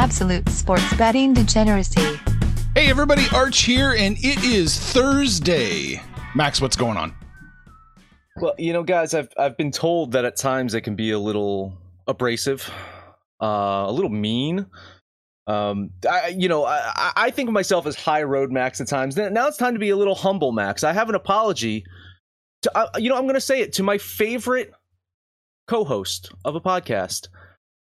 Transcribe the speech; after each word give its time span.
Absolute 0.00 0.48
sports 0.48 0.94
betting 0.96 1.34
degeneracy. 1.34 2.18
Hey 2.74 2.88
everybody, 2.88 3.26
Arch 3.34 3.60
here, 3.60 3.92
and 3.92 4.16
it 4.20 4.42
is 4.42 4.80
Thursday. 4.80 6.00
Max, 6.34 6.58
what's 6.58 6.74
going 6.74 6.96
on? 6.96 7.14
Well, 8.40 8.54
you 8.56 8.72
know, 8.72 8.82
guys, 8.82 9.12
I've 9.12 9.28
I've 9.36 9.58
been 9.58 9.70
told 9.70 10.12
that 10.12 10.24
at 10.24 10.36
times 10.36 10.72
it 10.72 10.80
can 10.80 10.96
be 10.96 11.10
a 11.10 11.18
little 11.18 11.74
abrasive, 12.08 12.72
uh, 13.42 13.84
a 13.88 13.92
little 13.92 14.08
mean. 14.08 14.64
Um, 15.46 15.90
I, 16.10 16.28
you 16.28 16.48
know, 16.48 16.64
I, 16.64 17.12
I 17.14 17.30
think 17.30 17.50
of 17.50 17.52
myself 17.52 17.86
as 17.86 17.94
high 17.94 18.22
road 18.22 18.50
Max 18.50 18.80
at 18.80 18.88
times. 18.88 19.18
Now 19.18 19.48
it's 19.48 19.58
time 19.58 19.74
to 19.74 19.80
be 19.80 19.90
a 19.90 19.96
little 19.96 20.14
humble, 20.14 20.52
Max. 20.52 20.82
I 20.82 20.94
have 20.94 21.10
an 21.10 21.14
apology. 21.14 21.84
To, 22.62 22.74
uh, 22.74 22.88
you 22.96 23.10
know, 23.10 23.16
I'm 23.16 23.24
going 23.24 23.34
to 23.34 23.40
say 23.40 23.60
it 23.60 23.74
to 23.74 23.82
my 23.82 23.98
favorite 23.98 24.72
co-host 25.68 26.32
of 26.46 26.54
a 26.54 26.60
podcast. 26.62 27.28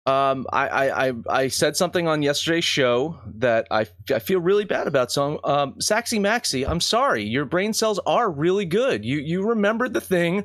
Um, 0.08 0.46
I, 0.50 0.90
I, 0.90 1.12
I, 1.28 1.48
said 1.48 1.76
something 1.76 2.08
on 2.08 2.22
yesterday's 2.22 2.64
show 2.64 3.18
that 3.26 3.66
I, 3.70 3.86
I 4.14 4.20
feel 4.20 4.40
really 4.40 4.64
bad 4.64 4.86
about. 4.86 5.12
So, 5.12 5.38
um, 5.44 5.74
Saxy 5.74 6.18
Maxy, 6.18 6.66
I'm 6.66 6.80
sorry. 6.80 7.24
Your 7.24 7.44
brain 7.44 7.74
cells 7.74 8.00
are 8.06 8.30
really 8.30 8.64
good. 8.64 9.04
You, 9.04 9.18
you 9.18 9.46
remembered 9.46 9.92
the 9.92 10.00
thing 10.00 10.44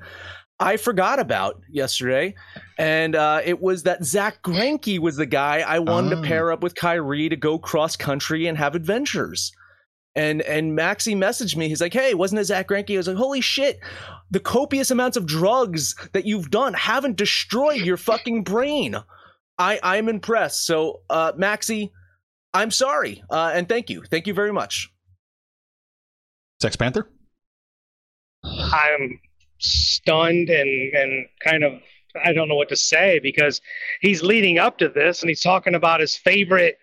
I 0.59 0.75
forgot 0.75 1.19
about 1.19 1.61
yesterday, 1.69 2.35
and 2.77 3.15
uh, 3.15 3.39
it 3.45 3.61
was 3.61 3.83
that 3.83 4.03
Zach 4.03 4.43
Greinke 4.43 4.99
was 4.99 5.15
the 5.15 5.25
guy 5.25 5.59
I 5.59 5.79
wanted 5.79 6.11
oh. 6.11 6.21
to 6.21 6.27
pair 6.27 6.51
up 6.51 6.61
with 6.61 6.75
Kyrie 6.75 7.29
to 7.29 7.37
go 7.37 7.57
cross 7.57 7.95
country 7.95 8.47
and 8.47 8.57
have 8.57 8.75
adventures. 8.75 9.53
And 10.13 10.41
and 10.41 10.75
Maxy 10.75 11.15
messaged 11.15 11.55
me. 11.55 11.69
He's 11.69 11.81
like, 11.81 11.93
"Hey, 11.93 12.13
wasn't 12.13 12.41
it 12.41 12.45
Zach 12.45 12.67
Greinke?" 12.67 12.95
I 12.95 12.97
was 12.97 13.07
like, 13.07 13.17
"Holy 13.17 13.41
shit! 13.41 13.79
The 14.29 14.39
copious 14.39 14.91
amounts 14.91 15.15
of 15.15 15.25
drugs 15.25 15.95
that 16.11 16.25
you've 16.25 16.51
done 16.51 16.73
haven't 16.73 17.17
destroyed 17.17 17.81
your 17.81 17.97
fucking 17.97 18.43
brain." 18.43 18.97
I 19.57 19.79
I'm 19.83 20.09
impressed. 20.09 20.65
So, 20.65 21.01
uh, 21.09 21.33
Maxy, 21.35 21.91
I'm 22.53 22.71
sorry, 22.71 23.23
uh, 23.29 23.51
and 23.53 23.67
thank 23.67 23.89
you, 23.89 24.03
thank 24.03 24.27
you 24.27 24.33
very 24.33 24.53
much. 24.53 24.89
Sex 26.61 26.75
Panther. 26.75 27.09
I'm 28.43 29.19
stunned 29.59 30.49
and 30.49 30.93
and 30.93 31.25
kind 31.43 31.63
of 31.63 31.73
I 32.23 32.33
don't 32.33 32.47
know 32.47 32.55
what 32.55 32.69
to 32.69 32.75
say 32.75 33.19
because 33.19 33.61
he's 34.01 34.21
leading 34.21 34.59
up 34.59 34.77
to 34.79 34.89
this 34.89 35.21
and 35.21 35.29
he's 35.29 35.41
talking 35.41 35.75
about 35.75 35.99
his 35.99 36.15
favorite 36.15 36.77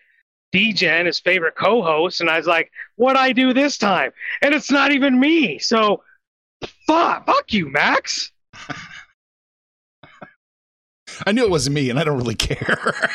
DJ 0.53 0.87
and 0.87 1.07
his 1.07 1.19
favorite 1.19 1.55
co-host, 1.55 2.19
and 2.19 2.29
I 2.29 2.37
was 2.37 2.47
like, 2.47 2.71
"What 2.95 3.15
I 3.15 3.31
do 3.31 3.53
this 3.53 3.77
time?" 3.77 4.11
And 4.41 4.53
it's 4.53 4.69
not 4.69 4.91
even 4.91 5.19
me. 5.19 5.59
So, 5.59 6.03
fuck, 6.87 7.25
fuck 7.25 7.53
you, 7.53 7.69
Max. 7.69 8.31
I 11.25 11.31
knew 11.31 11.43
it 11.43 11.49
wasn't 11.49 11.75
me, 11.75 11.89
and 11.89 11.99
I 11.99 12.03
don't 12.03 12.17
really 12.17 12.35
care. 12.35 12.77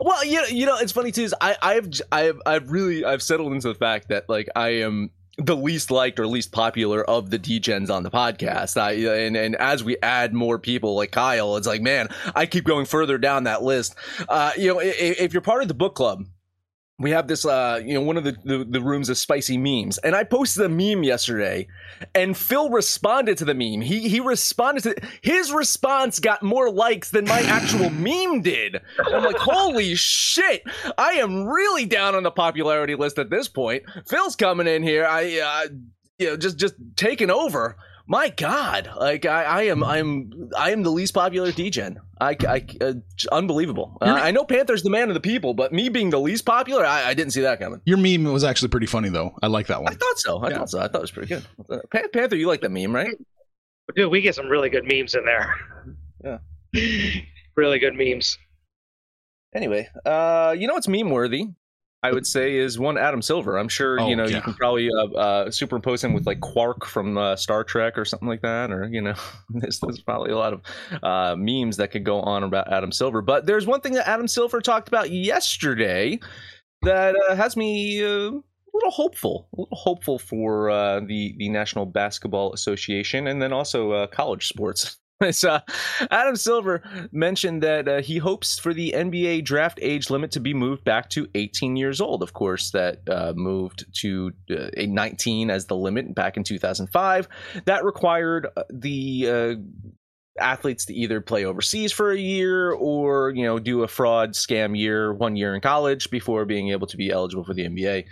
well, 0.00 0.24
you 0.24 0.40
know, 0.40 0.46
you 0.48 0.66
know, 0.66 0.78
it's 0.78 0.92
funny 0.92 1.12
too. 1.12 1.22
Is 1.22 1.34
I, 1.40 1.56
I've, 1.62 1.90
I've, 2.12 2.40
I've 2.46 2.70
really, 2.70 3.04
I've 3.04 3.22
settled 3.22 3.52
into 3.52 3.68
the 3.68 3.74
fact 3.74 4.08
that 4.08 4.28
like 4.28 4.48
I 4.56 4.68
am 4.80 5.10
the 5.36 5.56
least 5.56 5.90
liked 5.90 6.20
or 6.20 6.26
least 6.26 6.52
popular 6.52 7.02
of 7.04 7.30
the 7.30 7.38
degens 7.38 7.90
on 7.90 8.02
the 8.02 8.10
podcast. 8.10 8.80
I, 8.80 8.92
and 9.24 9.36
and 9.36 9.56
as 9.56 9.82
we 9.82 9.96
add 10.02 10.32
more 10.32 10.58
people 10.58 10.94
like 10.94 11.10
Kyle, 11.10 11.56
it's 11.56 11.66
like 11.66 11.82
man, 11.82 12.08
I 12.34 12.46
keep 12.46 12.64
going 12.64 12.86
further 12.86 13.18
down 13.18 13.44
that 13.44 13.62
list. 13.62 13.94
Uh, 14.28 14.52
you 14.56 14.72
know, 14.72 14.80
if, 14.80 15.20
if 15.20 15.32
you're 15.32 15.42
part 15.42 15.62
of 15.62 15.68
the 15.68 15.74
book 15.74 15.94
club, 15.94 16.26
we 16.98 17.10
have 17.10 17.26
this 17.26 17.44
uh 17.44 17.80
you 17.84 17.94
know 17.94 18.00
one 18.00 18.16
of 18.16 18.24
the, 18.24 18.36
the, 18.44 18.64
the 18.64 18.80
rooms 18.80 19.08
of 19.08 19.18
spicy 19.18 19.58
memes. 19.58 19.98
And 19.98 20.14
i 20.14 20.24
posted 20.24 20.64
a 20.64 20.68
meme 20.68 21.02
yesterday 21.02 21.66
and 22.14 22.36
phil 22.36 22.70
responded 22.70 23.38
to 23.38 23.44
the 23.44 23.54
meme. 23.54 23.80
He 23.80 24.08
he 24.08 24.20
responded 24.20 24.82
to 24.84 24.96
his 25.22 25.52
response 25.52 26.20
got 26.20 26.42
more 26.42 26.70
likes 26.70 27.10
than 27.10 27.24
my 27.24 27.40
actual 27.40 27.90
meme 27.90 28.42
did. 28.42 28.80
I'm 29.06 29.24
like 29.24 29.36
holy 29.36 29.94
shit. 29.94 30.62
I 30.96 31.12
am 31.14 31.46
really 31.46 31.86
down 31.86 32.14
on 32.14 32.22
the 32.22 32.30
popularity 32.30 32.94
list 32.94 33.18
at 33.18 33.30
this 33.30 33.48
point. 33.48 33.82
Phil's 34.06 34.36
coming 34.36 34.66
in 34.66 34.82
here. 34.82 35.06
I 35.06 35.40
uh 35.40 35.68
you 36.18 36.26
know 36.26 36.36
just 36.36 36.58
just 36.58 36.74
taking 36.96 37.30
over 37.30 37.76
my 38.06 38.28
god 38.28 38.90
like 38.98 39.24
i, 39.24 39.44
I 39.44 39.62
am 39.62 39.82
i'm 39.82 40.50
i 40.56 40.70
am 40.70 40.82
the 40.82 40.90
least 40.90 41.14
popular 41.14 41.52
degen 41.52 41.98
i, 42.20 42.36
I 42.46 42.66
uh, 42.80 42.94
unbelievable. 43.32 43.96
Uh, 44.00 44.18
i 44.20 44.30
know 44.30 44.44
panther's 44.44 44.82
the 44.82 44.90
man 44.90 45.08
of 45.08 45.14
the 45.14 45.20
people 45.20 45.54
but 45.54 45.72
me 45.72 45.88
being 45.88 46.10
the 46.10 46.20
least 46.20 46.44
popular 46.44 46.84
I, 46.84 47.08
I, 47.08 47.14
didn't 47.14 47.32
see 47.32 47.40
that 47.42 47.60
coming. 47.60 47.80
Your 47.84 47.96
meme 47.96 48.24
was 48.32 48.44
actually 48.44 48.68
pretty 48.68 48.86
funny 48.86 49.08
though. 49.08 49.34
I 49.42 49.46
like 49.46 49.68
that 49.68 49.82
one. 49.82 49.92
I 49.92 49.96
thought 49.96 50.18
so. 50.18 50.38
I 50.38 50.50
yeah. 50.50 50.58
thought 50.58 50.70
so. 50.70 50.80
I 50.80 50.88
thought 50.88 50.98
it 50.98 51.00
was 51.00 51.10
pretty 51.10 51.28
good. 51.28 51.46
Uh, 51.68 51.78
panther 52.12 52.36
you 52.36 52.46
like 52.46 52.60
that 52.60 52.70
meme 52.70 52.94
right? 52.94 53.16
Dude 53.94 54.10
we 54.10 54.20
get 54.20 54.34
some 54.34 54.48
really 54.48 54.68
good 54.68 54.84
memes 54.84 55.14
in 55.14 55.24
there. 55.24 55.54
Yeah. 56.22 56.38
Really 57.56 57.78
good 57.78 57.94
memes. 57.94 58.36
Anyway 59.54 59.88
uh 60.04 60.54
you 60.58 60.66
know 60.66 60.74
what's 60.74 60.88
meme 60.88 61.10
worthy 61.10 61.46
I 62.04 62.12
would 62.12 62.26
say 62.26 62.56
is 62.56 62.78
one 62.78 62.98
Adam 62.98 63.22
Silver. 63.22 63.56
I'm 63.56 63.68
sure 63.68 63.98
oh, 63.98 64.06
you 64.06 64.14
know 64.14 64.26
yeah. 64.26 64.36
you 64.36 64.42
can 64.42 64.52
probably 64.52 64.90
uh, 64.90 65.06
uh, 65.06 65.50
superimpose 65.50 66.04
him 66.04 66.12
with 66.12 66.26
like 66.26 66.38
Quark 66.40 66.84
from 66.84 67.16
uh, 67.16 67.34
Star 67.34 67.64
Trek 67.64 67.96
or 67.96 68.04
something 68.04 68.28
like 68.28 68.42
that, 68.42 68.70
or 68.70 68.84
you 68.84 69.00
know, 69.00 69.14
there's, 69.48 69.80
there's 69.80 70.02
probably 70.02 70.30
a 70.30 70.36
lot 70.36 70.52
of 70.52 70.60
uh, 71.02 71.34
memes 71.34 71.78
that 71.78 71.92
could 71.92 72.04
go 72.04 72.20
on 72.20 72.42
about 72.42 72.70
Adam 72.70 72.92
Silver. 72.92 73.22
But 73.22 73.46
there's 73.46 73.66
one 73.66 73.80
thing 73.80 73.94
that 73.94 74.06
Adam 74.06 74.28
Silver 74.28 74.60
talked 74.60 74.86
about 74.86 75.12
yesterday 75.12 76.20
that 76.82 77.16
uh, 77.30 77.36
has 77.36 77.56
me 77.56 78.04
uh, 78.04 78.08
a 78.08 78.72
little 78.74 78.90
hopeful, 78.90 79.48
a 79.56 79.62
little 79.62 79.76
hopeful 79.76 80.18
for 80.18 80.68
the 81.08 81.34
the 81.38 81.48
National 81.48 81.86
Basketball 81.86 82.52
Association 82.52 83.26
and 83.28 83.40
then 83.40 83.54
also 83.54 84.06
college 84.08 84.46
sports. 84.46 84.98
uh, 85.44 85.60
Adam 86.10 86.36
Silver 86.36 86.82
mentioned 87.12 87.62
that 87.62 87.88
uh, 87.88 88.00
he 88.02 88.18
hopes 88.18 88.58
for 88.58 88.74
the 88.74 88.92
NBA 88.96 89.44
draft 89.44 89.78
age 89.80 90.10
limit 90.10 90.32
to 90.32 90.40
be 90.40 90.54
moved 90.54 90.84
back 90.84 91.08
to 91.10 91.28
18 91.34 91.76
years 91.76 92.00
old. 92.00 92.22
Of 92.22 92.32
course, 92.32 92.70
that 92.72 93.08
uh, 93.08 93.32
moved 93.36 93.84
to 94.00 94.32
uh, 94.50 94.70
19 94.76 95.50
as 95.50 95.66
the 95.66 95.76
limit 95.76 96.14
back 96.14 96.36
in 96.36 96.44
2005. 96.44 97.28
That 97.64 97.84
required 97.84 98.48
uh, 98.56 98.64
the 98.70 99.28
uh, 99.30 99.54
athletes 100.40 100.84
to 100.86 100.94
either 100.94 101.20
play 101.20 101.44
overseas 101.44 101.92
for 101.92 102.10
a 102.10 102.18
year 102.18 102.72
or 102.72 103.30
you 103.30 103.44
know 103.44 103.58
do 103.58 103.84
a 103.84 103.88
fraud 103.88 104.32
scam 104.32 104.76
year 104.76 105.12
one 105.12 105.36
year 105.36 105.54
in 105.54 105.60
college 105.60 106.10
before 106.10 106.44
being 106.44 106.70
able 106.70 106.88
to 106.88 106.96
be 106.96 107.10
eligible 107.10 107.44
for 107.44 107.54
the 107.54 107.64
nba 107.68 108.04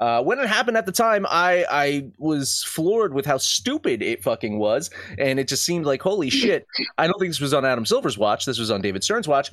uh, 0.00 0.22
when 0.22 0.38
it 0.38 0.46
happened 0.46 0.76
at 0.76 0.86
the 0.86 0.92
time, 0.92 1.26
I 1.28 1.64
I 1.70 2.10
was 2.18 2.62
floored 2.64 3.14
with 3.14 3.24
how 3.24 3.38
stupid 3.38 4.02
it 4.02 4.22
fucking 4.22 4.58
was, 4.58 4.90
and 5.18 5.38
it 5.38 5.48
just 5.48 5.64
seemed 5.64 5.86
like 5.86 6.02
holy 6.02 6.30
shit. 6.42 6.66
I 6.98 7.06
don't 7.06 7.18
think 7.18 7.30
this 7.30 7.40
was 7.40 7.54
on 7.54 7.64
Adam 7.64 7.86
Silver's 7.86 8.18
watch. 8.18 8.44
This 8.44 8.58
was 8.58 8.70
on 8.70 8.82
David 8.82 9.02
Stern's 9.02 9.28
watch, 9.28 9.50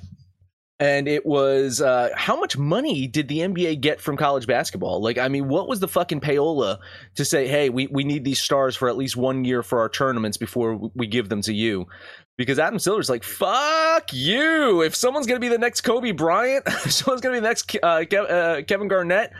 and 0.83 1.07
it 1.07 1.25
was 1.25 1.79
uh, 1.79 2.09
how 2.13 2.38
much 2.38 2.57
money 2.57 3.07
did 3.07 3.29
the 3.29 3.39
NBA 3.39 3.79
get 3.79 4.01
from 4.01 4.17
college 4.17 4.45
basketball? 4.45 5.01
Like, 5.01 5.17
I 5.17 5.29
mean, 5.29 5.47
what 5.47 5.69
was 5.69 5.79
the 5.79 5.88
fucking 5.88 6.19
payola 6.19 6.79
to 7.16 7.23
say, 7.23 7.47
hey, 7.47 7.69
we 7.69 7.88
we 7.88 8.03
need 8.03 8.25
these 8.25 8.41
stars 8.41 8.75
for 8.75 8.89
at 8.89 8.97
least 8.97 9.16
one 9.16 9.45
year 9.45 9.63
for 9.63 9.79
our 9.79 9.88
tournaments 9.88 10.35
before 10.35 10.91
we 10.94 11.07
give 11.07 11.29
them 11.29 11.41
to 11.44 11.53
you? 11.53 11.88
because 12.35 12.57
Adam 12.57 12.79
Silver's 12.79 13.11
like, 13.11 13.23
fuck 13.23 14.11
you. 14.11 14.81
If 14.81 14.95
someone's 14.95 15.27
going 15.27 15.39
to 15.39 15.45
be 15.45 15.49
the 15.49 15.59
next 15.59 15.81
Kobe 15.81 16.11
Bryant, 16.11 16.63
if 16.67 16.91
someone's 16.91 17.21
going 17.21 17.35
to 17.35 17.38
be 17.38 17.41
the 17.41 17.47
next 17.47 17.77
uh, 17.83 18.00
Kev- 18.00 18.31
uh, 18.31 18.63
Kevin 18.63 18.88
Garnett, 18.88 19.31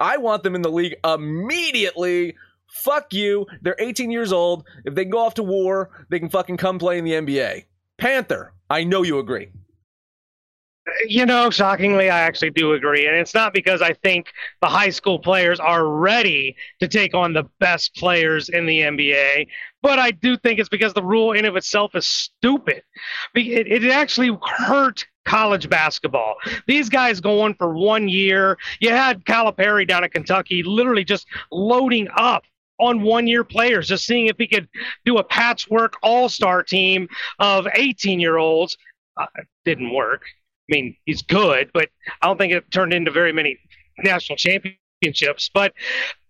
I 0.00 0.16
want 0.16 0.42
them 0.42 0.54
in 0.54 0.62
the 0.62 0.70
league 0.70 0.96
immediately. 1.04 2.36
Fuck 2.66 3.12
you. 3.12 3.46
They're 3.60 3.76
18 3.78 4.10
years 4.10 4.32
old. 4.32 4.64
If 4.84 4.94
they 4.94 5.04
go 5.04 5.18
off 5.18 5.34
to 5.34 5.42
war, 5.42 5.90
they 6.08 6.18
can 6.18 6.30
fucking 6.30 6.56
come 6.56 6.78
play 6.78 6.98
in 6.98 7.04
the 7.04 7.12
NBA. 7.12 7.66
Panther, 7.98 8.54
I 8.70 8.82
know 8.82 9.02
you 9.02 9.18
agree. 9.18 9.50
You 11.06 11.26
know, 11.26 11.50
shockingly, 11.50 12.10
I 12.10 12.20
actually 12.20 12.50
do 12.50 12.72
agree. 12.72 13.06
And 13.06 13.16
it's 13.16 13.34
not 13.34 13.52
because 13.52 13.82
I 13.82 13.92
think 13.94 14.32
the 14.60 14.68
high 14.68 14.90
school 14.90 15.18
players 15.18 15.60
are 15.60 15.86
ready 15.86 16.56
to 16.80 16.88
take 16.88 17.14
on 17.14 17.32
the 17.32 17.44
best 17.60 17.94
players 17.96 18.48
in 18.48 18.66
the 18.66 18.80
NBA, 18.80 19.48
but 19.82 19.98
I 19.98 20.10
do 20.10 20.36
think 20.36 20.58
it's 20.58 20.68
because 20.68 20.94
the 20.94 21.02
rule 21.02 21.32
in 21.32 21.44
of 21.44 21.56
itself 21.56 21.94
is 21.94 22.06
stupid. 22.06 22.82
It, 23.34 23.84
it 23.84 23.90
actually 23.90 24.36
hurt 24.42 25.06
college 25.24 25.68
basketball. 25.68 26.36
These 26.66 26.88
guys 26.88 27.20
going 27.20 27.54
for 27.54 27.74
one 27.74 28.08
year. 28.08 28.56
You 28.80 28.90
had 28.90 29.24
Calipari 29.24 29.86
down 29.86 30.04
at 30.04 30.12
Kentucky 30.12 30.62
literally 30.62 31.04
just 31.04 31.26
loading 31.52 32.08
up 32.16 32.44
on 32.80 33.02
one 33.02 33.26
year 33.26 33.44
players, 33.44 33.88
just 33.88 34.06
seeing 34.06 34.26
if 34.28 34.36
he 34.38 34.46
could 34.46 34.68
do 35.04 35.18
a 35.18 35.24
patchwork 35.24 35.94
all 36.02 36.28
star 36.28 36.62
team 36.62 37.08
of 37.38 37.66
18 37.74 38.20
year 38.20 38.36
olds. 38.36 38.76
Uh, 39.16 39.26
didn't 39.64 39.92
work. 39.92 40.22
I 40.68 40.74
mean, 40.74 40.96
he's 41.04 41.22
good, 41.22 41.70
but 41.72 41.88
I 42.20 42.26
don't 42.26 42.38
think 42.38 42.52
it 42.52 42.70
turned 42.70 42.92
into 42.92 43.10
very 43.10 43.32
many 43.32 43.58
national 43.98 44.36
championships. 44.36 45.50
But 45.52 45.72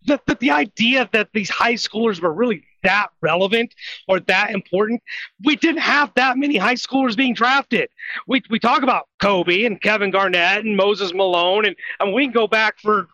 the, 0.05 0.20
the, 0.26 0.37
the 0.37 0.50
idea 0.50 1.08
that 1.12 1.31
these 1.32 1.50
high 1.50 1.75
schoolers 1.75 2.20
were 2.20 2.32
really 2.32 2.62
that 2.85 3.08
relevant 3.20 3.75
or 4.06 4.20
that 4.20 4.50
important, 4.50 5.02
we 5.44 5.56
didn't 5.56 5.81
have 5.81 6.12
that 6.14 6.38
many 6.38 6.56
high 6.56 6.75
schoolers 6.75 7.17
being 7.17 7.35
drafted. 7.35 7.88
We, 8.26 8.43
we 8.49 8.61
talk 8.61 8.82
about 8.82 9.08
Kobe 9.20 9.64
and 9.64 9.81
Kevin 9.81 10.11
Garnett 10.11 10.64
and 10.64 10.76
Moses 10.76 11.12
Malone, 11.12 11.67
and, 11.67 11.76
and 11.99 12.14
we 12.14 12.25
can 12.25 12.32
go 12.32 12.46
back 12.46 12.79
for 12.79 13.08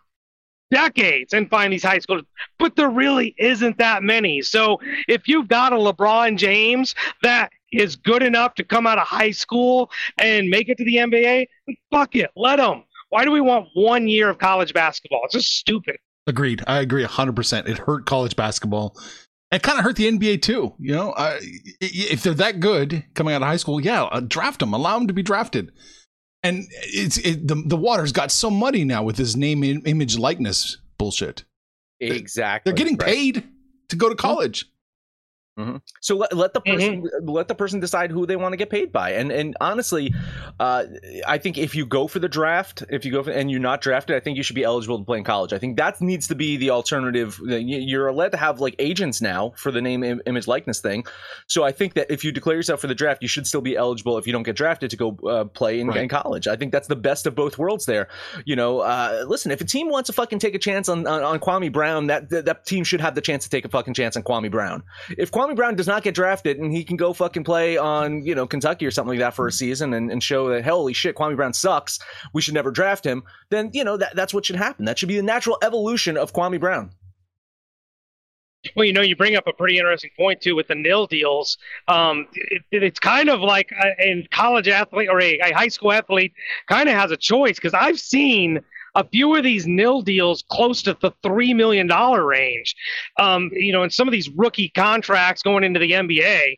decades 0.71 1.33
and 1.33 1.49
find 1.49 1.73
these 1.73 1.85
high 1.85 1.99
schoolers, 1.99 2.27
but 2.59 2.77
there 2.77 2.91
really 2.91 3.35
isn't 3.39 3.79
that 3.79 4.03
many. 4.03 4.43
So 4.43 4.81
if 5.09 5.29
you've 5.29 5.49
got 5.49 5.73
a 5.73 5.77
LeBron 5.77 6.37
James 6.37 6.95
that 7.23 7.53
is 7.81 7.97
good 7.97 8.23
enough 8.23 8.55
to 8.55 8.65
come 8.65 8.87
out 8.87 8.99
of 8.99 9.07
high 9.07 9.31
school 9.31 9.91
and 10.19 10.49
make 10.49 10.69
it 10.69 10.79
to 10.79 10.85
the 10.85 10.97
NBA, 10.97 11.47
fuck 11.91 12.17
it, 12.17 12.31
let 12.37 12.57
them. 12.57 12.85
Why 13.11 13.25
do 13.25 13.31
we 13.31 13.41
want 13.41 13.69
one 13.75 14.09
year 14.09 14.29
of 14.29 14.39
college 14.39 14.75
basketball? 14.75 15.23
It's 15.25 15.35
just 15.35 15.57
stupid. 15.57 15.97
Agreed. 16.27 16.65
I 16.67 16.81
agree 16.81 17.05
100%. 17.05 17.69
It 17.69 17.79
hurt 17.79 18.07
college 18.07 18.35
basketball. 18.35 18.97
It 19.53 19.63
kind 19.63 19.79
of 19.79 19.85
hurt 19.85 19.97
the 19.97 20.11
NBA 20.11 20.43
too. 20.43 20.75
You 20.79 20.95
know, 20.95 21.13
uh, 21.13 21.39
if 21.81 22.23
they're 22.23 22.35
that 22.35 22.61
good 22.61 23.05
coming 23.15 23.35
out 23.35 23.43
of 23.43 23.47
high 23.47 23.57
school, 23.57 23.81
yeah, 23.81 24.05
uh, 24.05 24.21
draft 24.21 24.61
them, 24.61 24.73
allow 24.73 24.99
them 24.99 25.07
to 25.07 25.15
be 25.15 25.23
drafted. 25.23 25.71
And 26.43 26.65
it's 26.83 27.19
it, 27.19 27.47
the 27.47 27.55
the 27.55 27.77
water's 27.77 28.13
got 28.13 28.31
so 28.31 28.51
muddy 28.51 28.85
now 28.85 29.03
with 29.03 29.17
this 29.17 29.37
name, 29.37 29.63
image, 29.63 30.19
likeness 30.19 30.79
bullshit. 30.99 31.45
Exactly. 32.01 32.71
They're 32.71 32.77
getting 32.77 32.97
right. 32.97 33.09
paid 33.09 33.45
to 33.91 33.97
go 33.97 34.09
to 34.09 34.15
college. 34.15 34.67
Mm-hmm. 35.59 35.77
So 36.01 36.17
let, 36.17 36.33
let 36.37 36.53
the 36.53 36.61
person 36.61 37.03
mm-hmm. 37.03 37.29
let 37.29 37.47
the 37.47 37.55
person 37.55 37.79
decide 37.79 38.11
who 38.11 38.27
they 38.27 38.35
want 38.35 38.55
to 38.55 38.57
get 38.57 38.71
paid 38.71 38.91
by, 38.91 39.13
and 39.13 39.31
and 39.31 39.57
honestly, 39.61 40.13
uh, 40.59 40.85
I 41.29 41.39
think 41.39 41.59
if 41.59 41.77
you 41.77 41.87
go 41.87 42.09
for 42.09 42.19
the 42.19 42.29
draft, 42.29 42.83
if 42.91 43.05
you 43.05 43.13
go 43.13 43.23
for, 43.23 43.31
and 43.31 43.49
you're 43.49 43.61
not 43.61 43.81
drafted, 43.81 44.17
I 44.17 44.21
think 44.21 44.37
you 44.37 44.43
should 44.43 44.57
be 44.57 44.65
eligible 44.65 44.99
to 44.99 45.05
play 45.05 45.19
in 45.19 45.25
college. 45.25 45.53
I 45.53 45.59
think 45.59 45.77
that 45.77 46.01
needs 46.01 46.27
to 46.29 46.35
be 46.35 46.57
the 46.57 46.71
alternative. 46.71 47.41
You're 47.45 48.09
allowed 48.09 48.33
to 48.33 48.37
have 48.37 48.59
like 48.59 48.75
agents 48.81 49.23
now 49.23 49.53
for 49.57 49.71
the 49.71 49.81
name, 49.81 50.03
image, 50.27 50.49
likeness 50.49 50.81
thing. 50.81 51.05
So 51.47 51.63
I 51.63 51.71
think 51.71 51.95
that 51.95 52.11
if 52.11 52.25
you 52.25 52.33
declare 52.33 52.57
yourself 52.57 52.81
for 52.81 52.89
the 52.89 52.95
draft, 52.95 53.23
you 53.23 53.29
should 53.29 53.47
still 53.47 53.61
be 53.61 53.77
eligible 53.77 54.19
if 54.19 54.27
you 54.27 54.33
don't 54.33 54.43
get 54.43 54.57
drafted 54.57 54.91
to 54.91 54.97
go 54.97 55.17
uh, 55.29 55.45
play 55.45 55.79
in, 55.79 55.87
right. 55.87 55.99
in, 55.99 56.09
college. 56.09 56.49
I 56.49 56.57
think 56.57 56.73
that's 56.73 56.89
the 56.89 56.97
best 56.97 57.27
of 57.29 57.37
both 57.37 57.59
worlds. 57.59 57.87
There, 57.87 58.09
you 58.45 58.57
know, 58.57 58.81
uh, 58.81 59.25
listen, 59.27 59.53
if 59.53 59.61
a 59.61 59.65
team 59.65 59.89
wants 59.89 60.09
to 60.09 60.13
fucking 60.13 60.41
take 60.41 60.55
a 60.57 60.59
chance 60.59 60.89
on, 60.89 61.07
on, 61.07 61.23
on 61.23 61.39
Kwame 61.39 61.73
Brown, 61.73 62.09
that, 62.09 62.29
that, 62.31 62.45
that 62.47 62.67
team 62.67 62.83
should 62.83 63.01
have 63.01 63.15
the 63.15 63.21
chance 63.21 63.45
to 63.45 63.51
take 63.51 63.65
a 63.65 63.69
fucking 63.69 63.95
chance 63.95 64.17
on 64.17 64.25
Kwame 64.25 64.51
Brown. 64.51 64.83
If 65.17 65.31
Kwame 65.31 65.44
Kwame 65.45 65.57
Brown 65.57 65.75
does 65.75 65.87
not 65.87 66.03
get 66.03 66.15
drafted 66.15 66.59
and 66.59 66.73
he 66.73 66.85
can 66.85 66.97
go 66.97 67.13
fucking 67.13 67.45
play 67.45 67.77
on, 67.77 68.25
you 68.25 68.35
know, 68.35 68.47
Kentucky 68.47 68.87
or 68.87 68.91
something 68.91 69.11
like 69.11 69.19
that 69.19 69.35
for 69.35 69.47
a 69.47 69.53
season 69.53 69.93
and, 69.93 70.11
and 70.11 70.23
show 70.23 70.49
that, 70.49 70.65
holy 70.65 70.95
shit, 70.95 71.17
Kwame 71.17 71.37
Brown 71.37 71.53
sucks, 71.53 71.99
we 72.33 72.41
should 72.41 72.55
never 72.55 72.71
draft 72.71 73.05
him, 73.05 73.23
then, 73.51 73.71
you 73.75 73.85
know, 73.85 73.97
that, 73.97 74.17
that's 74.17 74.33
what 74.33 74.47
should 74.47 74.57
happen. 74.57 74.87
That 74.87 74.99
should 74.99 75.09
be 75.09 75.17
the 75.17 75.23
natural 75.23 75.59
evolution 75.63 76.17
of 76.17 76.33
Kwame 76.33 76.59
Brown. 76.59 76.91
Well, 78.75 78.87
you 78.87 78.95
know, 78.95 79.03
you 79.03 79.15
bring 79.15 79.37
up 79.37 79.47
a 79.47 79.53
pretty 79.53 79.77
interesting 79.77 80.11
point 80.17 80.41
too 80.41 80.57
with 80.57 80.69
the 80.69 80.75
nil 80.75 81.07
deals. 81.07 81.59
Um, 81.89 82.27
it, 82.33 82.63
it's 82.71 82.99
kind 82.99 83.29
of 83.29 83.41
like 83.41 83.71
a, 84.01 84.27
college 84.31 84.69
athlete 84.69 85.11
or 85.11 85.21
a, 85.21 85.39
a 85.41 85.53
high 85.53 85.69
school 85.69 85.93
athlete 85.93 86.33
kind 86.67 86.89
of 86.89 86.95
has 86.95 87.11
a 87.11 87.19
choice 87.19 87.57
because 87.57 87.75
I've 87.75 88.01
seen 88.01 88.61
a 88.95 89.05
few 89.09 89.35
of 89.35 89.45
these 89.45 89.67
nil 89.67 90.03
deals 90.03 90.45
close 90.51 90.83
to 90.83 90.97
the 91.01 91.13
three 91.23 91.55
million 91.55 91.87
dollar 91.87 92.25
range. 92.25 92.75
Um, 93.19 93.51
you 93.53 93.73
know, 93.73 93.83
and 93.83 93.93
some 93.93 94.09
of 94.09 94.13
these 94.13 94.29
rookie 94.31 94.71
contracts 94.71 95.43
going 95.43 95.65
into 95.65 95.81
the 95.81 95.93
NBA, 95.93 96.57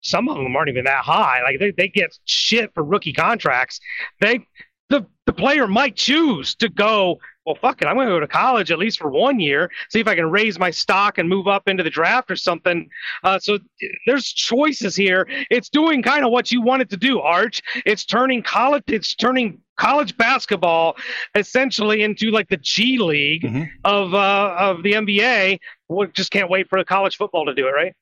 some 0.00 0.28
of 0.28 0.36
them 0.36 0.56
aren't 0.56 0.70
even 0.70 0.84
that 0.84 1.04
high. 1.04 1.42
Like 1.42 1.58
they, 1.58 1.72
they 1.72 1.88
get 1.88 2.16
shit 2.24 2.72
for 2.74 2.82
rookie 2.82 3.12
contracts. 3.12 3.80
They 4.20 4.46
the 4.88 5.06
the 5.26 5.32
player 5.32 5.66
might 5.66 5.96
choose 5.96 6.54
to 6.56 6.68
go 6.68 7.20
well, 7.46 7.58
fuck 7.60 7.82
it, 7.82 7.86
I'm 7.86 7.96
going 7.96 8.06
to 8.06 8.14
go 8.14 8.20
to 8.20 8.28
college 8.28 8.70
at 8.70 8.78
least 8.78 8.98
for 8.98 9.10
one 9.10 9.40
year, 9.40 9.70
see 9.88 9.98
if 9.98 10.06
I 10.06 10.14
can 10.14 10.30
raise 10.30 10.58
my 10.58 10.70
stock 10.70 11.18
and 11.18 11.28
move 11.28 11.48
up 11.48 11.68
into 11.68 11.82
the 11.82 11.90
draft 11.90 12.30
or 12.30 12.36
something. 12.36 12.88
Uh, 13.24 13.38
so 13.38 13.58
there's 14.06 14.26
choices 14.26 14.94
here. 14.94 15.26
It's 15.50 15.68
doing 15.68 16.02
kind 16.02 16.24
of 16.24 16.30
what 16.30 16.52
you 16.52 16.60
wanted 16.62 16.90
to 16.90 16.96
do, 16.96 17.18
Arch. 17.20 17.62
It's 17.86 18.04
turning 18.04 18.42
college, 18.42 18.84
it's 18.88 19.14
turning 19.14 19.58
college 19.80 20.16
basketball 20.16 20.96
essentially 21.34 22.02
into 22.02 22.30
like 22.30 22.48
the 22.48 22.58
G 22.58 22.98
League 22.98 23.42
mm-hmm. 23.42 23.64
of 23.84 24.14
uh, 24.14 24.54
of 24.58 24.82
the 24.82 24.92
NBA. 24.92 25.58
We 25.88 26.06
just 26.08 26.30
can't 26.30 26.50
wait 26.50 26.68
for 26.68 26.78
the 26.78 26.84
college 26.84 27.16
football 27.16 27.46
to 27.46 27.54
do 27.54 27.66
it, 27.66 27.70
right? 27.70 27.94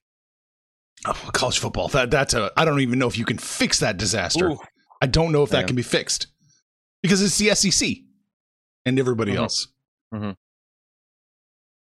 Oh, 1.07 1.31
college 1.33 1.59
football. 1.59 1.89
That 1.89 2.11
that's 2.11 2.35
a. 2.35 2.51
I 2.57 2.65
don't 2.65 2.81
even 2.81 2.99
know 2.99 3.07
if 3.07 3.17
you 3.17 3.25
can 3.25 3.39
fix 3.39 3.79
that 3.79 3.97
disaster. 3.97 4.51
Ooh. 4.51 4.59
I 5.01 5.07
don't 5.07 5.31
know 5.31 5.45
if 5.45 5.51
that 5.51 5.61
yeah. 5.61 5.67
can 5.67 5.77
be 5.77 5.83
fixed 5.83 6.27
because 7.03 7.23
it's 7.23 7.39
the 7.39 7.55
SEC 7.55 7.99
and 8.85 8.99
everybody 8.99 9.33
mm-hmm. 9.33 9.43
else. 9.43 9.69
Mm-hmm. 10.13 10.31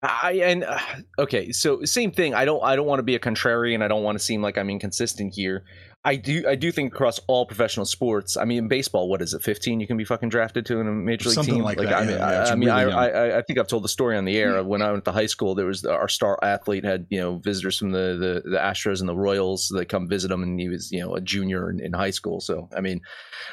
I 0.03 0.31
and 0.43 0.63
uh, 0.63 0.79
okay, 1.19 1.51
so 1.51 1.83
same 1.83 2.11
thing. 2.11 2.33
I 2.33 2.45
don't 2.45 2.63
I 2.63 2.75
don't 2.75 2.87
want 2.87 2.99
to 2.99 3.03
be 3.03 3.15
a 3.15 3.19
contrarian. 3.19 3.83
I 3.83 3.87
don't 3.87 4.03
want 4.03 4.17
to 4.17 4.23
seem 4.23 4.41
like 4.41 4.57
I'm 4.57 4.69
inconsistent 4.69 5.33
here. 5.35 5.65
I 6.03 6.15
do 6.15 6.45
I 6.47 6.55
do 6.55 6.71
think 6.71 6.91
across 6.91 7.19
all 7.27 7.45
professional 7.45 7.85
sports. 7.85 8.35
I 8.35 8.43
mean, 8.45 8.57
in 8.57 8.67
baseball, 8.67 9.07
what 9.07 9.21
is 9.21 9.35
it? 9.35 9.43
Fifteen? 9.43 9.79
You 9.79 9.85
can 9.85 9.97
be 9.97 10.03
fucking 10.03 10.29
drafted 10.29 10.65
to 10.65 10.79
in 10.79 10.87
a 10.87 10.91
major 10.91 11.29
league 11.29 11.35
Something 11.35 11.55
team. 11.55 11.63
like, 11.63 11.77
like 11.77 11.89
that. 11.89 12.01
I 12.01 12.05
mean, 12.05 12.17
yeah, 12.17 12.25
I, 12.25 12.51
I, 12.51 12.55
mean, 12.55 12.69
really 12.69 12.91
I, 12.91 13.07
I, 13.07 13.37
I 13.37 13.41
think 13.43 13.59
I've 13.59 13.67
told 13.67 13.83
the 13.83 13.89
story 13.89 14.17
on 14.17 14.25
the 14.25 14.35
air. 14.35 14.53
Mm-hmm. 14.53 14.67
When 14.67 14.81
I 14.81 14.91
went 14.91 15.05
to 15.05 15.11
high 15.11 15.27
school, 15.27 15.53
there 15.53 15.67
was 15.67 15.85
our 15.85 16.07
star 16.07 16.39
athlete 16.41 16.83
had 16.83 17.05
you 17.09 17.19
know 17.19 17.37
visitors 17.37 17.77
from 17.77 17.91
the 17.91 18.41
the, 18.43 18.49
the 18.49 18.57
Astros 18.57 18.99
and 18.99 19.07
the 19.07 19.15
Royals. 19.15 19.67
that 19.75 19.89
come 19.89 20.07
visit 20.07 20.31
him, 20.31 20.41
and 20.41 20.59
he 20.59 20.69
was 20.69 20.91
you 20.91 21.01
know 21.01 21.13
a 21.13 21.21
junior 21.21 21.69
in, 21.69 21.79
in 21.79 21.93
high 21.93 22.09
school. 22.09 22.41
So 22.41 22.67
I 22.75 22.81
mean, 22.81 23.01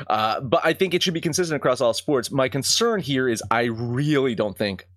uh, 0.06 0.40
but 0.40 0.64
I 0.64 0.72
think 0.72 0.94
it 0.94 1.02
should 1.02 1.14
be 1.14 1.20
consistent 1.20 1.56
across 1.56 1.82
all 1.82 1.92
sports. 1.92 2.30
My 2.30 2.48
concern 2.48 3.00
here 3.00 3.28
is 3.28 3.42
I 3.50 3.64
really 3.64 4.34
don't 4.34 4.56
think 4.56 4.88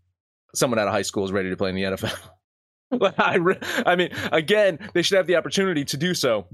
someone 0.56 0.80
out 0.80 0.88
of 0.88 0.94
high 0.94 1.01
school 1.01 1.25
is 1.25 1.33
ready 1.33 1.50
to 1.50 1.57
play 1.57 1.69
in 1.69 1.75
the 1.75 1.83
NFL. 1.83 2.18
I, 3.18 3.36
re- 3.36 3.59
I 3.86 3.95
mean, 3.95 4.09
again, 4.31 4.80
they 4.94 5.01
should 5.01 5.15
have 5.18 5.27
the 5.27 5.38
opportunity 5.38 5.86
to 5.86 5.97
do 5.97 6.13
so. 6.13 6.47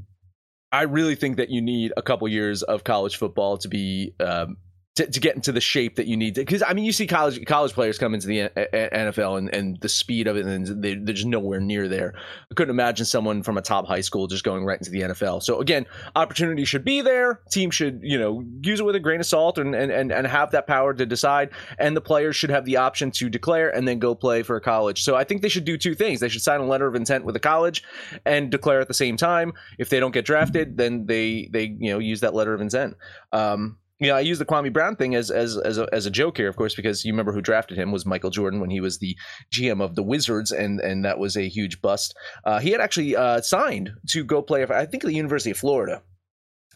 I 0.71 0.83
really 0.83 1.15
think 1.15 1.37
that 1.37 1.49
you 1.49 1.61
need 1.61 1.93
a 1.95 2.01
couple 2.01 2.27
years 2.27 2.61
of 2.63 2.83
college 2.83 3.17
football 3.17 3.57
to 3.59 3.67
be 3.67 4.13
um, 4.19 4.57
to, 4.97 5.05
to 5.05 5.19
get 5.19 5.35
into 5.35 5.51
the 5.51 5.61
shape 5.61 5.95
that 5.95 6.07
you 6.07 6.17
need 6.17 6.33
to 6.33 6.41
because 6.41 6.63
i 6.65 6.73
mean 6.73 6.83
you 6.83 6.91
see 6.91 7.05
college 7.05 7.45
college 7.45 7.71
players 7.73 7.99
come 7.99 8.15
into 8.15 8.25
the 8.25 8.49
nfl 8.57 9.37
and, 9.37 9.53
and 9.53 9.79
the 9.79 9.89
speed 9.89 10.25
of 10.27 10.35
it 10.35 10.45
and 10.45 10.81
they, 10.81 10.95
they're 10.95 11.13
just 11.13 11.27
nowhere 11.27 11.59
near 11.59 11.87
there. 11.87 12.15
I 12.51 12.55
couldn't 12.55 12.71
imagine 12.71 13.05
someone 13.05 13.43
from 13.43 13.57
a 13.57 13.61
top 13.61 13.85
high 13.85 14.01
school 14.01 14.25
just 14.25 14.43
going 14.43 14.65
right 14.65 14.79
into 14.79 14.89
the 14.89 15.01
nfl 15.01 15.41
so 15.41 15.61
again 15.61 15.85
opportunity 16.15 16.65
should 16.65 16.83
be 16.83 17.01
there. 17.01 17.41
Team 17.51 17.69
should 17.69 17.99
you 18.01 18.17
know 18.17 18.43
use 18.61 18.79
it 18.79 18.85
with 18.85 18.95
a 18.95 18.99
grain 18.99 19.19
of 19.19 19.27
salt 19.27 19.59
and, 19.59 19.75
and, 19.75 19.91
and, 19.91 20.11
and 20.11 20.25
have 20.25 20.51
that 20.51 20.65
power 20.65 20.93
to 20.95 21.05
decide 21.05 21.51
and 21.77 21.95
the 21.95 22.01
players 22.01 22.35
should 22.35 22.49
have 22.49 22.65
the 22.65 22.77
option 22.77 23.11
to 23.11 23.29
declare 23.29 23.69
and 23.69 23.87
then 23.87 23.99
go 23.99 24.15
play 24.15 24.41
for 24.41 24.55
a 24.55 24.61
college. 24.61 25.03
So 25.03 25.15
i 25.15 25.23
think 25.23 25.43
they 25.43 25.49
should 25.49 25.65
do 25.65 25.77
two 25.77 25.93
things. 25.93 26.19
They 26.19 26.29
should 26.29 26.41
sign 26.41 26.59
a 26.59 26.65
letter 26.65 26.87
of 26.87 26.95
intent 26.95 27.23
with 27.23 27.35
a 27.35 27.39
college 27.39 27.83
and 28.25 28.49
declare 28.49 28.81
at 28.81 28.87
the 28.87 28.95
same 28.95 29.15
time. 29.15 29.53
If 29.77 29.89
they 29.89 29.99
don't 29.99 30.11
get 30.11 30.25
drafted 30.25 30.77
then 30.77 31.05
they 31.05 31.49
they 31.51 31.75
you 31.79 31.91
know 31.91 31.99
use 31.99 32.21
that 32.21 32.33
letter 32.33 32.55
of 32.55 32.61
intent. 32.61 32.95
Um, 33.31 33.77
you 33.99 34.07
know, 34.07 34.15
I 34.15 34.19
use 34.19 34.37
the 34.37 34.45
Kwame 34.45 34.71
Brown 34.71 34.95
thing 34.95 35.15
as 35.15 35.31
as 35.31 35.57
as 35.57 35.77
a, 35.77 35.87
as 35.91 36.05
a 36.05 36.11
joke 36.11 36.37
here, 36.37 36.47
of 36.47 36.55
course, 36.55 36.75
because 36.75 37.03
you 37.03 37.13
remember 37.13 37.33
who 37.33 37.41
drafted 37.41 37.77
him 37.77 37.91
was 37.91 38.05
Michael 38.05 38.29
Jordan 38.29 38.59
when 38.59 38.69
he 38.69 38.79
was 38.79 38.99
the 38.99 39.17
GM 39.51 39.81
of 39.81 39.95
the 39.95 40.03
Wizards, 40.03 40.51
and 40.51 40.79
and 40.79 41.03
that 41.05 41.17
was 41.17 41.35
a 41.35 41.47
huge 41.47 41.81
bust. 41.81 42.15
Uh, 42.45 42.59
he 42.59 42.71
had 42.71 42.81
actually 42.81 43.15
uh, 43.15 43.41
signed 43.41 43.91
to 44.09 44.23
go 44.23 44.41
play, 44.41 44.63
I 44.63 44.85
think, 44.85 45.03
the 45.03 45.13
University 45.13 45.51
of 45.51 45.57
Florida. 45.57 46.03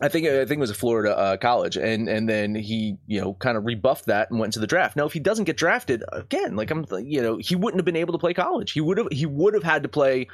I 0.02 0.08
think 0.08 0.28
I 0.28 0.46
think 0.46 0.58
it 0.58 0.60
was 0.60 0.72
a 0.72 0.76
Florida 0.76 1.16
uh, 1.16 1.38
college, 1.38 1.78
and 1.78 2.10
and 2.10 2.28
then 2.28 2.56
he 2.56 2.98
you 3.06 3.22
know 3.22 3.36
kind 3.36 3.56
of 3.56 3.66
rebuffed 3.66 4.08
that 4.08 4.32
and 4.32 4.40
went 4.40 4.54
to 4.54 4.60
the 4.60 4.66
draft. 4.66 4.96
Now, 4.96 5.06
if 5.06 5.14
he 5.14 5.20
doesn't 5.20 5.46
get 5.46 5.58
drafted 5.58 6.04
again, 6.12 6.56
like 6.56 6.72
I'm, 6.72 6.86
you 7.04 7.22
know, 7.22 7.38
he 7.38 7.56
wouldn't 7.56 7.80
have 7.80 7.86
been 7.86 7.96
able 7.96 8.14
to 8.14 8.20
play 8.20 8.34
college. 8.34 8.72
He 8.72 8.82
would 8.82 8.98
have 8.98 9.08
he 9.12 9.28
would 9.28 9.54
have 9.54 9.64
had 9.64 9.84
to 9.84 9.90
play 9.90 10.28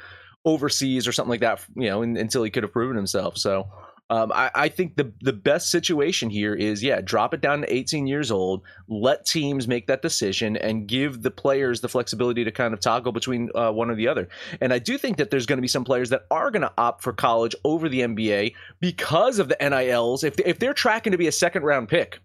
overseas 0.46 1.06
or 1.06 1.12
something 1.12 1.30
like 1.30 1.40
that, 1.40 1.60
you 1.76 1.90
know, 1.90 2.00
in, 2.00 2.16
until 2.16 2.42
he 2.42 2.50
could 2.50 2.62
have 2.62 2.72
proven 2.72 2.96
himself. 2.96 3.36
So 3.36 3.68
um, 4.10 4.32
I, 4.32 4.50
I, 4.54 4.68
think 4.70 4.96
the 4.96 5.12
the 5.20 5.34
best 5.34 5.70
situation 5.70 6.30
here 6.30 6.54
is 6.54 6.82
yeah, 6.82 7.02
drop 7.02 7.34
it 7.34 7.42
down 7.42 7.60
to 7.60 7.72
18 7.72 8.06
years 8.06 8.30
old. 8.30 8.62
Let 8.88 9.26
teams 9.26 9.68
make 9.68 9.86
that 9.88 10.00
decision 10.00 10.56
and 10.56 10.86
give 10.86 11.22
the 11.22 11.30
players 11.30 11.82
the 11.82 11.90
flexibility 11.90 12.42
to 12.42 12.50
kind 12.50 12.72
of 12.72 12.80
toggle 12.80 13.12
between 13.12 13.50
uh, 13.54 13.70
one 13.70 13.90
or 13.90 13.94
the 13.94 14.08
other. 14.08 14.28
And 14.62 14.72
I 14.72 14.78
do 14.78 14.96
think 14.96 15.18
that 15.18 15.30
there's 15.30 15.44
going 15.44 15.58
to 15.58 15.62
be 15.62 15.68
some 15.68 15.84
players 15.84 16.08
that 16.08 16.22
are 16.30 16.50
going 16.50 16.62
to 16.62 16.72
opt 16.78 17.02
for 17.02 17.12
college 17.12 17.54
over 17.64 17.88
the 17.90 18.00
NBA 18.00 18.54
because 18.80 19.38
of 19.38 19.48
the 19.48 19.56
NILs. 19.60 20.24
If 20.24 20.40
if 20.40 20.58
they're 20.58 20.72
tracking 20.72 21.12
to 21.12 21.18
be 21.18 21.26
a 21.26 21.32
second 21.32 21.64
round 21.64 21.90
pick, 21.90 22.18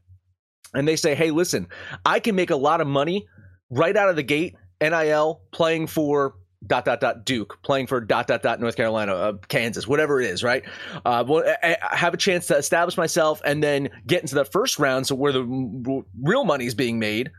and 0.74 0.88
they 0.88 0.96
say, 0.96 1.16
hey, 1.16 1.32
listen, 1.32 1.68
I 2.06 2.22
can 2.22 2.36
make 2.36 2.50
a 2.50 2.56
lot 2.56 2.80
of 2.80 2.88
money 2.88 3.28
right 3.70 3.96
out 3.96 4.10
of 4.10 4.16
the 4.16 4.24
gate. 4.24 4.56
NIL 4.82 5.42
playing 5.52 5.88
for 5.88 6.36
dot 6.68 6.86
dot 6.86 7.00
dot 7.00 7.26
Duke, 7.26 7.62
playing 7.64 7.88
for 7.88 8.00
dot 8.02 8.28
dot 8.28 8.42
dot 8.42 8.60
North 8.60 8.76
Carolina, 8.76 9.14
uh, 9.14 9.34
Kansas, 9.48 9.88
whatever 9.88 10.22
it 10.22 10.30
is, 10.30 10.44
right? 10.44 10.64
Uh, 11.06 11.24
well, 11.28 11.44
I, 11.64 11.78
have 11.92 12.14
a 12.14 12.18
chance 12.18 12.48
to 12.48 12.58
establish 12.58 12.98
myself 12.98 13.42
and 13.46 13.64
then 13.64 13.90
get 14.08 14.22
into 14.22 14.36
the 14.36 14.46
first 14.46 14.80
round, 14.80 15.08
so 15.08 15.16
where 15.16 15.32
the 15.32 16.04
real 16.22 16.46
money 16.46 16.66
is 16.66 16.76
being 16.76 17.00
made. 17.00 17.32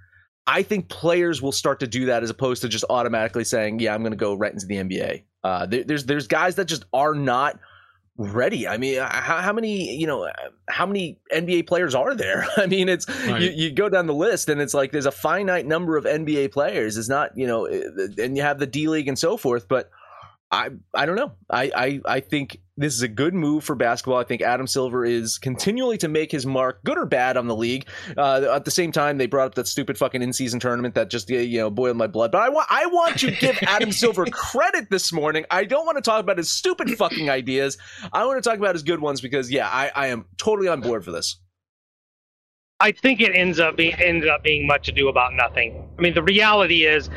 I 0.46 0.62
think 0.62 0.90
players 0.90 1.40
will 1.40 1.52
start 1.52 1.80
to 1.80 1.86
do 1.86 2.06
that 2.06 2.22
as 2.22 2.28
opposed 2.28 2.62
to 2.62 2.68
just 2.68 2.84
automatically 2.90 3.44
saying, 3.44 3.78
"Yeah, 3.78 3.94
I'm 3.94 4.02
going 4.02 4.12
to 4.12 4.16
go 4.16 4.34
right 4.34 4.52
into 4.52 4.66
the 4.66 4.76
NBA." 4.76 5.24
Uh, 5.42 5.66
there, 5.66 5.84
there's 5.84 6.04
there's 6.04 6.26
guys 6.26 6.56
that 6.56 6.66
just 6.66 6.84
are 6.92 7.14
not 7.14 7.58
ready. 8.16 8.68
I 8.68 8.76
mean, 8.76 8.98
uh, 8.98 9.08
how, 9.08 9.38
how, 9.38 9.52
many, 9.52 9.96
you 9.96 10.06
know, 10.06 10.24
uh, 10.24 10.32
how 10.68 10.86
many 10.86 11.18
NBA 11.32 11.66
players 11.66 11.94
are 11.94 12.14
there? 12.14 12.46
I 12.56 12.66
mean, 12.66 12.88
it's 12.88 13.08
right. 13.08 13.40
you, 13.40 13.50
you, 13.50 13.72
go 13.72 13.88
down 13.88 14.06
the 14.06 14.14
list 14.14 14.48
and 14.48 14.60
it's 14.60 14.74
like 14.74 14.92
there's 14.92 15.06
a 15.06 15.12
finite 15.12 15.66
number 15.66 15.96
of 15.96 16.04
NBA 16.04 16.52
players. 16.52 16.96
It's 16.96 17.08
not, 17.08 17.36
you 17.36 17.46
know, 17.46 17.66
uh, 17.66 18.22
and 18.22 18.36
you 18.36 18.42
have 18.42 18.58
the 18.58 18.66
D 18.66 18.88
League 18.88 19.08
and 19.08 19.18
so 19.18 19.36
forth, 19.36 19.68
but 19.68 19.90
I 20.54 20.68
I 20.94 21.04
don't 21.04 21.16
know. 21.16 21.32
I, 21.50 21.72
I 21.74 22.00
I 22.06 22.20
think 22.20 22.60
this 22.76 22.94
is 22.94 23.02
a 23.02 23.08
good 23.08 23.34
move 23.34 23.64
for 23.64 23.74
basketball. 23.74 24.18
I 24.18 24.24
think 24.24 24.40
Adam 24.40 24.68
Silver 24.68 25.04
is 25.04 25.36
continually 25.36 25.98
to 25.98 26.08
make 26.08 26.30
his 26.30 26.46
mark, 26.46 26.82
good 26.84 26.96
or 26.96 27.06
bad, 27.06 27.36
on 27.36 27.48
the 27.48 27.56
league. 27.56 27.88
Uh, 28.16 28.46
at 28.54 28.64
the 28.64 28.70
same 28.70 28.92
time, 28.92 29.18
they 29.18 29.26
brought 29.26 29.46
up 29.46 29.54
that 29.56 29.66
stupid 29.66 29.98
fucking 29.98 30.22
in-season 30.22 30.60
tournament 30.60 30.94
that 30.94 31.10
just 31.10 31.28
you 31.28 31.58
know 31.58 31.70
boiled 31.70 31.96
my 31.96 32.06
blood. 32.06 32.30
But 32.30 32.42
I 32.42 32.50
want 32.50 32.68
I 32.70 32.86
want 32.86 33.18
to 33.18 33.32
give 33.32 33.58
Adam 33.62 33.90
Silver 34.02 34.26
credit 34.26 34.90
this 34.90 35.12
morning. 35.12 35.44
I 35.50 35.64
don't 35.64 35.86
want 35.86 35.98
to 35.98 36.02
talk 36.02 36.20
about 36.20 36.38
his 36.38 36.52
stupid 36.52 36.88
fucking 36.96 37.28
ideas. 37.28 37.76
I 38.12 38.24
want 38.24 38.42
to 38.42 38.48
talk 38.48 38.58
about 38.58 38.76
his 38.76 38.84
good 38.84 39.00
ones 39.00 39.20
because 39.20 39.50
yeah, 39.50 39.68
I, 39.68 39.90
I 39.94 40.06
am 40.08 40.26
totally 40.36 40.68
on 40.68 40.80
board 40.80 41.04
for 41.04 41.10
this. 41.10 41.40
I 42.78 42.92
think 42.92 43.20
it 43.20 43.34
ends 43.34 43.58
up 43.58 43.76
being 43.76 43.94
ended 43.94 44.28
up 44.28 44.44
being 44.44 44.68
much 44.68 44.88
ado 44.88 45.08
about 45.08 45.32
nothing. 45.34 45.88
I 45.98 46.02
mean, 46.02 46.14
the 46.14 46.22
reality 46.22 46.84
is 46.84 47.10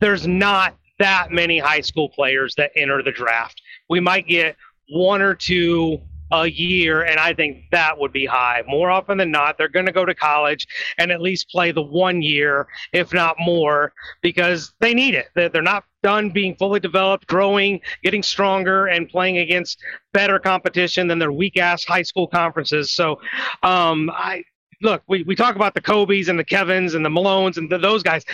there's 0.00 0.26
not 0.26 0.76
that 0.98 1.30
many 1.30 1.58
high 1.58 1.80
school 1.80 2.08
players 2.08 2.54
that 2.56 2.70
enter 2.76 3.02
the 3.02 3.12
draft. 3.12 3.60
We 3.88 4.00
might 4.00 4.26
get 4.26 4.56
one 4.88 5.22
or 5.22 5.34
two 5.34 6.00
a 6.32 6.46
year, 6.46 7.02
and 7.02 7.20
I 7.20 7.34
think 7.34 7.64
that 7.70 7.98
would 7.98 8.12
be 8.12 8.26
high. 8.26 8.62
More 8.66 8.90
often 8.90 9.18
than 9.18 9.30
not, 9.30 9.56
they're 9.56 9.68
going 9.68 9.86
to 9.86 9.92
go 9.92 10.04
to 10.04 10.14
college 10.14 10.66
and 10.98 11.12
at 11.12 11.20
least 11.20 11.48
play 11.50 11.70
the 11.70 11.82
one 11.82 12.22
year, 12.22 12.66
if 12.92 13.12
not 13.12 13.36
more, 13.38 13.92
because 14.22 14.72
they 14.80 14.94
need 14.94 15.14
it. 15.14 15.28
They're 15.34 15.62
not 15.62 15.84
done 16.02 16.30
being 16.30 16.56
fully 16.56 16.80
developed, 16.80 17.26
growing, 17.26 17.80
getting 18.02 18.22
stronger, 18.22 18.86
and 18.86 19.08
playing 19.08 19.38
against 19.38 19.78
better 20.12 20.38
competition 20.38 21.08
than 21.08 21.18
their 21.18 21.32
weak 21.32 21.56
ass 21.56 21.84
high 21.84 22.02
school 22.02 22.26
conferences. 22.26 22.94
So, 22.94 23.20
um, 23.62 24.10
I 24.10 24.44
look, 24.82 25.02
we, 25.08 25.22
we 25.22 25.34
talk 25.34 25.56
about 25.56 25.74
the 25.74 25.80
Kobe's 25.80 26.28
and 26.28 26.38
the 26.38 26.44
Kevins 26.44 26.94
and 26.94 27.04
the 27.04 27.08
Malones 27.08 27.56
and 27.56 27.70
the, 27.70 27.78
those 27.78 28.02
guys 28.02 28.24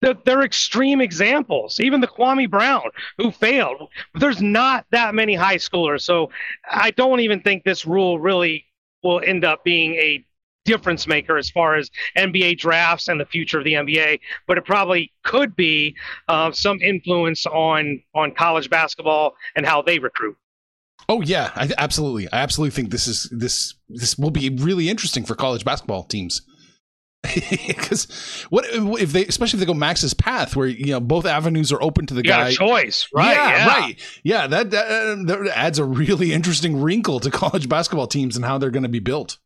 they're 0.00 0.42
extreme 0.42 1.00
examples. 1.00 1.80
Even 1.80 2.00
the 2.00 2.06
Kwame 2.06 2.50
Brown, 2.50 2.90
who 3.18 3.30
failed, 3.30 3.88
there's 4.14 4.42
not 4.42 4.86
that 4.90 5.14
many 5.14 5.34
high 5.34 5.56
schoolers. 5.56 6.02
So 6.02 6.30
I 6.70 6.90
don't 6.92 7.20
even 7.20 7.40
think 7.40 7.64
this 7.64 7.86
rule 7.86 8.18
really 8.18 8.66
will 9.02 9.20
end 9.24 9.44
up 9.44 9.64
being 9.64 9.94
a 9.94 10.24
difference 10.64 11.06
maker 11.06 11.38
as 11.38 11.48
far 11.48 11.76
as 11.76 11.90
NBA 12.18 12.58
drafts 12.58 13.08
and 13.08 13.20
the 13.20 13.24
future 13.24 13.58
of 13.58 13.64
the 13.64 13.74
NBA. 13.74 14.20
But 14.46 14.58
it 14.58 14.64
probably 14.64 15.12
could 15.22 15.56
be 15.56 15.96
uh, 16.28 16.52
some 16.52 16.80
influence 16.80 17.46
on 17.46 18.02
on 18.14 18.32
college 18.34 18.68
basketball 18.68 19.36
and 19.54 19.64
how 19.64 19.80
they 19.80 19.98
recruit. 19.98 20.36
Oh 21.08 21.22
yeah, 21.22 21.52
I, 21.54 21.70
absolutely. 21.78 22.26
I 22.32 22.38
absolutely 22.38 22.72
think 22.72 22.90
this 22.90 23.06
is 23.06 23.28
this 23.30 23.74
this 23.88 24.18
will 24.18 24.30
be 24.30 24.50
really 24.50 24.88
interesting 24.88 25.24
for 25.24 25.34
college 25.34 25.64
basketball 25.64 26.02
teams 26.02 26.42
because 27.66 28.46
what 28.50 28.64
if 29.00 29.12
they, 29.12 29.26
especially 29.26 29.58
if 29.58 29.60
they 29.60 29.66
go 29.66 29.74
Max's 29.74 30.14
path, 30.14 30.56
where 30.56 30.66
you 30.66 30.92
know 30.92 31.00
both 31.00 31.26
avenues 31.26 31.72
are 31.72 31.82
open 31.82 32.06
to 32.06 32.14
the 32.14 32.22
you 32.22 32.30
guy. 32.30 32.52
choice, 32.52 33.08
right? 33.14 33.34
Yeah, 33.34 33.48
yeah, 33.48 33.66
right. 33.66 34.20
Yeah, 34.22 34.46
that, 34.46 34.70
that, 34.70 34.86
uh, 34.86 35.22
that 35.24 35.52
adds 35.56 35.78
a 35.78 35.84
really 35.84 36.32
interesting 36.32 36.80
wrinkle 36.80 37.20
to 37.20 37.30
college 37.32 37.68
basketball 37.68 38.06
teams 38.06 38.36
and 38.36 38.44
how 38.44 38.58
they're 38.58 38.70
going 38.70 38.82
to 38.82 38.88
be 38.88 39.00
built. 39.00 39.38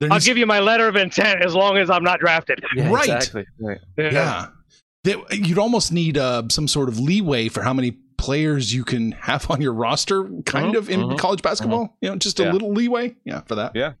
There 0.00 0.12
I'll 0.12 0.20
give 0.20 0.36
you 0.36 0.46
my 0.46 0.60
letter 0.60 0.88
of 0.88 0.96
intent 0.96 1.42
as 1.42 1.54
long 1.54 1.78
as 1.78 1.88
I'm 1.88 2.04
not 2.04 2.20
drafted. 2.20 2.62
Yeah, 2.74 2.90
right. 2.90 3.08
Exactly. 3.08 3.46
Right. 3.58 3.78
Yeah. 3.96 4.10
yeah. 4.12 4.46
They, 5.04 5.16
you'd 5.36 5.58
almost 5.58 5.92
need 5.92 6.18
uh, 6.18 6.44
some 6.50 6.68
sort 6.68 6.88
of 6.88 6.98
leeway 6.98 7.48
for 7.48 7.62
how 7.62 7.72
many 7.72 7.92
players 8.18 8.74
you 8.74 8.84
can 8.84 9.12
have 9.12 9.50
on 9.50 9.62
your 9.62 9.72
roster, 9.72 10.24
kind 10.44 10.70
uh-huh, 10.70 10.78
of 10.78 10.90
in 10.90 11.02
uh-huh, 11.02 11.16
college 11.16 11.42
basketball. 11.42 11.84
Uh-huh. 11.84 11.94
You 12.02 12.10
know, 12.10 12.16
just 12.16 12.40
a 12.40 12.42
yeah. 12.42 12.52
little 12.52 12.72
leeway. 12.72 13.16
Yeah, 13.24 13.40
for 13.42 13.54
that. 13.54 13.72
Yeah 13.74 13.92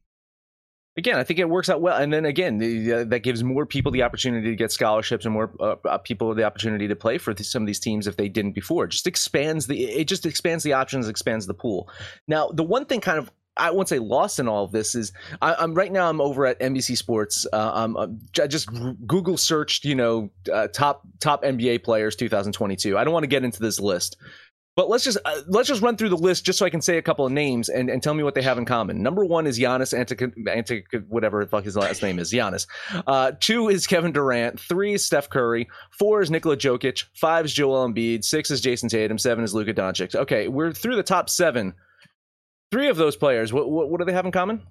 again, 0.96 1.18
I 1.18 1.24
think 1.24 1.38
it 1.38 1.48
works 1.48 1.68
out 1.68 1.80
well. 1.80 1.96
And 1.96 2.12
then 2.12 2.24
again, 2.24 2.56
uh, 2.56 3.04
that 3.04 3.20
gives 3.20 3.44
more 3.44 3.66
people 3.66 3.92
the 3.92 4.02
opportunity 4.02 4.48
to 4.48 4.56
get 4.56 4.72
scholarships 4.72 5.24
and 5.24 5.34
more 5.34 5.50
uh, 5.60 5.76
uh 5.84 5.98
people 5.98 6.34
the 6.34 6.44
opportunity 6.44 6.88
to 6.88 6.96
play 6.96 7.18
for 7.18 7.34
th- 7.34 7.48
some 7.48 7.62
of 7.62 7.66
these 7.66 7.80
teams 7.80 8.06
if 8.06 8.16
they 8.16 8.28
didn't 8.28 8.52
before. 8.52 8.84
It 8.84 8.90
just 8.90 9.06
expands 9.06 9.66
the 9.66 9.84
it 9.84 10.08
just 10.08 10.26
expands 10.26 10.64
the 10.64 10.72
options, 10.72 11.08
expands 11.08 11.46
the 11.46 11.54
pool. 11.54 11.88
Now, 12.26 12.48
the 12.48 12.64
one 12.64 12.86
thing 12.86 13.00
kind 13.00 13.18
of 13.18 13.30
I 13.58 13.70
won't 13.70 13.88
say 13.88 13.98
lost 13.98 14.38
in 14.38 14.48
all 14.48 14.64
of 14.64 14.72
this 14.72 14.94
is 14.94 15.12
I, 15.40 15.62
am 15.62 15.74
right 15.74 15.90
now 15.90 16.10
I'm 16.10 16.20
over 16.20 16.44
at 16.44 16.60
NBC 16.60 16.96
Sports. 16.96 17.46
Uh, 17.50 17.70
I'm, 17.74 17.96
I 17.96 18.46
just 18.46 18.68
Google 19.06 19.38
searched 19.38 19.84
you 19.84 19.94
know 19.94 20.30
uh, 20.52 20.68
top 20.68 21.02
top 21.20 21.42
NBA 21.42 21.82
players 21.82 22.16
2022. 22.16 22.98
I 22.98 23.04
don't 23.04 23.14
want 23.14 23.22
to 23.22 23.28
get 23.28 23.44
into 23.44 23.60
this 23.60 23.80
list, 23.80 24.18
but 24.76 24.90
let's 24.90 25.02
just 25.02 25.16
uh, 25.24 25.40
let's 25.48 25.66
just 25.66 25.80
run 25.80 25.96
through 25.96 26.10
the 26.10 26.16
list 26.18 26.44
just 26.44 26.58
so 26.58 26.66
I 26.66 26.70
can 26.70 26.82
say 26.82 26.98
a 26.98 27.02
couple 27.02 27.24
of 27.24 27.32
names 27.32 27.70
and, 27.70 27.88
and 27.88 28.02
tell 28.02 28.12
me 28.12 28.22
what 28.22 28.34
they 28.34 28.42
have 28.42 28.58
in 28.58 28.66
common. 28.66 29.02
Number 29.02 29.24
one 29.24 29.46
is 29.46 29.58
Giannis 29.58 29.94
Antic, 29.94 30.86
whatever 31.08 31.42
the 31.42 31.50
fuck 31.50 31.64
his 31.64 31.76
last 31.76 32.02
name 32.02 32.18
is, 32.18 32.30
Giannis. 32.30 32.66
Uh, 33.06 33.32
two 33.40 33.68
is 33.70 33.86
Kevin 33.86 34.12
Durant. 34.12 34.60
Three 34.60 34.92
is 34.92 35.04
Steph 35.04 35.30
Curry. 35.30 35.66
Four 35.90 36.20
is 36.20 36.30
Nikola 36.30 36.58
Jokic. 36.58 37.04
Five 37.14 37.46
is 37.46 37.54
Joel 37.54 37.88
Embiid. 37.88 38.22
Six 38.22 38.50
is 38.50 38.60
Jayson 38.60 38.90
Tatum. 38.90 39.18
Seven 39.18 39.42
is 39.42 39.54
Luka 39.54 39.72
Doncic. 39.72 40.14
Okay, 40.14 40.46
we're 40.46 40.72
through 40.72 40.96
the 40.96 41.02
top 41.02 41.30
seven. 41.30 41.72
Three 42.70 42.88
of 42.88 42.98
those 42.98 43.16
players, 43.16 43.52
what 43.52 43.70
what, 43.70 43.88
what 43.88 43.98
do 43.98 44.04
they 44.04 44.12
have 44.12 44.26
in 44.26 44.32
common? 44.32 44.62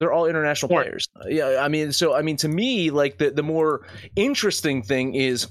They're 0.00 0.12
all 0.12 0.26
international 0.26 0.68
players. 0.68 1.08
Yeah, 1.26 1.60
I 1.62 1.68
mean, 1.68 1.92
so 1.92 2.14
I 2.14 2.20
mean, 2.20 2.36
to 2.38 2.48
me, 2.48 2.90
like 2.90 3.16
the 3.16 3.30
the 3.30 3.42
more 3.42 3.86
interesting 4.16 4.82
thing 4.82 5.14
is 5.14 5.46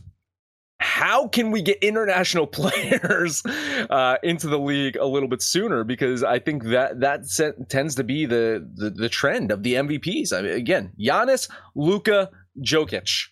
how 0.83 1.27
can 1.29 1.49
we 1.49 1.61
get 1.61 1.77
international 1.81 2.45
players 2.59 3.41
uh, 3.45 4.17
into 4.21 4.47
the 4.47 4.59
league 4.59 4.97
a 4.97 5.05
little 5.05 5.29
bit 5.29 5.41
sooner? 5.41 5.83
Because 5.83 6.23
I 6.23 6.39
think 6.39 6.65
that 6.65 6.99
that 6.99 7.65
tends 7.69 7.95
to 7.95 8.03
be 8.03 8.25
the, 8.25 8.69
the, 8.75 8.89
the 8.89 9.09
trend 9.09 9.51
of 9.51 9.63
the 9.63 9.75
MVPs. 9.75 10.33
I 10.33 10.41
mean, 10.41 10.51
again, 10.51 10.91
Giannis, 10.99 11.49
Luka, 11.73 12.29
Jokic, 12.59 13.29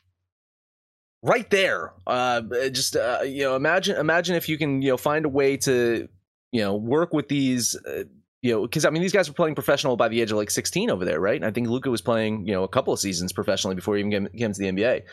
right 1.22 1.50
there. 1.50 1.94
Uh, 2.08 2.42
just 2.72 2.96
uh, 2.96 3.20
you 3.24 3.44
know, 3.44 3.56
imagine 3.56 3.98
imagine 3.98 4.36
if 4.36 4.48
you 4.48 4.58
can 4.58 4.82
you 4.82 4.92
know 4.92 4.98
find 4.98 5.26
a 5.26 5.30
way 5.30 5.58
to 5.58 6.08
you 6.52 6.62
know 6.62 6.76
work 6.76 7.14
with 7.14 7.28
these. 7.28 7.76
Uh, 7.76 8.04
you 8.44 8.54
know, 8.54 8.62
because 8.64 8.86
I 8.86 8.90
mean, 8.90 9.04
these 9.04 9.12
guys 9.12 9.30
were 9.30 9.36
playing 9.36 9.54
professional 9.54 9.98
by 9.98 10.08
the 10.08 10.20
age 10.20 10.32
of 10.32 10.38
like 10.38 10.50
16 10.50 10.90
over 10.90 11.06
there, 11.06 11.20
right? 11.20 11.36
And 11.36 11.46
I 11.46 11.52
think 11.52 11.68
Luka 11.68 11.92
was 11.92 12.02
playing, 12.02 12.48
you 12.48 12.54
know, 12.54 12.64
a 12.64 12.68
couple 12.68 12.92
of 12.92 13.00
seasons 13.00 13.32
professionally 13.32 13.76
before 13.76 13.98
he 13.98 14.00
even 14.00 14.28
came 14.30 14.52
to 14.52 14.60
the 14.60 14.66
NBA 14.66 15.04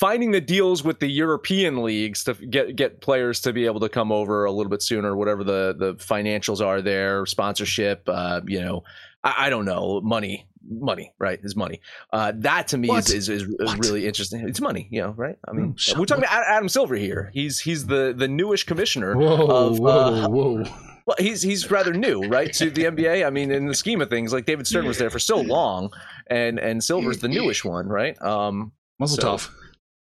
finding 0.00 0.30
the 0.30 0.40
deals 0.40 0.82
with 0.82 0.98
the 0.98 1.06
European 1.06 1.82
leagues 1.82 2.24
to 2.24 2.34
get 2.34 2.74
get 2.74 3.00
players 3.02 3.40
to 3.42 3.52
be 3.52 3.66
able 3.66 3.80
to 3.80 3.88
come 3.88 4.10
over 4.10 4.46
a 4.46 4.50
little 4.50 4.70
bit 4.70 4.82
sooner, 4.82 5.14
whatever 5.14 5.44
the 5.44 5.76
the 5.78 5.94
financials 5.96 6.64
are 6.64 6.80
there, 6.80 7.26
sponsorship, 7.26 8.02
uh, 8.08 8.40
you 8.46 8.60
know, 8.60 8.82
I, 9.22 9.46
I, 9.46 9.50
don't 9.50 9.66
know, 9.66 10.00
money, 10.00 10.48
money, 10.66 11.12
right? 11.18 11.38
Is 11.42 11.54
money. 11.54 11.82
Uh, 12.12 12.32
that 12.36 12.68
to 12.68 12.78
me 12.78 12.90
is, 12.90 13.12
is, 13.12 13.28
is, 13.28 13.42
is 13.42 13.78
really 13.78 14.06
interesting. 14.06 14.48
It's 14.48 14.60
money, 14.60 14.88
you 14.90 15.02
know, 15.02 15.10
right? 15.10 15.36
I 15.46 15.52
mean, 15.52 15.74
mm, 15.74 15.98
we're 15.98 16.06
talking 16.06 16.24
about 16.24 16.44
Adam 16.46 16.68
Silver 16.68 16.96
here. 16.96 17.30
He's 17.34 17.60
he's 17.60 17.86
the 17.86 18.14
the 18.16 18.26
newish 18.26 18.64
commissioner 18.64 19.14
whoa, 19.14 19.46
of. 19.46 19.78
Whoa, 19.78 19.90
uh, 19.90 20.28
whoa. 20.28 20.64
Well, 21.06 21.16
he's 21.18 21.42
he's 21.42 21.70
rather 21.70 21.92
new, 21.92 22.22
right, 22.28 22.52
to 22.54 22.70
the 22.70 22.84
NBA. 22.84 23.26
I 23.26 23.30
mean, 23.30 23.50
in 23.50 23.66
the 23.66 23.74
scheme 23.74 24.00
of 24.00 24.08
things, 24.08 24.32
like 24.32 24.46
David 24.46 24.66
Stern 24.66 24.86
was 24.86 24.96
there 24.96 25.10
for 25.10 25.18
so 25.18 25.40
long, 25.40 25.92
and 26.28 26.58
and 26.58 26.82
Silver's 26.82 27.18
the 27.18 27.28
newish 27.36 27.64
one, 27.64 27.88
right? 27.88 28.20
Um, 28.22 28.72
Muzzle 28.98 29.16
so, 29.16 29.22
tough. 29.22 29.54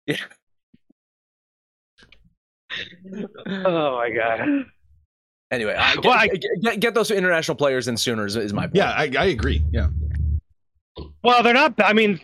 Yeah. 0.07 0.17
oh 3.47 3.97
my 3.97 4.11
god. 4.11 4.67
Anyway, 5.51 5.75
I, 5.79 5.95
get, 5.95 6.05
well, 6.05 6.19
I, 6.19 6.29
get, 6.29 6.81
get, 6.81 6.95
those 6.95 7.11
international 7.11 7.57
players 7.57 7.89
in 7.89 7.97
sooner 7.97 8.27
is, 8.27 8.37
is 8.37 8.53
my 8.53 8.67
point. 8.67 8.77
Yeah, 8.77 8.91
I, 8.91 9.11
I 9.19 9.27
agree. 9.27 9.65
Yeah. 9.71 9.89
Well, 11.23 11.43
they're 11.43 11.55
not. 11.55 11.75
I 11.83 11.93
mean, 11.93 12.21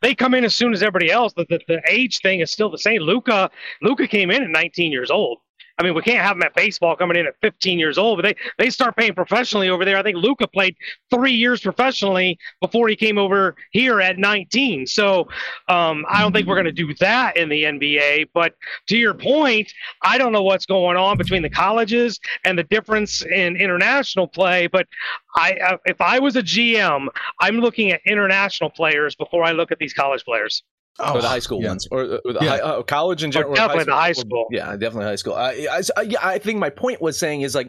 they 0.00 0.14
come 0.14 0.34
in 0.34 0.44
as 0.44 0.54
soon 0.54 0.72
as 0.72 0.82
everybody 0.82 1.10
else. 1.10 1.32
The, 1.34 1.46
the, 1.48 1.60
the 1.68 1.82
age 1.88 2.20
thing 2.20 2.40
is 2.40 2.50
still 2.50 2.70
the 2.70 2.78
same. 2.78 3.02
Luka 3.02 3.50
Luka 3.82 4.06
came 4.06 4.30
in 4.30 4.42
at 4.42 4.50
19 4.50 4.92
years 4.92 5.10
old. 5.10 5.38
I 5.78 5.82
mean, 5.82 5.94
we 5.94 6.02
can't 6.02 6.24
have 6.24 6.36
them 6.36 6.44
at 6.44 6.54
baseball 6.54 6.94
coming 6.94 7.16
in 7.16 7.26
at 7.26 7.34
15 7.40 7.78
years 7.78 7.98
old, 7.98 8.18
but 8.18 8.22
they, 8.22 8.36
they 8.62 8.70
start 8.70 8.96
paying 8.96 9.14
professionally 9.14 9.68
over 9.68 9.84
there. 9.84 9.96
I 9.96 10.02
think 10.02 10.16
Luka 10.16 10.46
played 10.46 10.76
three 11.10 11.32
years 11.32 11.60
professionally 11.60 12.38
before 12.60 12.88
he 12.88 12.94
came 12.94 13.18
over 13.18 13.56
here 13.72 14.00
at 14.00 14.16
19. 14.16 14.86
So 14.86 15.28
um, 15.68 16.04
I 16.08 16.22
don't 16.22 16.32
think 16.32 16.46
we're 16.46 16.54
going 16.54 16.64
to 16.66 16.72
do 16.72 16.94
that 17.00 17.36
in 17.36 17.48
the 17.48 17.64
NBA. 17.64 18.28
But 18.32 18.54
to 18.88 18.96
your 18.96 19.14
point, 19.14 19.72
I 20.02 20.16
don't 20.16 20.32
know 20.32 20.44
what's 20.44 20.66
going 20.66 20.96
on 20.96 21.18
between 21.18 21.42
the 21.42 21.50
colleges 21.50 22.20
and 22.44 22.56
the 22.56 22.64
difference 22.64 23.22
in 23.24 23.56
international 23.56 24.28
play. 24.28 24.68
But 24.68 24.86
I, 25.34 25.78
if 25.86 26.00
I 26.00 26.20
was 26.20 26.36
a 26.36 26.42
GM, 26.42 27.08
I'm 27.40 27.56
looking 27.56 27.90
at 27.90 28.00
international 28.06 28.70
players 28.70 29.16
before 29.16 29.42
I 29.42 29.52
look 29.52 29.72
at 29.72 29.78
these 29.78 29.92
college 29.92 30.24
players. 30.24 30.62
Oh, 31.00 31.14
or 31.14 31.22
the 31.22 31.28
high 31.28 31.40
school 31.40 31.60
yeah. 31.60 31.70
ones, 31.70 31.88
or, 31.90 32.20
or 32.24 32.32
the 32.32 32.38
yeah. 32.40 32.48
high, 32.50 32.58
uh, 32.60 32.82
college 32.82 33.24
in 33.24 33.32
general. 33.32 33.52
Or 33.52 33.56
definitely 33.56 33.78
high 33.78 33.84
the 33.84 33.94
high 33.94 34.12
school. 34.12 34.46
yeah, 34.52 34.70
definitely 34.76 35.06
high 35.06 35.16
school. 35.16 35.34
I, 35.34 35.66
I, 35.68 35.82
I, 35.96 36.14
I, 36.22 36.38
think 36.38 36.60
my 36.60 36.70
point 36.70 37.00
was 37.00 37.18
saying 37.18 37.40
is 37.40 37.52
like, 37.52 37.68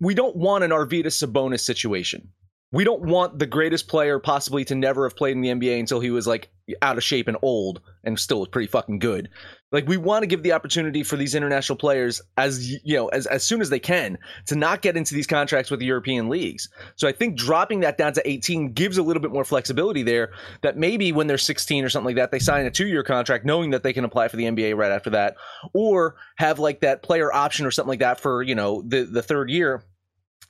we 0.00 0.14
don't 0.14 0.36
want 0.36 0.64
an 0.64 0.70
Arvydas 0.70 1.22
Sabonis 1.22 1.60
situation. 1.60 2.28
We 2.72 2.84
don't 2.84 3.02
want 3.02 3.38
the 3.38 3.46
greatest 3.46 3.86
player 3.86 4.18
possibly 4.18 4.64
to 4.64 4.74
never 4.74 5.04
have 5.04 5.14
played 5.14 5.36
in 5.36 5.42
the 5.42 5.50
NBA 5.50 5.78
until 5.78 6.00
he 6.00 6.10
was 6.10 6.26
like 6.26 6.50
out 6.80 6.96
of 6.96 7.04
shape 7.04 7.28
and 7.28 7.36
old 7.42 7.80
and 8.04 8.18
still 8.18 8.40
was 8.40 8.48
pretty 8.48 8.66
fucking 8.66 8.98
good. 8.98 9.28
Like 9.72 9.86
we 9.86 9.96
want 9.96 10.22
to 10.22 10.26
give 10.26 10.42
the 10.42 10.52
opportunity 10.52 11.02
for 11.02 11.16
these 11.16 11.34
international 11.34 11.76
players 11.76 12.22
as 12.36 12.70
you 12.70 12.96
know 12.96 13.08
as 13.08 13.26
as 13.26 13.42
soon 13.44 13.60
as 13.60 13.68
they 13.70 13.78
can 13.78 14.18
to 14.46 14.54
not 14.54 14.80
get 14.80 14.96
into 14.96 15.14
these 15.14 15.26
contracts 15.26 15.70
with 15.70 15.80
the 15.80 15.86
European 15.86 16.28
leagues. 16.28 16.68
So 16.96 17.08
I 17.08 17.12
think 17.12 17.36
dropping 17.36 17.80
that 17.80 17.98
down 17.98 18.12
to 18.14 18.28
18 18.28 18.72
gives 18.72 18.96
a 18.96 19.02
little 19.02 19.22
bit 19.22 19.32
more 19.32 19.44
flexibility 19.44 20.02
there 20.02 20.32
that 20.62 20.76
maybe 20.76 21.12
when 21.12 21.26
they're 21.26 21.38
16 21.38 21.84
or 21.84 21.88
something 21.88 22.06
like 22.06 22.16
that 22.16 22.30
they 22.30 22.38
sign 22.38 22.66
a 22.66 22.70
2-year 22.70 23.02
contract 23.02 23.44
knowing 23.44 23.70
that 23.70 23.82
they 23.82 23.92
can 23.92 24.04
apply 24.04 24.28
for 24.28 24.36
the 24.36 24.44
NBA 24.44 24.76
right 24.76 24.92
after 24.92 25.10
that 25.10 25.36
or 25.74 26.16
have 26.36 26.58
like 26.58 26.80
that 26.80 27.02
player 27.02 27.32
option 27.32 27.66
or 27.66 27.70
something 27.70 27.90
like 27.90 28.00
that 28.00 28.20
for, 28.20 28.42
you 28.42 28.54
know, 28.54 28.82
the 28.82 29.04
the 29.04 29.22
third 29.22 29.50
year 29.50 29.82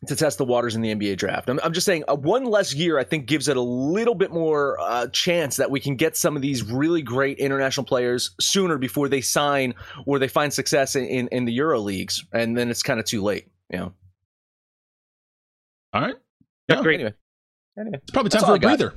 to 0.06 0.16
test 0.16 0.38
the 0.38 0.44
waters 0.44 0.74
in 0.74 0.82
the 0.82 0.94
NBA 0.94 1.16
draft. 1.16 1.48
I'm, 1.48 1.60
I'm 1.62 1.72
just 1.72 1.86
saying, 1.86 2.04
uh, 2.08 2.16
one 2.16 2.44
less 2.44 2.74
year, 2.74 2.98
I 2.98 3.04
think, 3.04 3.26
gives 3.26 3.48
it 3.48 3.56
a 3.56 3.62
little 3.62 4.14
bit 4.14 4.32
more 4.32 4.78
uh, 4.80 5.06
chance 5.08 5.56
that 5.56 5.70
we 5.70 5.80
can 5.80 5.96
get 5.96 6.16
some 6.16 6.34
of 6.34 6.42
these 6.42 6.62
really 6.62 7.02
great 7.02 7.38
international 7.38 7.84
players 7.84 8.34
sooner 8.40 8.78
before 8.78 9.08
they 9.08 9.20
sign 9.20 9.74
or 10.06 10.18
they 10.18 10.28
find 10.28 10.52
success 10.52 10.96
in, 10.96 11.04
in, 11.04 11.28
in 11.28 11.44
the 11.44 11.52
Euro 11.52 11.80
leagues, 11.80 12.24
and 12.32 12.56
then 12.56 12.70
it's 12.70 12.82
kind 12.82 12.98
of 12.98 13.06
too 13.06 13.22
late. 13.22 13.48
You 13.70 13.78
know. 13.78 13.92
All 15.92 16.02
right. 16.02 16.16
Yeah. 16.68 16.82
Great. 16.82 17.00
Anyway, 17.00 17.14
anyway, 17.78 17.98
it's 18.02 18.10
probably 18.10 18.30
time 18.30 18.44
for 18.44 18.56
a 18.56 18.58
breather. 18.58 18.94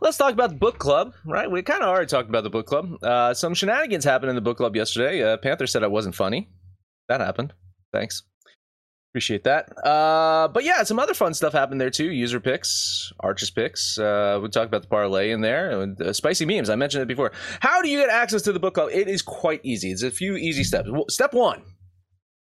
Let's 0.00 0.16
talk 0.16 0.32
about 0.32 0.50
the 0.50 0.56
book 0.56 0.78
club, 0.78 1.12
right? 1.26 1.50
We 1.50 1.62
kind 1.62 1.82
of 1.82 1.88
already 1.88 2.06
talked 2.06 2.28
about 2.28 2.44
the 2.44 2.50
book 2.50 2.66
club. 2.66 3.02
Uh, 3.02 3.34
some 3.34 3.52
shenanigans 3.52 4.04
happened 4.04 4.30
in 4.30 4.36
the 4.36 4.40
book 4.40 4.56
club 4.56 4.74
yesterday. 4.74 5.22
Uh, 5.22 5.36
Panther 5.36 5.66
said 5.66 5.84
I 5.84 5.88
wasn't 5.88 6.14
funny. 6.14 6.48
That 7.08 7.20
happened. 7.20 7.52
Thanks. 7.92 8.22
Appreciate 9.12 9.44
that. 9.44 9.68
Uh, 9.86 10.48
but 10.48 10.64
yeah, 10.64 10.82
some 10.84 10.98
other 10.98 11.12
fun 11.12 11.34
stuff 11.34 11.52
happened 11.52 11.78
there 11.78 11.90
too. 11.90 12.10
User 12.10 12.40
picks, 12.40 13.12
Arches 13.20 13.50
picks. 13.50 13.98
Uh, 13.98 14.40
we 14.42 14.48
talked 14.48 14.68
about 14.68 14.80
the 14.80 14.88
parlay 14.88 15.32
in 15.32 15.42
there. 15.42 15.82
And, 15.82 16.00
uh, 16.00 16.14
spicy 16.14 16.46
memes. 16.46 16.70
I 16.70 16.76
mentioned 16.76 17.02
it 17.02 17.08
before. 17.08 17.30
How 17.60 17.82
do 17.82 17.90
you 17.90 17.98
get 17.98 18.08
access 18.08 18.40
to 18.42 18.54
the 18.54 18.58
book 18.58 18.72
club? 18.72 18.88
It 18.90 19.08
is 19.08 19.20
quite 19.20 19.60
easy. 19.64 19.90
It's 19.90 20.02
a 20.02 20.10
few 20.10 20.36
easy 20.36 20.64
steps. 20.64 20.88
Step 21.10 21.34
one. 21.34 21.62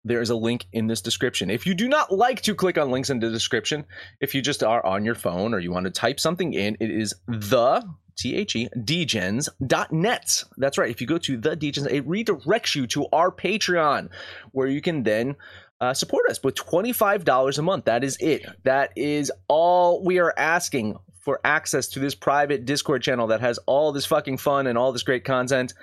There 0.05 0.21
is 0.21 0.31
a 0.31 0.35
link 0.35 0.65
in 0.73 0.87
this 0.87 1.01
description. 1.01 1.51
If 1.51 1.67
you 1.67 1.75
do 1.75 1.87
not 1.87 2.11
like 2.11 2.41
to 2.43 2.55
click 2.55 2.79
on 2.79 2.89
links 2.89 3.11
in 3.11 3.19
the 3.19 3.29
description, 3.29 3.85
if 4.19 4.33
you 4.33 4.41
just 4.41 4.63
are 4.63 4.83
on 4.83 5.05
your 5.05 5.15
phone 5.15 5.53
or 5.53 5.59
you 5.59 5.71
want 5.71 5.85
to 5.85 5.91
type 5.91 6.19
something 6.19 6.53
in, 6.53 6.77
it 6.79 6.89
is 6.89 7.13
the 7.27 7.83
T-H-E, 8.17 8.69
degens.net. 8.77 10.43
That's 10.57 10.77
right. 10.77 10.89
If 10.89 11.01
you 11.01 11.07
go 11.07 11.17
to 11.17 11.37
the 11.37 11.55
degens, 11.57 11.91
it 11.91 12.07
redirects 12.07 12.75
you 12.75 12.87
to 12.87 13.07
our 13.11 13.31
Patreon, 13.31 14.09
where 14.51 14.67
you 14.67 14.81
can 14.81 15.03
then 15.03 15.35
uh, 15.81 15.93
support 15.93 16.29
us 16.29 16.41
with 16.43 16.55
$25 16.55 17.57
a 17.57 17.61
month. 17.61 17.85
That 17.85 18.03
is 18.03 18.17
it. 18.19 18.45
That 18.63 18.91
is 18.95 19.31
all 19.47 20.03
we 20.03 20.19
are 20.19 20.33
asking 20.37 20.97
for 21.19 21.39
access 21.43 21.87
to 21.89 21.99
this 21.99 22.15
private 22.15 22.65
Discord 22.65 23.01
channel 23.01 23.27
that 23.27 23.41
has 23.41 23.57
all 23.65 23.91
this 23.91 24.05
fucking 24.05 24.37
fun 24.37 24.67
and 24.67 24.77
all 24.77 24.91
this 24.91 25.03
great 25.03 25.25
content. 25.25 25.73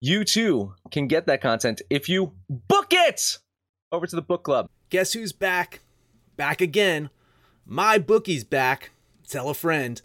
You 0.00 0.24
too 0.24 0.74
can 0.90 1.08
get 1.08 1.26
that 1.26 1.40
content 1.40 1.82
if 1.88 2.08
you 2.08 2.32
book 2.48 2.88
it 2.90 3.38
over 3.90 4.06
to 4.06 4.16
the 4.16 4.22
book 4.22 4.44
club. 4.44 4.68
Guess 4.90 5.14
who's 5.14 5.32
back? 5.32 5.80
Back 6.36 6.60
again. 6.60 7.10
My 7.64 7.98
bookie's 7.98 8.44
back. 8.44 8.90
Tell 9.26 9.48
a 9.48 9.54
friend. 9.54 10.00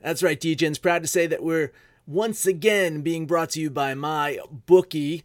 That's 0.00 0.22
right, 0.22 0.40
DJ's 0.40 0.78
proud 0.78 1.02
to 1.02 1.08
say 1.08 1.26
that 1.26 1.42
we're 1.42 1.72
once 2.06 2.46
again 2.46 3.02
being 3.02 3.26
brought 3.26 3.50
to 3.50 3.60
you 3.60 3.70
by 3.70 3.94
my 3.94 4.38
bookie. 4.66 5.24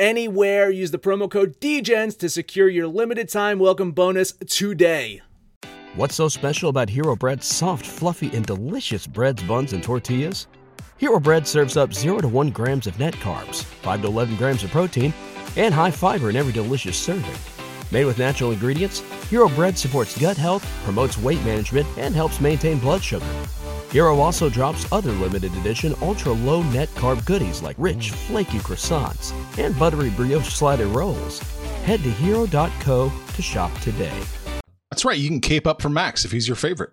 anywhere. 0.00 0.70
Use 0.70 0.90
the 0.90 0.98
promo 0.98 1.30
code 1.30 1.60
DEGENS 1.60 2.16
to 2.16 2.28
secure 2.28 2.68
your 2.68 2.88
limited 2.88 3.28
time 3.28 3.58
welcome 3.60 3.92
bonus 3.92 4.32
today. 4.48 5.20
What's 5.94 6.14
so 6.14 6.28
special 6.28 6.70
about 6.70 6.88
Hero 6.88 7.14
Bread's 7.14 7.46
soft, 7.46 7.84
fluffy, 7.84 8.34
and 8.34 8.46
delicious 8.46 9.06
breads, 9.06 9.42
buns, 9.42 9.72
and 9.72 9.82
tortillas? 9.82 10.46
Hero 10.98 11.20
Bread 11.20 11.46
serves 11.46 11.76
up 11.76 11.92
0 11.92 12.20
to 12.20 12.28
1 12.28 12.50
grams 12.50 12.86
of 12.86 12.98
net 12.98 13.14
carbs, 13.14 13.64
5 13.64 14.02
to 14.02 14.08
11 14.08 14.36
grams 14.36 14.64
of 14.64 14.70
protein, 14.70 15.12
and 15.56 15.74
high 15.74 15.90
fiber 15.90 16.30
in 16.30 16.36
every 16.36 16.52
delicious 16.52 16.96
serving. 16.96 17.34
Made 17.90 18.04
with 18.04 18.18
natural 18.18 18.52
ingredients, 18.52 19.00
Hero 19.28 19.48
Bread 19.48 19.76
supports 19.76 20.16
gut 20.18 20.36
health, 20.36 20.64
promotes 20.84 21.18
weight 21.18 21.42
management, 21.44 21.86
and 21.96 22.14
helps 22.14 22.40
maintain 22.40 22.78
blood 22.78 23.02
sugar. 23.02 23.26
Hero 23.90 24.20
also 24.20 24.48
drops 24.48 24.90
other 24.92 25.10
limited 25.12 25.52
edition 25.56 25.94
ultra 26.00 26.32
low 26.32 26.62
net 26.62 26.88
carb 26.90 27.24
goodies 27.24 27.60
like 27.60 27.76
rich, 27.78 28.12
flaky 28.12 28.58
croissants 28.58 29.32
and 29.58 29.76
buttery 29.78 30.10
brioche 30.10 30.48
slider 30.48 30.86
rolls. 30.86 31.40
Head 31.84 32.00
to 32.04 32.10
hero.co 32.10 33.12
to 33.34 33.42
shop 33.42 33.76
today. 33.80 34.20
That's 34.90 35.04
right. 35.04 35.18
You 35.18 35.28
can 35.28 35.40
cape 35.40 35.66
up 35.66 35.82
for 35.82 35.88
Max 35.88 36.24
if 36.24 36.30
he's 36.30 36.46
your 36.46 36.56
favorite. 36.56 36.90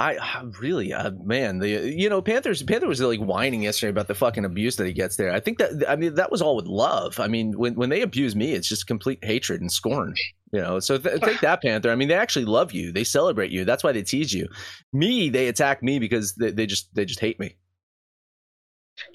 I 0.00 0.16
really, 0.60 0.92
uh, 0.92 1.10
man, 1.24 1.58
the 1.58 1.68
you 1.68 2.08
know 2.08 2.22
Panthers 2.22 2.62
Panther 2.62 2.86
was 2.86 3.00
like 3.00 3.18
whining 3.18 3.64
yesterday 3.64 3.90
about 3.90 4.06
the 4.06 4.14
fucking 4.14 4.44
abuse 4.44 4.76
that 4.76 4.86
he 4.86 4.92
gets 4.92 5.16
there. 5.16 5.32
I 5.32 5.40
think 5.40 5.58
that 5.58 5.88
I 5.88 5.96
mean 5.96 6.14
that 6.14 6.30
was 6.30 6.40
all 6.40 6.54
with 6.54 6.66
love. 6.66 7.18
I 7.18 7.26
mean 7.26 7.58
when 7.58 7.74
when 7.74 7.88
they 7.88 8.02
abuse 8.02 8.36
me, 8.36 8.52
it's 8.52 8.68
just 8.68 8.86
complete 8.86 9.18
hatred 9.24 9.60
and 9.60 9.72
scorn. 9.72 10.14
You 10.52 10.60
know, 10.60 10.80
so 10.80 10.98
th- 10.98 11.20
take 11.22 11.40
that 11.40 11.62
Panther. 11.62 11.90
I 11.90 11.94
mean, 11.94 12.08
they 12.08 12.14
actually 12.14 12.46
love 12.46 12.72
you. 12.72 12.92
They 12.92 13.04
celebrate 13.04 13.50
you. 13.50 13.64
That's 13.64 13.84
why 13.84 13.92
they 13.92 14.02
tease 14.02 14.32
you. 14.32 14.48
Me, 14.92 15.28
they 15.28 15.48
attack 15.48 15.82
me 15.82 15.98
because 15.98 16.34
they, 16.34 16.50
they 16.50 16.66
just 16.66 16.94
they 16.94 17.04
just 17.04 17.20
hate 17.20 17.38
me. 17.38 17.56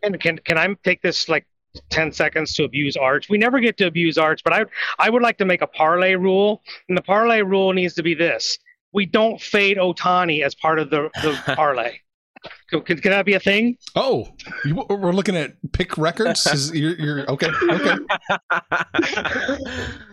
And 0.03 0.19
can 0.19 0.37
can 0.39 0.57
I 0.57 0.75
take 0.83 1.01
this 1.01 1.27
like 1.27 1.45
10 1.89 2.11
seconds 2.11 2.53
to 2.53 2.63
abuse 2.63 2.95
arch. 2.95 3.29
We 3.29 3.37
never 3.37 3.59
get 3.59 3.77
to 3.77 3.87
abuse 3.87 4.17
arch, 4.17 4.43
but 4.43 4.53
I 4.53 4.65
I 4.99 5.09
would 5.09 5.21
like 5.21 5.37
to 5.39 5.45
make 5.45 5.61
a 5.61 5.67
parlay 5.67 6.15
rule. 6.15 6.61
And 6.87 6.97
the 6.97 7.01
parlay 7.01 7.41
rule 7.41 7.73
needs 7.73 7.93
to 7.95 8.03
be 8.03 8.13
this. 8.13 8.57
We 8.91 9.05
don't 9.07 9.41
fade 9.41 9.77
Ohtani 9.77 10.43
as 10.43 10.53
part 10.53 10.77
of 10.77 10.91
the, 10.91 11.09
the 11.23 11.39
parlay. 11.55 11.97
Can, 12.69 12.81
can, 12.81 13.11
that 13.11 13.25
be 13.25 13.33
a 13.33 13.39
thing? 13.39 13.77
Oh, 13.95 14.27
you, 14.65 14.85
we're 14.89 15.13
looking 15.13 15.37
at 15.37 15.53
pick 15.71 15.97
records. 15.97 16.45
Is, 16.45 16.73
you're, 16.73 16.99
you're 16.99 17.31
okay. 17.31 17.49
Okay. 17.69 17.97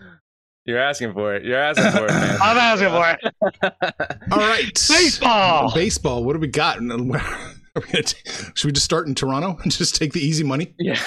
You're 0.65 0.79
asking 0.79 1.13
for 1.13 1.33
it. 1.35 1.43
You're 1.43 1.57
asking 1.57 1.91
for 1.91 2.05
it, 2.05 2.11
man. 2.11 2.37
I'm 2.41 2.57
asking 2.57 2.89
for 2.89 3.09
it. 3.09 4.13
All 4.31 4.37
right. 4.37 4.73
Baseball. 4.73 5.73
Baseball. 5.73 6.23
What 6.23 6.33
do 6.33 6.39
we 6.39 6.47
got? 6.47 6.77
should 8.53 8.65
we 8.65 8.71
just 8.71 8.83
start 8.83 9.07
in 9.07 9.15
Toronto 9.15 9.57
and 9.63 9.71
just 9.71 9.95
take 9.95 10.13
the 10.13 10.19
easy 10.19 10.43
money? 10.43 10.75
Yeah, 10.77 10.99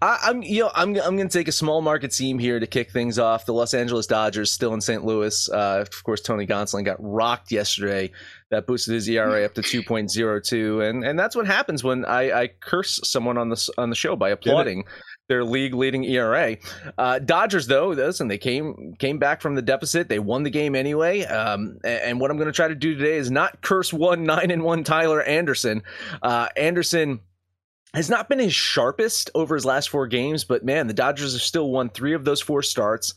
I, 0.00 0.30
am 0.30 0.42
You 0.42 0.64
know, 0.64 0.70
I'm 0.74 0.88
I'm 1.00 1.16
going 1.16 1.28
to 1.28 1.38
take 1.38 1.48
a 1.48 1.52
small 1.52 1.82
market 1.82 2.12
team 2.12 2.38
here 2.38 2.58
to 2.58 2.66
kick 2.66 2.90
things 2.90 3.18
off. 3.18 3.46
The 3.46 3.52
Los 3.52 3.74
Angeles 3.74 4.06
Dodgers 4.06 4.50
still 4.50 4.72
in 4.74 4.80
St. 4.80 5.04
Louis. 5.04 5.48
Uh, 5.50 5.84
of 5.86 6.02
course, 6.02 6.22
Tony 6.22 6.46
Gonsolin 6.46 6.84
got 6.84 6.96
rocked 6.98 7.52
yesterday. 7.52 8.10
That 8.50 8.66
boosted 8.66 8.94
his 8.94 9.08
ERA 9.08 9.44
up 9.44 9.54
to 9.54 9.60
2.02, 9.60 10.88
and 10.88 11.04
and 11.04 11.18
that's 11.18 11.36
what 11.36 11.46
happens 11.46 11.84
when 11.84 12.04
I, 12.04 12.42
I 12.42 12.48
curse 12.48 12.98
someone 13.04 13.36
on 13.36 13.50
the 13.50 13.70
on 13.76 13.90
the 13.90 13.96
show 13.96 14.16
by 14.16 14.30
applauding 14.30 14.84
their 15.28 15.44
league 15.44 15.74
leading 15.74 16.04
ERA. 16.04 16.56
Uh, 16.96 17.18
Dodgers, 17.18 17.66
though, 17.66 17.88
listen, 17.88 18.28
they 18.28 18.38
came 18.38 18.94
came 18.98 19.18
back 19.18 19.40
from 19.40 19.54
the 19.54 19.62
deficit. 19.62 20.08
They 20.08 20.18
won 20.18 20.42
the 20.42 20.50
game 20.50 20.74
anyway. 20.74 21.24
Um, 21.24 21.78
and, 21.84 22.02
and, 22.02 22.20
what 22.20 22.30
I'm 22.30 22.36
going 22.36 22.46
to 22.46 22.52
try 22.52 22.68
to 22.68 22.74
do 22.74 22.94
today 22.94 23.16
is 23.16 23.30
not 23.30 23.60
curse 23.62 23.92
one 23.92 24.24
nine 24.24 24.50
and 24.50 24.62
one 24.62 24.84
Tyler 24.84 25.22
Anderson. 25.22 25.82
Uh, 26.22 26.48
Anderson 26.56 27.20
has 27.94 28.10
not 28.10 28.28
been 28.28 28.38
his 28.38 28.54
sharpest 28.54 29.30
over 29.34 29.54
his 29.54 29.64
last 29.64 29.88
four 29.88 30.06
games, 30.06 30.44
but 30.44 30.64
man, 30.64 30.86
the 30.86 30.94
Dodgers 30.94 31.32
have 31.32 31.42
still 31.42 31.70
won 31.70 31.88
three 31.88 32.12
of 32.12 32.24
those 32.24 32.40
four 32.40 32.62
starts. 32.62 33.14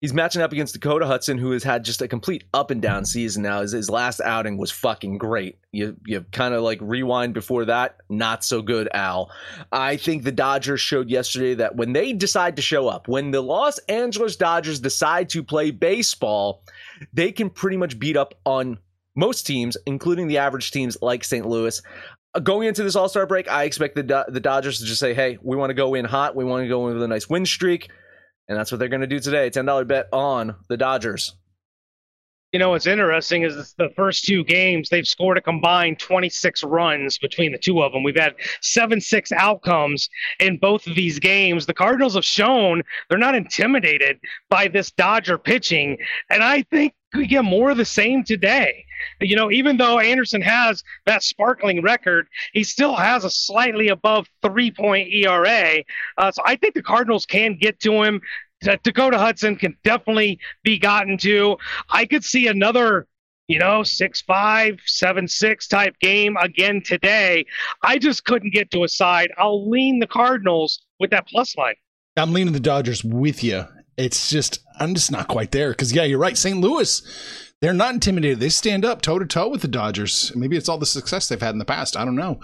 He's 0.00 0.14
matching 0.14 0.40
up 0.40 0.50
against 0.50 0.72
Dakota 0.72 1.06
Hudson, 1.06 1.36
who 1.36 1.50
has 1.50 1.62
had 1.62 1.84
just 1.84 2.00
a 2.00 2.08
complete 2.08 2.44
up 2.54 2.70
and 2.70 2.80
down 2.80 3.04
season 3.04 3.42
now. 3.42 3.60
His, 3.60 3.72
his 3.72 3.90
last 3.90 4.22
outing 4.22 4.56
was 4.56 4.70
fucking 4.70 5.18
great. 5.18 5.58
You 5.72 5.94
you 6.06 6.24
kind 6.32 6.54
of 6.54 6.62
like 6.62 6.78
rewind 6.80 7.34
before 7.34 7.66
that, 7.66 7.98
not 8.08 8.42
so 8.42 8.62
good, 8.62 8.88
Al. 8.94 9.30
I 9.72 9.98
think 9.98 10.22
the 10.22 10.32
Dodgers 10.32 10.80
showed 10.80 11.10
yesterday 11.10 11.52
that 11.56 11.76
when 11.76 11.92
they 11.92 12.14
decide 12.14 12.56
to 12.56 12.62
show 12.62 12.88
up, 12.88 13.08
when 13.08 13.30
the 13.30 13.42
Los 13.42 13.76
Angeles 13.90 14.36
Dodgers 14.36 14.80
decide 14.80 15.28
to 15.30 15.42
play 15.42 15.70
baseball, 15.70 16.64
they 17.12 17.30
can 17.30 17.50
pretty 17.50 17.76
much 17.76 17.98
beat 17.98 18.16
up 18.16 18.34
on 18.46 18.78
most 19.16 19.46
teams, 19.46 19.76
including 19.84 20.28
the 20.28 20.38
average 20.38 20.70
teams 20.70 20.96
like 21.02 21.24
St. 21.24 21.44
Louis. 21.44 21.82
Uh, 22.34 22.40
going 22.40 22.68
into 22.68 22.82
this 22.82 22.96
All 22.96 23.10
Star 23.10 23.26
break, 23.26 23.50
I 23.50 23.64
expect 23.64 23.96
the 23.96 24.24
the 24.28 24.40
Dodgers 24.40 24.78
to 24.78 24.86
just 24.86 24.98
say, 25.00 25.12
"Hey, 25.12 25.36
we 25.42 25.58
want 25.58 25.68
to 25.68 25.74
go 25.74 25.92
in 25.92 26.06
hot. 26.06 26.34
We 26.34 26.44
want 26.44 26.64
to 26.64 26.68
go 26.68 26.88
in 26.88 26.94
with 26.94 27.02
a 27.02 27.08
nice 27.08 27.28
win 27.28 27.44
streak." 27.44 27.90
And 28.50 28.58
that's 28.58 28.72
what 28.72 28.80
they're 28.80 28.88
going 28.88 29.00
to 29.00 29.06
do 29.06 29.20
today. 29.20 29.48
$10 29.48 29.86
bet 29.86 30.08
on 30.12 30.56
the 30.68 30.76
Dodgers. 30.76 31.36
You 32.52 32.58
know 32.58 32.70
what's 32.70 32.88
interesting 32.88 33.44
is 33.44 33.74
the 33.78 33.90
first 33.94 34.24
two 34.24 34.42
games 34.42 34.88
they've 34.88 35.06
scored 35.06 35.38
a 35.38 35.40
combined 35.40 36.00
26 36.00 36.64
runs 36.64 37.16
between 37.16 37.52
the 37.52 37.58
two 37.58 37.80
of 37.80 37.92
them. 37.92 38.02
We've 38.02 38.16
had 38.16 38.34
7-6 38.60 39.30
outcomes 39.36 40.10
in 40.40 40.58
both 40.58 40.88
of 40.88 40.96
these 40.96 41.20
games. 41.20 41.66
The 41.66 41.74
Cardinals 41.74 42.16
have 42.16 42.24
shown 42.24 42.82
they're 43.08 43.18
not 43.18 43.36
intimidated 43.36 44.18
by 44.48 44.66
this 44.66 44.90
Dodger 44.90 45.38
pitching, 45.38 45.96
and 46.28 46.42
I 46.42 46.62
think 46.62 46.92
we 47.14 47.28
get 47.28 47.44
more 47.44 47.70
of 47.70 47.76
the 47.76 47.84
same 47.84 48.24
today. 48.24 48.84
You 49.20 49.36
know, 49.36 49.50
even 49.50 49.76
though 49.76 49.98
Anderson 49.98 50.42
has 50.42 50.82
that 51.06 51.22
sparkling 51.22 51.82
record, 51.82 52.28
he 52.52 52.64
still 52.64 52.94
has 52.96 53.24
a 53.24 53.30
slightly 53.30 53.88
above 53.88 54.28
three 54.42 54.70
point 54.70 55.12
ERA. 55.12 55.82
Uh, 56.18 56.30
so 56.30 56.42
I 56.44 56.56
think 56.56 56.74
the 56.74 56.82
Cardinals 56.82 57.26
can 57.26 57.56
get 57.58 57.80
to 57.80 58.02
him. 58.02 58.20
Dakota 58.82 59.18
Hudson 59.18 59.56
can 59.56 59.76
definitely 59.84 60.38
be 60.62 60.78
gotten 60.78 61.16
to. 61.18 61.56
I 61.88 62.04
could 62.04 62.24
see 62.24 62.46
another, 62.46 63.06
you 63.48 63.58
know, 63.58 63.82
six 63.82 64.20
five, 64.20 64.78
seven 64.84 65.26
six 65.28 65.66
type 65.66 65.96
game 66.00 66.36
again 66.36 66.82
today. 66.84 67.46
I 67.82 67.98
just 67.98 68.24
couldn't 68.24 68.52
get 68.52 68.70
to 68.72 68.84
a 68.84 68.88
side. 68.88 69.30
I'll 69.38 69.68
lean 69.68 69.98
the 69.98 70.06
Cardinals 70.06 70.84
with 70.98 71.10
that 71.10 71.26
plus 71.26 71.56
line. 71.56 71.74
I'm 72.16 72.32
leaning 72.32 72.52
the 72.52 72.60
Dodgers 72.60 73.02
with 73.02 73.42
you. 73.42 73.64
It's 73.96 74.30
just 74.30 74.60
I'm 74.78 74.94
just 74.94 75.10
not 75.10 75.28
quite 75.28 75.50
there 75.52 75.70
because 75.70 75.92
yeah, 75.92 76.04
you're 76.04 76.18
right. 76.18 76.36
St. 76.36 76.58
Louis 76.60 77.02
they're 77.60 77.72
not 77.72 77.94
intimidated. 77.94 78.40
They 78.40 78.48
stand 78.48 78.84
up 78.84 79.02
toe 79.02 79.18
to 79.18 79.26
toe 79.26 79.48
with 79.48 79.62
the 79.62 79.68
Dodgers. 79.68 80.32
Maybe 80.34 80.56
it's 80.56 80.68
all 80.68 80.78
the 80.78 80.86
success 80.86 81.28
they've 81.28 81.40
had 81.40 81.54
in 81.54 81.58
the 81.58 81.64
past. 81.64 81.96
I 81.96 82.04
don't 82.04 82.16
know. 82.16 82.40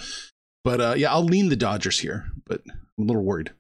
But 0.64 0.81
uh, 0.81 0.94
yeah, 0.96 1.12
I'll 1.12 1.24
lean 1.24 1.48
the 1.48 1.57
Dodgers 1.57 1.98
here, 1.98 2.26
but 2.46 2.61
I'm 2.66 3.05
a 3.05 3.07
little 3.07 3.22
worried. 3.22 3.52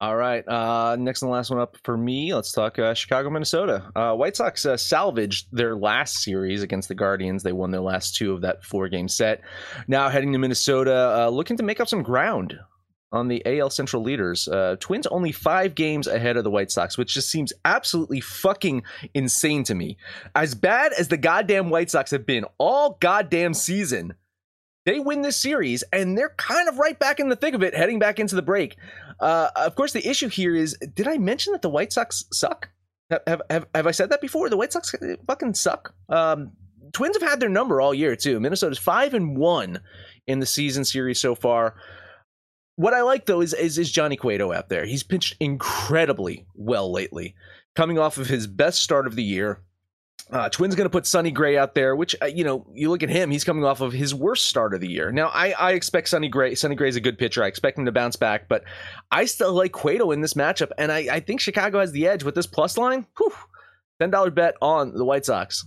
All 0.00 0.16
right. 0.16 0.46
Uh, 0.46 0.96
next 0.96 1.22
and 1.22 1.30
last 1.30 1.50
one 1.50 1.58
up 1.58 1.76
for 1.82 1.96
me. 1.96 2.32
Let's 2.32 2.52
talk 2.52 2.78
uh, 2.78 2.94
Chicago, 2.94 3.30
Minnesota. 3.30 3.90
Uh, 3.96 4.14
White 4.14 4.36
Sox 4.36 4.64
uh, 4.64 4.76
salvaged 4.76 5.48
their 5.50 5.74
last 5.74 6.22
series 6.22 6.62
against 6.62 6.88
the 6.88 6.94
Guardians. 6.94 7.42
They 7.42 7.52
won 7.52 7.72
their 7.72 7.80
last 7.80 8.14
two 8.14 8.32
of 8.32 8.42
that 8.42 8.62
four 8.62 8.88
game 8.88 9.08
set. 9.08 9.40
Now 9.88 10.08
heading 10.08 10.32
to 10.34 10.38
Minnesota, 10.38 11.24
uh, 11.24 11.28
looking 11.30 11.56
to 11.56 11.64
make 11.64 11.80
up 11.80 11.88
some 11.88 12.04
ground 12.04 12.56
on 13.12 13.28
the 13.28 13.42
AL 13.46 13.70
Central 13.70 14.02
leaders. 14.02 14.48
Uh, 14.48 14.76
Twins 14.80 15.06
only 15.06 15.32
five 15.32 15.74
games 15.74 16.06
ahead 16.06 16.36
of 16.36 16.44
the 16.44 16.50
White 16.50 16.70
Sox, 16.70 16.98
which 16.98 17.14
just 17.14 17.30
seems 17.30 17.52
absolutely 17.64 18.20
fucking 18.20 18.82
insane 19.14 19.64
to 19.64 19.74
me. 19.74 19.96
As 20.34 20.54
bad 20.54 20.92
as 20.92 21.08
the 21.08 21.16
goddamn 21.16 21.70
White 21.70 21.90
Sox 21.90 22.10
have 22.10 22.26
been 22.26 22.44
all 22.58 22.98
goddamn 23.00 23.54
season, 23.54 24.14
they 24.84 24.98
win 24.98 25.22
this 25.22 25.36
series 25.36 25.84
and 25.92 26.16
they're 26.16 26.34
kind 26.36 26.68
of 26.68 26.78
right 26.78 26.98
back 26.98 27.20
in 27.20 27.28
the 27.28 27.36
thick 27.36 27.54
of 27.54 27.62
it, 27.62 27.74
heading 27.74 27.98
back 27.98 28.18
into 28.18 28.34
the 28.34 28.42
break. 28.42 28.76
Uh, 29.20 29.48
of 29.56 29.74
course, 29.74 29.92
the 29.92 30.06
issue 30.08 30.28
here 30.28 30.54
is 30.54 30.76
did 30.94 31.08
I 31.08 31.18
mention 31.18 31.52
that 31.52 31.62
the 31.62 31.70
White 31.70 31.92
Sox 31.92 32.24
suck? 32.32 32.70
Have, 33.10 33.42
have, 33.48 33.66
have 33.74 33.86
I 33.86 33.90
said 33.90 34.10
that 34.10 34.20
before? 34.20 34.50
The 34.50 34.56
White 34.56 34.72
Sox 34.72 34.94
fucking 35.26 35.54
suck. 35.54 35.94
Um, 36.10 36.52
Twins 36.92 37.16
have 37.18 37.28
had 37.28 37.40
their 37.40 37.48
number 37.48 37.80
all 37.80 37.94
year, 37.94 38.16
too. 38.16 38.40
Minnesota's 38.40 38.78
5 38.78 39.14
and 39.14 39.36
1 39.36 39.80
in 40.26 40.40
the 40.40 40.46
season 40.46 40.84
series 40.84 41.20
so 41.20 41.34
far. 41.34 41.74
What 42.78 42.94
I 42.94 43.02
like 43.02 43.26
though 43.26 43.40
is, 43.40 43.54
is 43.54 43.76
is 43.76 43.90
Johnny 43.90 44.14
Cueto 44.14 44.52
out 44.52 44.68
there. 44.68 44.86
He's 44.86 45.02
pitched 45.02 45.34
incredibly 45.40 46.46
well 46.54 46.92
lately, 46.92 47.34
coming 47.74 47.98
off 47.98 48.18
of 48.18 48.28
his 48.28 48.46
best 48.46 48.80
start 48.84 49.08
of 49.08 49.16
the 49.16 49.22
year. 49.24 49.62
Uh, 50.30 50.48
Twins 50.48 50.76
going 50.76 50.84
to 50.84 50.90
put 50.90 51.04
Sonny 51.04 51.32
Gray 51.32 51.58
out 51.58 51.74
there, 51.74 51.96
which 51.96 52.14
uh, 52.22 52.26
you 52.26 52.44
know 52.44 52.64
you 52.72 52.88
look 52.88 53.02
at 53.02 53.08
him. 53.08 53.32
He's 53.32 53.42
coming 53.42 53.64
off 53.64 53.80
of 53.80 53.92
his 53.92 54.14
worst 54.14 54.46
start 54.46 54.74
of 54.74 54.80
the 54.80 54.86
year. 54.86 55.10
Now 55.10 55.26
I, 55.34 55.50
I 55.58 55.72
expect 55.72 56.08
Sonny 56.08 56.28
Gray. 56.28 56.54
Sonny 56.54 56.76
Gray's 56.76 56.94
a 56.94 57.00
good 57.00 57.18
pitcher. 57.18 57.42
I 57.42 57.48
expect 57.48 57.78
him 57.78 57.84
to 57.84 57.90
bounce 57.90 58.14
back, 58.14 58.46
but 58.48 58.62
I 59.10 59.24
still 59.24 59.52
like 59.54 59.72
Cueto 59.72 60.12
in 60.12 60.20
this 60.20 60.34
matchup, 60.34 60.70
and 60.78 60.92
I, 60.92 60.98
I 61.10 61.18
think 61.18 61.40
Chicago 61.40 61.80
has 61.80 61.90
the 61.90 62.06
edge 62.06 62.22
with 62.22 62.36
this 62.36 62.46
plus 62.46 62.78
line. 62.78 63.06
Whew, 63.16 63.32
Ten 63.98 64.10
dollar 64.10 64.30
bet 64.30 64.54
on 64.62 64.94
the 64.94 65.04
White 65.04 65.24
Sox. 65.24 65.66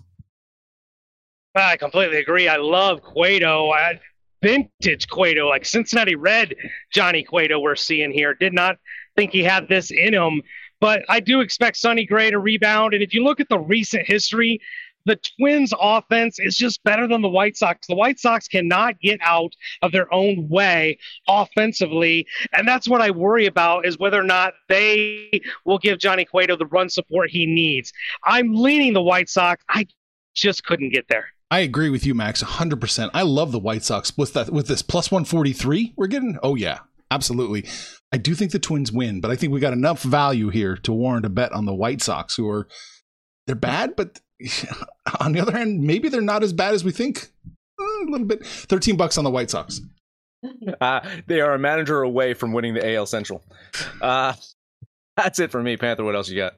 I 1.55 1.75
completely 1.75 2.19
agree. 2.19 2.47
I 2.47 2.55
love 2.55 3.01
Cueto. 3.01 3.71
I, 3.71 3.99
vintage 4.41 5.07
Cueto, 5.07 5.47
like 5.47 5.65
Cincinnati 5.65 6.15
Red 6.15 6.55
Johnny 6.91 7.23
Cueto, 7.23 7.59
we're 7.59 7.75
seeing 7.75 8.11
here. 8.11 8.33
Did 8.33 8.53
not 8.53 8.77
think 9.15 9.31
he 9.31 9.43
had 9.43 9.67
this 9.67 9.91
in 9.91 10.13
him, 10.13 10.41
but 10.79 11.03
I 11.09 11.19
do 11.19 11.41
expect 11.41 11.77
Sonny 11.77 12.05
Gray 12.05 12.31
to 12.31 12.39
rebound. 12.39 12.93
And 12.93 13.03
if 13.03 13.13
you 13.13 13.23
look 13.23 13.39
at 13.39 13.49
the 13.49 13.59
recent 13.59 14.07
history, 14.07 14.59
the 15.05 15.19
Twins 15.37 15.73
offense 15.79 16.39
is 16.39 16.55
just 16.55 16.83
better 16.83 17.07
than 17.07 17.21
the 17.21 17.29
White 17.29 17.57
Sox. 17.57 17.87
The 17.87 17.95
White 17.95 18.19
Sox 18.19 18.47
cannot 18.47 18.99
get 18.99 19.19
out 19.23 19.53
of 19.81 19.91
their 19.91 20.11
own 20.13 20.47
way 20.47 20.99
offensively. 21.27 22.27
And 22.53 22.67
that's 22.67 22.87
what 22.87 23.01
I 23.01 23.11
worry 23.11 23.47
about 23.47 23.85
is 23.85 23.97
whether 23.97 24.19
or 24.19 24.23
not 24.23 24.53
they 24.69 25.41
will 25.65 25.79
give 25.79 25.99
Johnny 25.99 26.25
Cueto 26.25 26.55
the 26.55 26.67
run 26.67 26.89
support 26.89 27.31
he 27.31 27.45
needs. 27.45 27.91
I'm 28.23 28.53
leaning 28.53 28.93
the 28.93 29.01
White 29.01 29.29
Sox. 29.29 29.63
I 29.69 29.87
just 30.35 30.63
couldn't 30.65 30.93
get 30.93 31.07
there. 31.07 31.27
I 31.51 31.59
agree 31.59 31.89
with 31.89 32.05
you, 32.05 32.15
Max, 32.15 32.41
100%. 32.41 33.11
I 33.13 33.23
love 33.23 33.51
the 33.51 33.59
White 33.59 33.83
Sox 33.83 34.17
with 34.17 34.31
that 34.33 34.51
with 34.51 34.67
this 34.67 34.81
plus 34.81 35.11
143 35.11 35.93
we're 35.97 36.07
getting. 36.07 36.39
Oh 36.41 36.55
yeah, 36.55 36.79
absolutely. 37.11 37.67
I 38.13 38.17
do 38.17 38.33
think 38.33 38.53
the 38.53 38.59
Twins 38.59 38.91
win, 38.91 39.19
but 39.19 39.31
I 39.31 39.35
think 39.35 39.51
we 39.51 39.59
got 39.59 39.73
enough 39.73 40.01
value 40.01 40.49
here 40.49 40.77
to 40.77 40.93
warrant 40.93 41.25
a 41.25 41.29
bet 41.29 41.51
on 41.51 41.65
the 41.65 41.73
White 41.73 42.01
Sox 42.01 42.35
who 42.35 42.49
are 42.49 42.69
they're 43.47 43.55
bad, 43.55 43.97
but 43.97 44.21
on 45.19 45.33
the 45.33 45.41
other 45.41 45.51
hand, 45.51 45.81
maybe 45.81 46.07
they're 46.07 46.21
not 46.21 46.41
as 46.41 46.53
bad 46.53 46.73
as 46.73 46.85
we 46.85 46.91
think. 46.91 47.29
Mm, 47.79 48.07
a 48.07 48.11
little 48.11 48.27
bit. 48.27 48.45
13 48.45 48.95
bucks 48.95 49.17
on 49.17 49.25
the 49.25 49.29
White 49.31 49.51
Sox. 49.51 49.81
Uh, 50.81 51.07
they 51.27 51.39
are 51.39 51.53
a 51.53 51.59
manager 51.59 52.01
away 52.01 52.33
from 52.33 52.51
winning 52.51 52.73
the 52.73 52.95
AL 52.95 53.05
Central. 53.05 53.43
Uh, 54.01 54.33
that's 55.15 55.37
it 55.37 55.51
for 55.51 55.61
me, 55.61 55.77
Panther. 55.77 56.03
What 56.03 56.15
else 56.15 56.29
you 56.29 56.35
got? 56.35 56.53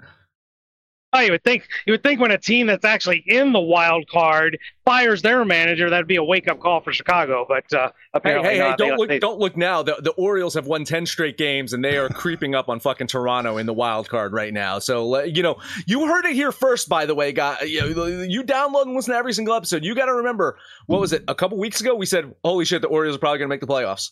Oh, 1.13 1.19
you 1.19 1.31
would 1.31 1.43
think 1.43 1.67
you 1.85 1.93
would 1.93 2.01
think 2.01 2.19
when 2.19 2.31
a 2.31 2.39
team 2.39 2.67
that's 2.67 2.83
actually 2.83 3.23
in 3.27 3.53
the 3.53 3.59
wild 3.59 4.07
card 4.07 4.57
fires 4.83 5.21
their 5.21 5.45
manager, 5.45 5.89
that'd 5.89 6.07
be 6.07 6.15
a 6.15 6.23
wake 6.23 6.47
up 6.47 6.59
call 6.59 6.81
for 6.81 6.91
Chicago. 6.91 7.45
But 7.47 7.71
uh, 7.71 7.91
apparently, 8.15 8.49
hey, 8.49 8.57
hey, 8.57 8.69
hey, 8.71 8.75
don't 8.77 8.97
look, 8.97 9.09
they, 9.09 9.19
don't 9.19 9.39
look 9.39 9.55
now. 9.55 9.83
The, 9.83 9.97
the 10.01 10.11
Orioles 10.11 10.55
have 10.55 10.65
won 10.65 10.85
ten 10.85 11.05
straight 11.05 11.37
games, 11.37 11.73
and 11.73 11.83
they 11.83 11.97
are 11.97 12.09
creeping 12.09 12.55
up 12.55 12.67
on 12.67 12.79
fucking 12.79 13.07
Toronto 13.07 13.57
in 13.57 13.67
the 13.67 13.73
wild 13.73 14.09
card 14.09 14.33
right 14.33 14.51
now. 14.51 14.79
So 14.79 15.23
you 15.23 15.43
know, 15.43 15.57
you 15.85 16.07
heard 16.07 16.25
it 16.25 16.33
here 16.33 16.51
first. 16.51 16.89
By 16.89 17.05
the 17.05 17.13
way, 17.13 17.31
guy, 17.31 17.61
you, 17.61 18.23
you 18.23 18.43
download 18.43 18.87
and 18.87 18.95
listen 18.95 19.13
to 19.13 19.17
every 19.17 19.33
single 19.33 19.53
episode. 19.53 19.83
You 19.83 19.93
got 19.93 20.05
to 20.05 20.15
remember, 20.15 20.57
what 20.87 20.99
was 20.99 21.13
it? 21.13 21.23
A 21.27 21.35
couple 21.35 21.59
weeks 21.59 21.79
ago, 21.79 21.93
we 21.93 22.07
said, 22.07 22.33
"Holy 22.43 22.65
shit, 22.65 22.81
the 22.81 22.87
Orioles 22.87 23.15
are 23.15 23.19
probably 23.19 23.37
going 23.37 23.49
to 23.49 23.53
make 23.53 23.61
the 23.61 23.67
playoffs." 23.67 24.11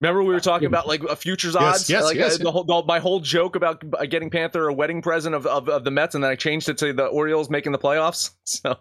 Remember 0.00 0.22
we 0.22 0.32
were 0.32 0.40
talking 0.40 0.66
about 0.66 0.86
like 0.86 1.02
a 1.02 1.16
futures 1.16 1.56
odds, 1.56 1.90
yes, 1.90 1.90
yes, 1.90 2.04
like 2.04 2.16
yes. 2.16 2.34
uh, 2.40 2.44
the 2.44 2.52
whole 2.52 2.64
the, 2.64 2.82
my 2.86 3.00
whole 3.00 3.18
joke 3.18 3.56
about 3.56 3.82
getting 4.08 4.30
Panther 4.30 4.68
a 4.68 4.72
wedding 4.72 5.02
present 5.02 5.34
of, 5.34 5.44
of 5.46 5.68
of 5.68 5.82
the 5.82 5.90
Mets, 5.90 6.14
and 6.14 6.22
then 6.22 6.30
I 6.30 6.36
changed 6.36 6.68
it 6.68 6.78
to 6.78 6.92
the 6.92 7.06
Orioles 7.06 7.50
making 7.50 7.72
the 7.72 7.78
playoffs. 7.78 8.30
So 8.44 8.76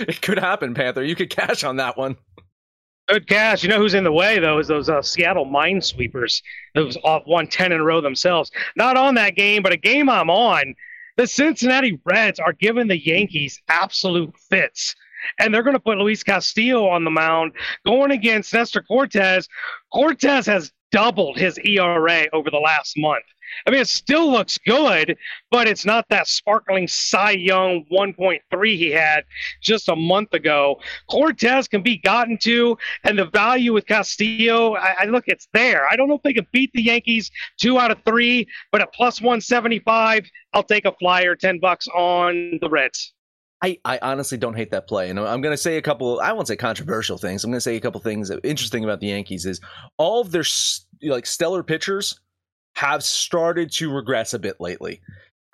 it 0.00 0.22
could 0.22 0.38
happen, 0.38 0.72
Panther. 0.72 1.04
You 1.04 1.14
could 1.14 1.28
cash 1.28 1.62
on 1.62 1.76
that 1.76 1.98
one. 1.98 2.16
Good 3.08 3.28
cash. 3.28 3.62
You 3.62 3.68
know 3.68 3.78
who's 3.78 3.94
in 3.94 4.04
the 4.04 4.12
way 4.12 4.38
though 4.38 4.58
is 4.58 4.68
those 4.68 4.88
uh, 4.88 5.02
Seattle 5.02 5.46
Minesweepers. 5.46 6.42
Those 6.74 6.96
off 7.04 7.22
one 7.26 7.46
ten 7.46 7.72
in 7.72 7.80
a 7.80 7.84
row 7.84 8.00
themselves. 8.00 8.50
Not 8.74 8.96
on 8.96 9.14
that 9.14 9.36
game, 9.36 9.62
but 9.62 9.72
a 9.72 9.76
game 9.76 10.08
I'm 10.08 10.30
on. 10.30 10.74
The 11.16 11.26
Cincinnati 11.26 12.00
Reds 12.04 12.40
are 12.40 12.52
giving 12.52 12.88
the 12.88 12.98
Yankees 12.98 13.60
absolute 13.68 14.34
fits 14.50 14.94
and 15.38 15.52
they're 15.52 15.62
going 15.62 15.74
to 15.76 15.80
put 15.80 15.98
Luis 15.98 16.22
Castillo 16.22 16.88
on 16.88 17.04
the 17.04 17.10
mound 17.10 17.52
going 17.84 18.10
against 18.10 18.52
Nestor 18.52 18.82
Cortes. 18.82 19.48
Cortes 19.92 20.46
has 20.46 20.72
doubled 20.92 21.36
his 21.36 21.58
ERA 21.58 22.26
over 22.32 22.50
the 22.50 22.58
last 22.58 22.96
month. 22.96 23.24
I 23.66 23.70
mean, 23.70 23.80
it 23.80 23.88
still 23.88 24.30
looks 24.30 24.58
good, 24.58 25.16
but 25.50 25.68
it's 25.68 25.84
not 25.84 26.06
that 26.08 26.26
sparkling 26.26 26.88
Cy 26.88 27.32
Young 27.32 27.84
1.3 27.92 28.76
he 28.76 28.90
had 28.90 29.24
just 29.62 29.88
a 29.88 29.96
month 29.96 30.34
ago. 30.34 30.80
Cortes 31.08 31.68
can 31.68 31.82
be 31.82 31.98
gotten 31.98 32.38
to, 32.38 32.76
and 33.04 33.18
the 33.18 33.26
value 33.26 33.72
with 33.72 33.86
Castillo, 33.86 34.74
I, 34.74 34.96
I, 35.00 35.04
look, 35.04 35.24
it's 35.26 35.48
there. 35.52 35.86
I 35.90 35.96
don't 35.96 36.08
know 36.08 36.16
if 36.16 36.22
they 36.22 36.34
can 36.34 36.46
beat 36.52 36.72
the 36.72 36.82
Yankees 36.82 37.30
two 37.58 37.78
out 37.78 37.90
of 37.90 38.02
three, 38.04 38.46
but 38.72 38.80
at 38.80 38.92
plus 38.92 39.20
175, 39.20 40.28
I'll 40.52 40.62
take 40.62 40.84
a 40.84 40.92
flyer, 40.92 41.36
10 41.36 41.60
bucks 41.60 41.86
on 41.88 42.58
the 42.60 42.68
Reds. 42.68 43.12
I, 43.62 43.78
I 43.84 43.98
honestly 44.02 44.36
don't 44.36 44.54
hate 44.54 44.70
that 44.72 44.86
play. 44.86 45.08
And 45.08 45.18
I'm 45.18 45.40
going 45.40 45.52
to 45.52 45.56
say 45.56 45.76
a 45.76 45.82
couple, 45.82 46.20
I 46.20 46.32
won't 46.32 46.48
say 46.48 46.56
controversial 46.56 47.16
things. 47.16 47.42
I'm 47.42 47.50
going 47.50 47.56
to 47.56 47.62
say 47.62 47.76
a 47.76 47.80
couple 47.80 48.00
things 48.00 48.30
interesting 48.44 48.84
about 48.84 49.00
the 49.00 49.06
Yankees 49.08 49.46
is 49.46 49.60
all 49.96 50.20
of 50.20 50.30
their 50.30 50.44
like 51.02 51.26
stellar 51.26 51.62
pitchers 51.62 52.20
have 52.74 53.02
started 53.02 53.72
to 53.72 53.90
regress 53.90 54.34
a 54.34 54.38
bit 54.38 54.60
lately. 54.60 55.00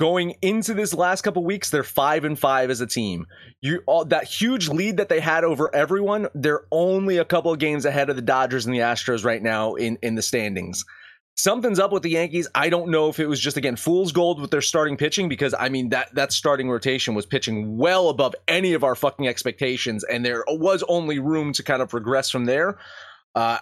Going 0.01 0.35
into 0.43 0.75
this 0.75 0.93
last 0.93 1.23
couple 1.23 1.45
weeks, 1.45 1.71
they're 1.71 1.85
five 1.85 2.25
and 2.25 2.37
five 2.37 2.71
as 2.71 2.81
a 2.81 2.87
team. 2.87 3.27
You 3.61 3.83
all 3.87 4.05
that 4.07 4.25
huge 4.25 4.69
lead 4.69 4.97
that 4.97 5.09
they 5.09 5.21
had 5.21 5.45
over 5.45 5.73
everyone, 5.73 6.27
they're 6.35 6.65
only 6.73 7.19
a 7.19 7.25
couple 7.25 7.53
of 7.53 7.61
games 7.61 7.85
ahead 7.85 8.11
of 8.11 8.17
the 8.17 8.23
Dodgers 8.23 8.67
and 8.67 8.75
the 8.75 8.81
Astros 8.81 9.25
right 9.25 9.43
now 9.43 9.75
in 9.75 9.99
in 10.03 10.17
the 10.17 10.23
standings. 10.23 10.85
Something's 11.35 11.79
up 11.79 11.93
with 11.93 12.03
the 12.03 12.11
Yankees. 12.11 12.47
I 12.55 12.69
don't 12.69 12.91
know 12.91 13.09
if 13.09 13.19
it 13.19 13.27
was 13.27 13.41
just 13.41 13.57
again 13.57 13.77
fool's 13.77 14.13
gold 14.13 14.41
with 14.41 14.51
their 14.51 14.61
starting 14.61 14.97
pitching 14.97 15.29
because 15.29 15.55
I 15.59 15.71
mean 15.71 15.89
that 15.89 16.15
that 16.15 16.33
starting 16.33 16.69
rotation 16.69 17.15
was 17.15 17.25
pitching 17.25 17.79
well 17.79 18.11
above 18.11 18.35
any 18.47 18.75
of 18.75 18.85
our 18.85 18.95
fucking 18.95 19.27
expectations, 19.27 20.05
and 20.05 20.25
there 20.25 20.45
was 20.47 20.85
only 20.89 21.19
room 21.19 21.53
to 21.55 21.63
kind 21.63 21.81
of 21.81 21.89
progress 21.89 22.31
from 22.31 22.45
there. 22.45 22.79
Uh, 23.35 23.59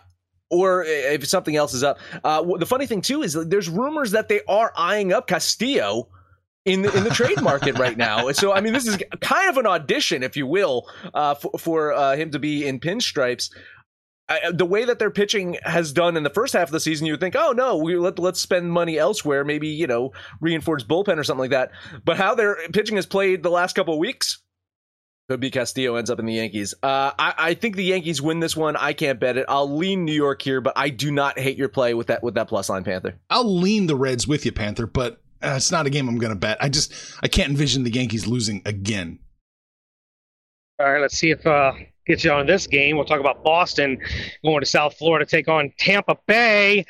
or 0.50 0.82
if 0.84 1.26
something 1.28 1.54
else 1.54 1.72
is 1.74 1.84
up. 1.84 1.98
Uh, 2.24 2.42
the 2.58 2.66
funny 2.66 2.86
thing 2.86 3.00
too 3.00 3.22
is 3.22 3.34
there's 3.34 3.68
rumors 3.68 4.10
that 4.10 4.28
they 4.28 4.40
are 4.48 4.72
eyeing 4.76 5.12
up 5.12 5.28
Castillo 5.28 6.08
in 6.64 6.82
the 6.82 6.94
in 6.96 7.04
the 7.04 7.10
trade 7.10 7.40
market 7.40 7.78
right 7.78 7.96
now. 7.96 8.28
So 8.40 8.52
I 8.52 8.60
mean, 8.60 8.72
this 8.72 8.86
is 8.86 8.98
kind 9.20 9.48
of 9.48 9.56
an 9.58 9.66
audition, 9.66 10.22
if 10.22 10.36
you 10.36 10.46
will, 10.46 10.88
uh, 11.14 11.34
for, 11.34 11.58
for 11.58 11.92
uh, 11.92 12.16
him 12.16 12.30
to 12.30 12.38
be 12.38 12.66
in 12.66 12.80
pinstripes. 12.80 13.50
I, 14.30 14.52
the 14.52 14.64
way 14.64 14.84
that 14.84 15.00
their 15.00 15.10
pitching 15.10 15.58
has 15.64 15.92
done 15.92 16.16
in 16.16 16.22
the 16.22 16.30
first 16.30 16.52
half 16.52 16.68
of 16.68 16.72
the 16.72 16.80
season, 16.80 17.06
you 17.06 17.12
would 17.12 17.20
think, 17.20 17.34
oh 17.36 17.50
no, 17.52 17.76
we 17.76 17.96
let 17.96 18.18
let's 18.18 18.40
spend 18.40 18.72
money 18.72 18.96
elsewhere, 18.96 19.44
maybe 19.44 19.68
you 19.68 19.88
know 19.88 20.12
reinforce 20.40 20.84
bullpen 20.84 21.18
or 21.18 21.24
something 21.24 21.40
like 21.40 21.50
that. 21.50 21.72
But 22.04 22.16
how 22.16 22.36
their 22.36 22.56
pitching 22.72 22.96
has 22.96 23.06
played 23.06 23.42
the 23.42 23.50
last 23.50 23.74
couple 23.74 23.94
of 23.94 24.00
weeks, 24.00 24.38
could 25.28 25.40
be 25.40 25.50
Castillo 25.50 25.96
ends 25.96 26.10
up 26.10 26.18
in 26.18 26.26
the 26.26 26.34
Yankees. 26.34 26.74
Uh, 26.82 27.12
I, 27.18 27.34
I, 27.38 27.54
think 27.54 27.76
the 27.76 27.84
Yankees 27.84 28.20
win 28.20 28.40
this 28.40 28.56
one. 28.56 28.74
I 28.74 28.92
can't 28.92 29.20
bet 29.20 29.36
it. 29.36 29.46
I'll 29.48 29.76
lean 29.76 30.04
New 30.04 30.12
York 30.12 30.42
here, 30.42 30.60
but 30.60 30.72
I 30.74 30.88
do 30.88 31.12
not 31.12 31.38
hate 31.38 31.56
your 31.56 31.68
play 31.68 31.94
with 31.94 32.08
that 32.08 32.22
with 32.22 32.34
that 32.34 32.48
plus 32.48 32.68
line 32.68 32.82
Panther. 32.82 33.14
I'll 33.30 33.58
lean 33.58 33.86
the 33.86 33.94
Reds 33.94 34.26
with 34.26 34.44
you, 34.44 34.50
Panther, 34.50 34.86
but 34.86 35.22
uh, 35.42 35.54
it's 35.56 35.70
not 35.70 35.86
a 35.86 35.90
game 35.90 36.08
I'm 36.08 36.18
going 36.18 36.32
to 36.32 36.38
bet. 36.38 36.58
I 36.60 36.68
just 36.68 36.92
I 37.22 37.28
can't 37.28 37.50
envision 37.50 37.84
the 37.84 37.92
Yankees 37.92 38.26
losing 38.26 38.62
again. 38.64 39.18
All 40.80 40.90
right, 40.90 41.00
let's 41.00 41.16
see 41.16 41.30
if 41.30 41.46
uh, 41.46 41.74
get 42.10 42.24
you 42.24 42.32
on 42.32 42.46
this 42.46 42.66
game. 42.66 42.96
We'll 42.96 43.04
talk 43.04 43.20
about 43.20 43.44
Boston 43.44 43.98
going 44.44 44.60
to 44.60 44.66
South 44.66 44.96
Florida 44.96 45.24
to 45.24 45.30
take 45.30 45.48
on 45.48 45.72
Tampa 45.78 46.18
Bay. 46.26 46.84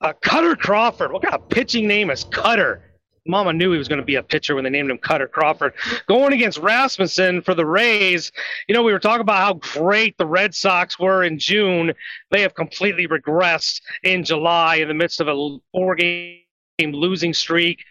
Uh, 0.00 0.12
Kutter 0.24 0.56
Crawford. 0.56 1.12
What 1.12 1.22
kind 1.22 1.34
of 1.34 1.48
pitching 1.48 1.86
name 1.86 2.10
is 2.10 2.24
Kutter? 2.24 2.80
Mama 3.26 3.52
knew 3.52 3.72
he 3.72 3.78
was 3.78 3.88
going 3.88 4.00
to 4.00 4.04
be 4.04 4.14
a 4.14 4.22
pitcher 4.22 4.54
when 4.54 4.64
they 4.64 4.70
named 4.70 4.90
him 4.90 4.98
Kutter 4.98 5.30
Crawford. 5.30 5.74
Going 6.08 6.32
against 6.32 6.58
Rasmussen 6.58 7.42
for 7.42 7.54
the 7.54 7.66
Rays. 7.66 8.32
You 8.66 8.74
know, 8.74 8.82
we 8.82 8.92
were 8.92 8.98
talking 8.98 9.20
about 9.20 9.42
how 9.42 9.54
great 9.54 10.16
the 10.16 10.26
Red 10.26 10.54
Sox 10.54 10.98
were 10.98 11.22
in 11.22 11.38
June. 11.38 11.92
They 12.30 12.40
have 12.40 12.54
completely 12.54 13.06
regressed 13.06 13.82
in 14.04 14.24
July 14.24 14.76
in 14.76 14.88
the 14.88 14.94
midst 14.94 15.20
of 15.20 15.28
a 15.28 15.58
four 15.72 15.94
game 15.96 16.42
losing 16.78 17.34
streak. 17.34 17.84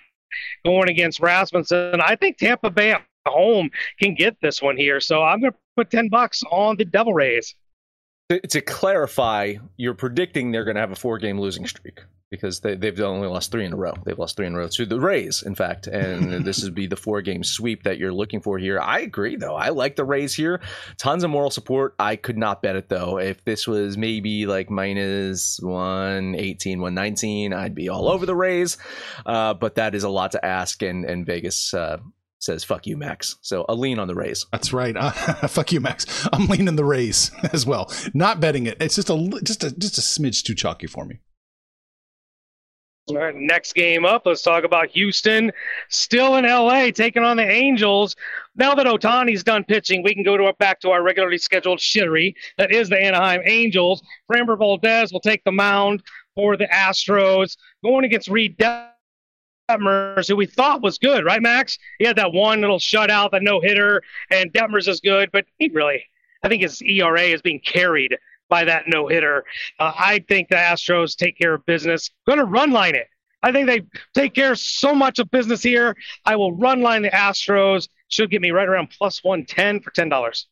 Going 0.63 0.89
against 0.89 1.19
Rasmussen. 1.19 2.01
I 2.01 2.15
think 2.15 2.37
Tampa 2.37 2.69
Bay 2.69 2.95
home 3.27 3.69
can 3.99 4.15
get 4.15 4.37
this 4.41 4.61
one 4.61 4.77
here. 4.77 4.99
So 4.99 5.23
I'm 5.23 5.41
going 5.41 5.53
to 5.53 5.59
put 5.75 5.91
10 5.91 6.09
bucks 6.09 6.43
on 6.51 6.77
the 6.77 6.85
Devil 6.85 7.13
Rays. 7.13 7.55
To, 8.29 8.39
to 8.39 8.61
clarify, 8.61 9.55
you're 9.77 9.95
predicting 9.95 10.51
they're 10.51 10.65
going 10.65 10.75
to 10.75 10.81
have 10.81 10.91
a 10.91 10.95
four 10.95 11.17
game 11.17 11.39
losing 11.39 11.65
streak 11.65 12.01
because 12.29 12.59
they, 12.59 12.75
they've 12.75 12.99
only 12.99 13.27
lost 13.27 13.51
three 13.51 13.65
in 13.65 13.73
a 13.73 13.75
row. 13.75 13.93
They've 14.05 14.17
lost 14.17 14.37
three 14.37 14.45
in 14.45 14.53
a 14.53 14.57
row 14.57 14.67
to 14.67 14.85
the 14.85 14.99
Rays, 14.99 15.41
in 15.41 15.55
fact. 15.55 15.87
And 15.87 16.45
this 16.45 16.63
would 16.63 16.75
be 16.75 16.85
the 16.85 16.95
four 16.95 17.21
game 17.21 17.43
sweep 17.43 17.83
that 17.83 17.97
you're 17.97 18.13
looking 18.13 18.39
for 18.39 18.59
here. 18.59 18.79
I 18.79 18.99
agree, 18.99 19.35
though. 19.35 19.55
I 19.55 19.69
like 19.69 19.95
the 19.95 20.05
Rays 20.05 20.35
here. 20.35 20.61
Tons 20.97 21.23
of 21.23 21.31
moral 21.31 21.49
support. 21.49 21.95
I 21.97 22.15
could 22.15 22.37
not 22.37 22.61
bet 22.61 22.75
it, 22.75 22.89
though. 22.89 23.17
If 23.17 23.43
this 23.45 23.67
was 23.67 23.97
maybe 23.97 24.45
like 24.45 24.69
minus 24.69 25.59
118, 25.61 26.79
119, 26.79 27.53
I'd 27.53 27.75
be 27.75 27.89
all 27.89 28.07
over 28.07 28.25
the 28.25 28.35
Rays. 28.35 28.77
Uh, 29.25 29.55
but 29.55 29.75
that 29.75 29.95
is 29.95 30.03
a 30.03 30.09
lot 30.09 30.31
to 30.33 30.45
ask. 30.45 30.81
And, 30.83 31.05
and 31.05 31.25
Vegas. 31.25 31.73
Uh, 31.73 31.97
says 32.39 32.63
fuck 32.63 32.87
you 32.87 32.97
max. 32.97 33.37
So 33.41 33.65
a 33.69 33.75
lean 33.75 33.99
on 33.99 34.07
the 34.07 34.15
rays 34.15 34.45
that's 34.51 34.73
right. 34.73 34.95
Uh, 34.95 35.11
fuck 35.47 35.71
you 35.71 35.79
max. 35.79 36.27
I'm 36.33 36.47
leaning 36.47 36.75
the 36.75 36.85
rays 36.85 37.31
as 37.53 37.65
well. 37.65 37.91
Not 38.13 38.39
betting 38.39 38.65
it. 38.65 38.77
It's 38.81 38.95
just 38.95 39.09
a 39.09 39.41
just 39.43 39.63
a 39.63 39.71
just 39.77 39.97
a 39.97 40.01
smidge 40.01 40.43
too 40.43 40.55
chalky 40.55 40.87
for 40.87 41.05
me. 41.05 41.19
All 43.09 43.17
right, 43.17 43.35
next 43.35 43.73
game 43.73 44.05
up, 44.05 44.23
let's 44.25 44.43
talk 44.43 44.63
about 44.63 44.89
Houston. 44.89 45.51
Still 45.89 46.35
in 46.35 46.45
LA, 46.45 46.91
taking 46.91 47.23
on 47.23 47.37
the 47.37 47.49
Angels. 47.49 48.15
Now 48.55 48.75
that 48.75 48.85
Ohtani's 48.85 49.43
done 49.43 49.63
pitching, 49.63 50.03
we 50.03 50.13
can 50.13 50.23
go 50.23 50.37
to 50.37 50.53
back 50.59 50.79
to 50.81 50.91
our 50.91 51.01
regularly 51.01 51.39
scheduled 51.39 51.79
shittery. 51.79 52.35
That 52.59 52.71
is 52.71 52.87
the 52.87 53.01
Anaheim 53.01 53.41
Angels. 53.45 54.03
Framber 54.31 54.55
Valdez 54.57 55.11
will 55.11 55.21
take 55.21 55.43
the 55.43 55.51
mound 55.51 56.03
for 56.35 56.55
the 56.55 56.67
Astros, 56.67 57.57
going 57.83 58.05
against 58.05 58.29
Reid 58.29 58.57
Detmers, 59.69 60.27
who 60.27 60.35
we 60.35 60.45
thought 60.45 60.81
was 60.81 60.97
good, 60.97 61.25
right, 61.25 61.41
Max? 61.41 61.77
He 61.99 62.05
had 62.05 62.15
that 62.17 62.33
one 62.33 62.61
little 62.61 62.79
shutout, 62.79 63.31
that 63.31 63.43
no 63.43 63.59
hitter, 63.59 64.01
and 64.31 64.51
Detmers 64.51 64.87
is 64.87 64.99
good, 64.99 65.29
but 65.31 65.45
he 65.57 65.69
really, 65.69 66.03
I 66.43 66.49
think 66.49 66.63
his 66.63 66.81
ERA 66.81 67.21
is 67.21 67.41
being 67.41 67.59
carried 67.59 68.17
by 68.49 68.65
that 68.65 68.85
no 68.87 69.07
hitter. 69.07 69.45
Uh, 69.79 69.93
I 69.97 70.19
think 70.27 70.49
the 70.49 70.55
Astros 70.55 71.15
take 71.15 71.37
care 71.37 71.53
of 71.53 71.65
business. 71.65 72.09
Going 72.25 72.39
to 72.39 72.45
run 72.45 72.71
line 72.71 72.95
it. 72.95 73.07
I 73.41 73.51
think 73.51 73.67
they 73.67 73.83
take 74.13 74.33
care 74.33 74.53
of 74.53 74.59
so 74.59 74.93
much 74.93 75.19
of 75.19 75.31
business 75.31 75.61
here. 75.61 75.95
I 76.25 76.35
will 76.35 76.51
run 76.51 76.81
line 76.81 77.03
the 77.03 77.11
Astros. 77.11 77.87
Should 78.09 78.31
get 78.31 78.41
me 78.41 78.51
right 78.51 78.67
around 78.67 78.89
plus 78.89 79.23
110 79.23 79.81
for 79.81 79.91
$10 79.91 80.45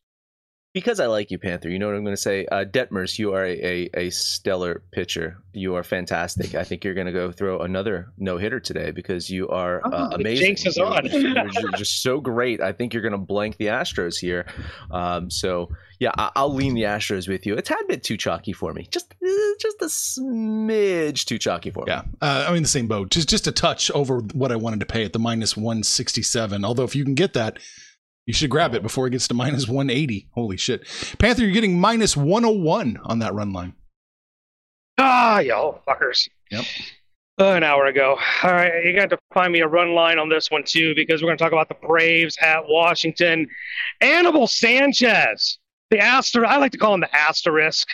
because 0.78 1.00
I 1.00 1.06
like 1.06 1.32
you, 1.32 1.38
Panther, 1.40 1.68
you 1.68 1.76
know 1.76 1.86
what 1.86 1.96
I'm 1.96 2.04
going 2.04 2.14
to 2.14 2.22
say. 2.22 2.46
Uh, 2.46 2.64
Detmers, 2.64 3.18
you 3.18 3.34
are 3.34 3.44
a, 3.44 3.58
a, 3.64 3.90
a, 3.94 4.10
stellar 4.10 4.84
pitcher. 4.92 5.42
You 5.52 5.74
are 5.74 5.82
fantastic. 5.82 6.54
I 6.54 6.62
think 6.62 6.84
you're 6.84 6.94
going 6.94 7.08
to 7.08 7.12
go 7.12 7.32
throw 7.32 7.62
another 7.62 8.12
no 8.16 8.38
hitter 8.38 8.60
today 8.60 8.92
because 8.92 9.28
you 9.28 9.48
are 9.48 9.84
uh, 9.84 10.10
oh, 10.12 10.14
amazing. 10.14 10.46
Jinx 10.46 10.66
is 10.66 10.78
on. 10.78 11.04
you're, 11.06 11.48
you're, 11.48 11.72
just 11.76 12.00
so 12.00 12.20
great. 12.20 12.60
I 12.60 12.70
think 12.70 12.94
you're 12.94 13.02
going 13.02 13.10
to 13.10 13.18
blank 13.18 13.56
the 13.56 13.66
Astros 13.66 14.20
here. 14.20 14.46
Um, 14.92 15.30
so 15.30 15.68
yeah, 15.98 16.12
I, 16.14 16.42
will 16.42 16.54
lean 16.54 16.74
the 16.74 16.82
Astros 16.82 17.26
with 17.26 17.44
you. 17.44 17.54
It's 17.54 17.68
a 17.70 17.74
tad 17.74 17.88
bit 17.88 18.04
too 18.04 18.16
chalky 18.16 18.52
for 18.52 18.72
me. 18.72 18.86
Just 18.88 19.12
just 19.60 19.82
a 19.82 19.86
smidge 19.86 21.24
too 21.24 21.38
chalky 21.38 21.70
for 21.72 21.86
me. 21.86 21.90
Yeah, 21.90 22.02
uh, 22.22 22.46
I'm 22.46 22.54
in 22.54 22.62
the 22.62 22.68
same 22.68 22.86
boat. 22.86 23.10
Just 23.10 23.28
just 23.28 23.48
a 23.48 23.52
touch 23.52 23.90
over 23.90 24.20
what 24.32 24.52
I 24.52 24.56
wanted 24.56 24.78
to 24.78 24.86
pay 24.86 25.04
at 25.04 25.12
the 25.12 25.18
minus 25.18 25.56
167. 25.56 26.64
Although 26.64 26.84
if 26.84 26.94
you 26.94 27.04
can 27.04 27.16
get 27.16 27.32
that 27.32 27.58
you 28.28 28.34
should 28.34 28.50
grab 28.50 28.74
it 28.74 28.82
before 28.82 29.06
it 29.06 29.10
gets 29.12 29.26
to 29.28 29.32
minus 29.32 29.66
180. 29.66 30.28
Holy 30.32 30.58
shit. 30.58 30.86
Panther, 31.18 31.44
you're 31.44 31.50
getting 31.50 31.80
minus 31.80 32.14
101 32.14 33.00
on 33.02 33.20
that 33.20 33.32
run 33.32 33.54
line. 33.54 33.72
Ah, 34.98 35.38
y'all 35.38 35.80
fuckers. 35.88 36.28
Yep. 36.50 36.66
Uh, 37.40 37.54
an 37.54 37.62
hour 37.62 37.86
ago. 37.86 38.18
All 38.42 38.52
right, 38.52 38.84
you 38.84 38.94
got 38.94 39.08
to 39.08 39.18
find 39.32 39.50
me 39.50 39.60
a 39.60 39.66
run 39.66 39.94
line 39.94 40.18
on 40.18 40.28
this 40.28 40.50
one 40.50 40.62
too, 40.62 40.94
because 40.94 41.22
we're 41.22 41.28
going 41.28 41.38
to 41.38 41.42
talk 41.42 41.52
about 41.52 41.70
the 41.70 41.86
Braves 41.86 42.36
at 42.42 42.68
Washington. 42.68 43.48
Anibal 44.02 44.46
Sanchez, 44.46 45.58
the 45.88 45.98
asterisk. 45.98 46.50
I 46.50 46.58
like 46.58 46.72
to 46.72 46.78
call 46.78 46.92
him 46.92 47.00
the 47.00 47.16
asterisk 47.16 47.88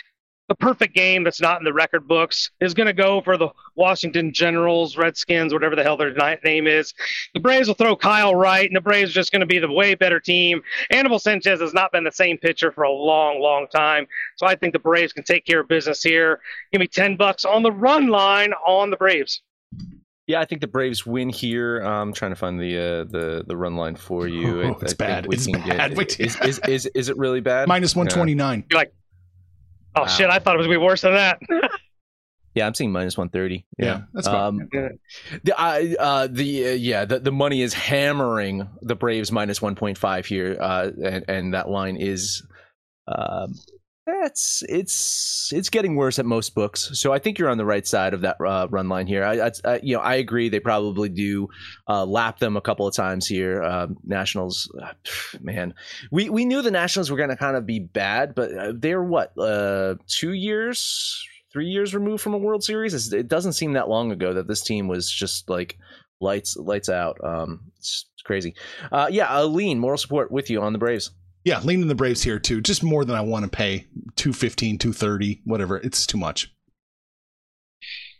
the 0.47 0.55
perfect 0.55 0.93
game 0.93 1.23
that's 1.23 1.41
not 1.41 1.59
in 1.59 1.65
the 1.65 1.73
record 1.73 2.07
books 2.07 2.51
is 2.59 2.73
going 2.73 2.87
to 2.87 2.93
go 2.93 3.21
for 3.21 3.37
the 3.37 3.49
Washington 3.75 4.31
Generals, 4.31 4.97
Redskins, 4.97 5.53
whatever 5.53 5.75
the 5.75 5.83
hell 5.83 5.97
their 5.97 6.13
name 6.43 6.67
is. 6.67 6.93
The 7.33 7.39
Braves 7.39 7.67
will 7.67 7.75
throw 7.75 7.95
Kyle 7.95 8.35
Wright, 8.35 8.67
and 8.67 8.75
the 8.75 8.81
Braves 8.81 9.11
are 9.11 9.13
just 9.13 9.31
going 9.31 9.39
to 9.39 9.45
be 9.45 9.59
the 9.59 9.71
way 9.71 9.95
better 9.95 10.19
team. 10.19 10.61
Anibal 10.91 11.19
Sanchez 11.19 11.61
has 11.61 11.73
not 11.73 11.91
been 11.91 12.03
the 12.03 12.11
same 12.11 12.37
pitcher 12.37 12.71
for 12.71 12.83
a 12.83 12.91
long, 12.91 13.39
long 13.39 13.67
time, 13.67 14.07
so 14.35 14.45
I 14.45 14.55
think 14.55 14.73
the 14.73 14.79
Braves 14.79 15.13
can 15.13 15.23
take 15.23 15.45
care 15.45 15.61
of 15.61 15.67
business 15.67 16.03
here. 16.03 16.39
Give 16.71 16.79
me 16.79 16.87
ten 16.87 17.15
bucks 17.15 17.45
on 17.45 17.63
the 17.63 17.71
run 17.71 18.07
line 18.07 18.53
on 18.65 18.91
the 18.91 18.97
Braves. 18.97 19.41
Yeah, 20.27 20.41
I 20.41 20.45
think 20.45 20.61
the 20.61 20.67
Braves 20.67 21.05
win 21.05 21.29
here. 21.29 21.79
I'm 21.81 22.11
trying 22.11 22.31
to 22.31 22.35
find 22.35 22.59
the 22.59 22.77
uh, 22.77 23.03
the 23.03 23.43
the 23.47 23.55
run 23.55 23.75
line 23.75 23.95
for 23.95 24.27
you. 24.27 24.63
Oh, 24.63 24.77
it's 24.81 24.93
I 24.93 24.95
bad. 24.95 25.27
It's 25.31 25.47
bad. 25.47 25.95
Get, 25.95 26.19
is, 26.19 26.35
is, 26.41 26.59
is, 26.67 26.85
is, 26.87 27.09
it 27.09 27.17
really 27.17 27.41
bad? 27.41 27.67
Minus 27.67 27.95
129. 27.95 28.65
Yeah. 28.69 28.77
Like 28.77 28.93
Oh 29.95 30.01
wow. 30.01 30.07
shit! 30.07 30.29
I 30.29 30.39
thought 30.39 30.55
it 30.55 30.57
was 30.57 30.67
gonna 30.67 30.79
be 30.79 30.83
worse 30.83 31.01
than 31.01 31.13
that. 31.13 31.39
yeah, 32.55 32.65
I'm 32.65 32.73
seeing 32.73 32.91
minus 32.91 33.17
130. 33.17 33.65
Yeah, 33.77 33.85
yeah 33.85 34.01
that's 34.13 34.27
um, 34.27 34.67
the 35.43 35.55
I, 35.57 35.95
uh, 35.99 36.27
the 36.31 36.69
uh, 36.69 36.71
yeah 36.71 37.05
the, 37.05 37.19
the 37.19 37.31
money 37.31 37.61
is 37.61 37.73
hammering 37.73 38.67
the 38.81 38.95
Braves 38.95 39.31
minus 39.31 39.59
1.5 39.59 40.25
here, 40.25 40.57
uh, 40.59 40.91
and 41.03 41.25
and 41.27 41.53
that 41.53 41.69
line 41.69 41.97
is 41.97 42.43
um, 43.07 43.55
that's 44.05 44.63
it's 44.69 45.51
it's 45.51 45.69
getting 45.69 45.95
worse 45.95 46.19
at 46.19 46.25
most 46.25 46.53
books. 46.53 46.91
So 46.93 47.11
I 47.11 47.19
think 47.19 47.39
you're 47.39 47.49
on 47.49 47.57
the 47.57 47.65
right 47.65 47.87
side 47.87 48.13
of 48.13 48.21
that 48.21 48.37
uh, 48.39 48.67
run 48.69 48.87
line 48.87 49.07
here. 49.07 49.23
I, 49.23 49.51
I, 49.65 49.79
you 49.81 49.95
know 49.95 50.01
I 50.01 50.15
agree 50.15 50.49
they 50.49 50.59
probably 50.59 51.09
do 51.09 51.49
uh, 51.87 52.05
lap 52.05 52.39
them 52.39 52.55
a 52.55 52.61
couple 52.61 52.87
of 52.87 52.95
times 52.95 53.25
here. 53.25 53.63
Um, 53.63 53.97
Nationals, 54.03 54.71
uh, 54.81 54.93
man, 55.41 55.73
we 56.11 56.29
we 56.29 56.45
knew 56.45 56.61
the 56.61 56.71
Nationals 56.71 57.09
were 57.09 57.17
going 57.17 57.29
to 57.29 57.35
kind 57.35 57.57
of 57.57 57.65
be 57.65 57.79
bad, 57.79 58.35
but 58.35 58.55
uh, 58.55 58.73
they're 58.75 59.03
what 59.03 59.37
uh, 59.39 59.95
two 60.07 60.33
years, 60.33 61.27
three 61.51 61.67
years 61.67 61.95
removed 61.95 62.21
from 62.21 62.35
a 62.35 62.39
World 62.39 62.63
Series. 62.63 63.11
It 63.11 63.27
doesn't 63.27 63.53
seem 63.53 63.73
that 63.73 63.89
long 63.89 64.11
ago 64.11 64.33
that 64.33 64.47
this 64.47 64.61
team 64.61 64.87
was 64.87 65.09
just 65.11 65.49
like 65.49 65.79
lights 66.21 66.55
lights 66.57 66.89
out. 66.89 67.17
Um, 67.23 67.71
it's, 67.77 68.05
it's 68.13 68.23
crazy. 68.23 68.53
Uh, 68.91 69.07
yeah, 69.09 69.41
lean 69.43 69.79
moral 69.79 69.97
support 69.97 70.31
with 70.31 70.51
you 70.51 70.61
on 70.61 70.73
the 70.73 70.79
Braves. 70.79 71.11
Yeah, 71.45 71.61
leaning 71.63 71.87
the 71.87 71.95
Braves 71.95 72.23
here 72.23 72.39
too. 72.39 72.59
Just 72.59 72.83
more 72.83 73.05
than 73.05 73.15
I 73.15 73.21
want 73.21 73.43
to 73.43 73.49
pay. 73.49 73.85
215, 74.15 74.79
230, 74.79 75.41
whatever. 75.45 75.77
It's 75.77 76.07
too 76.07 76.17
much. 76.17 76.51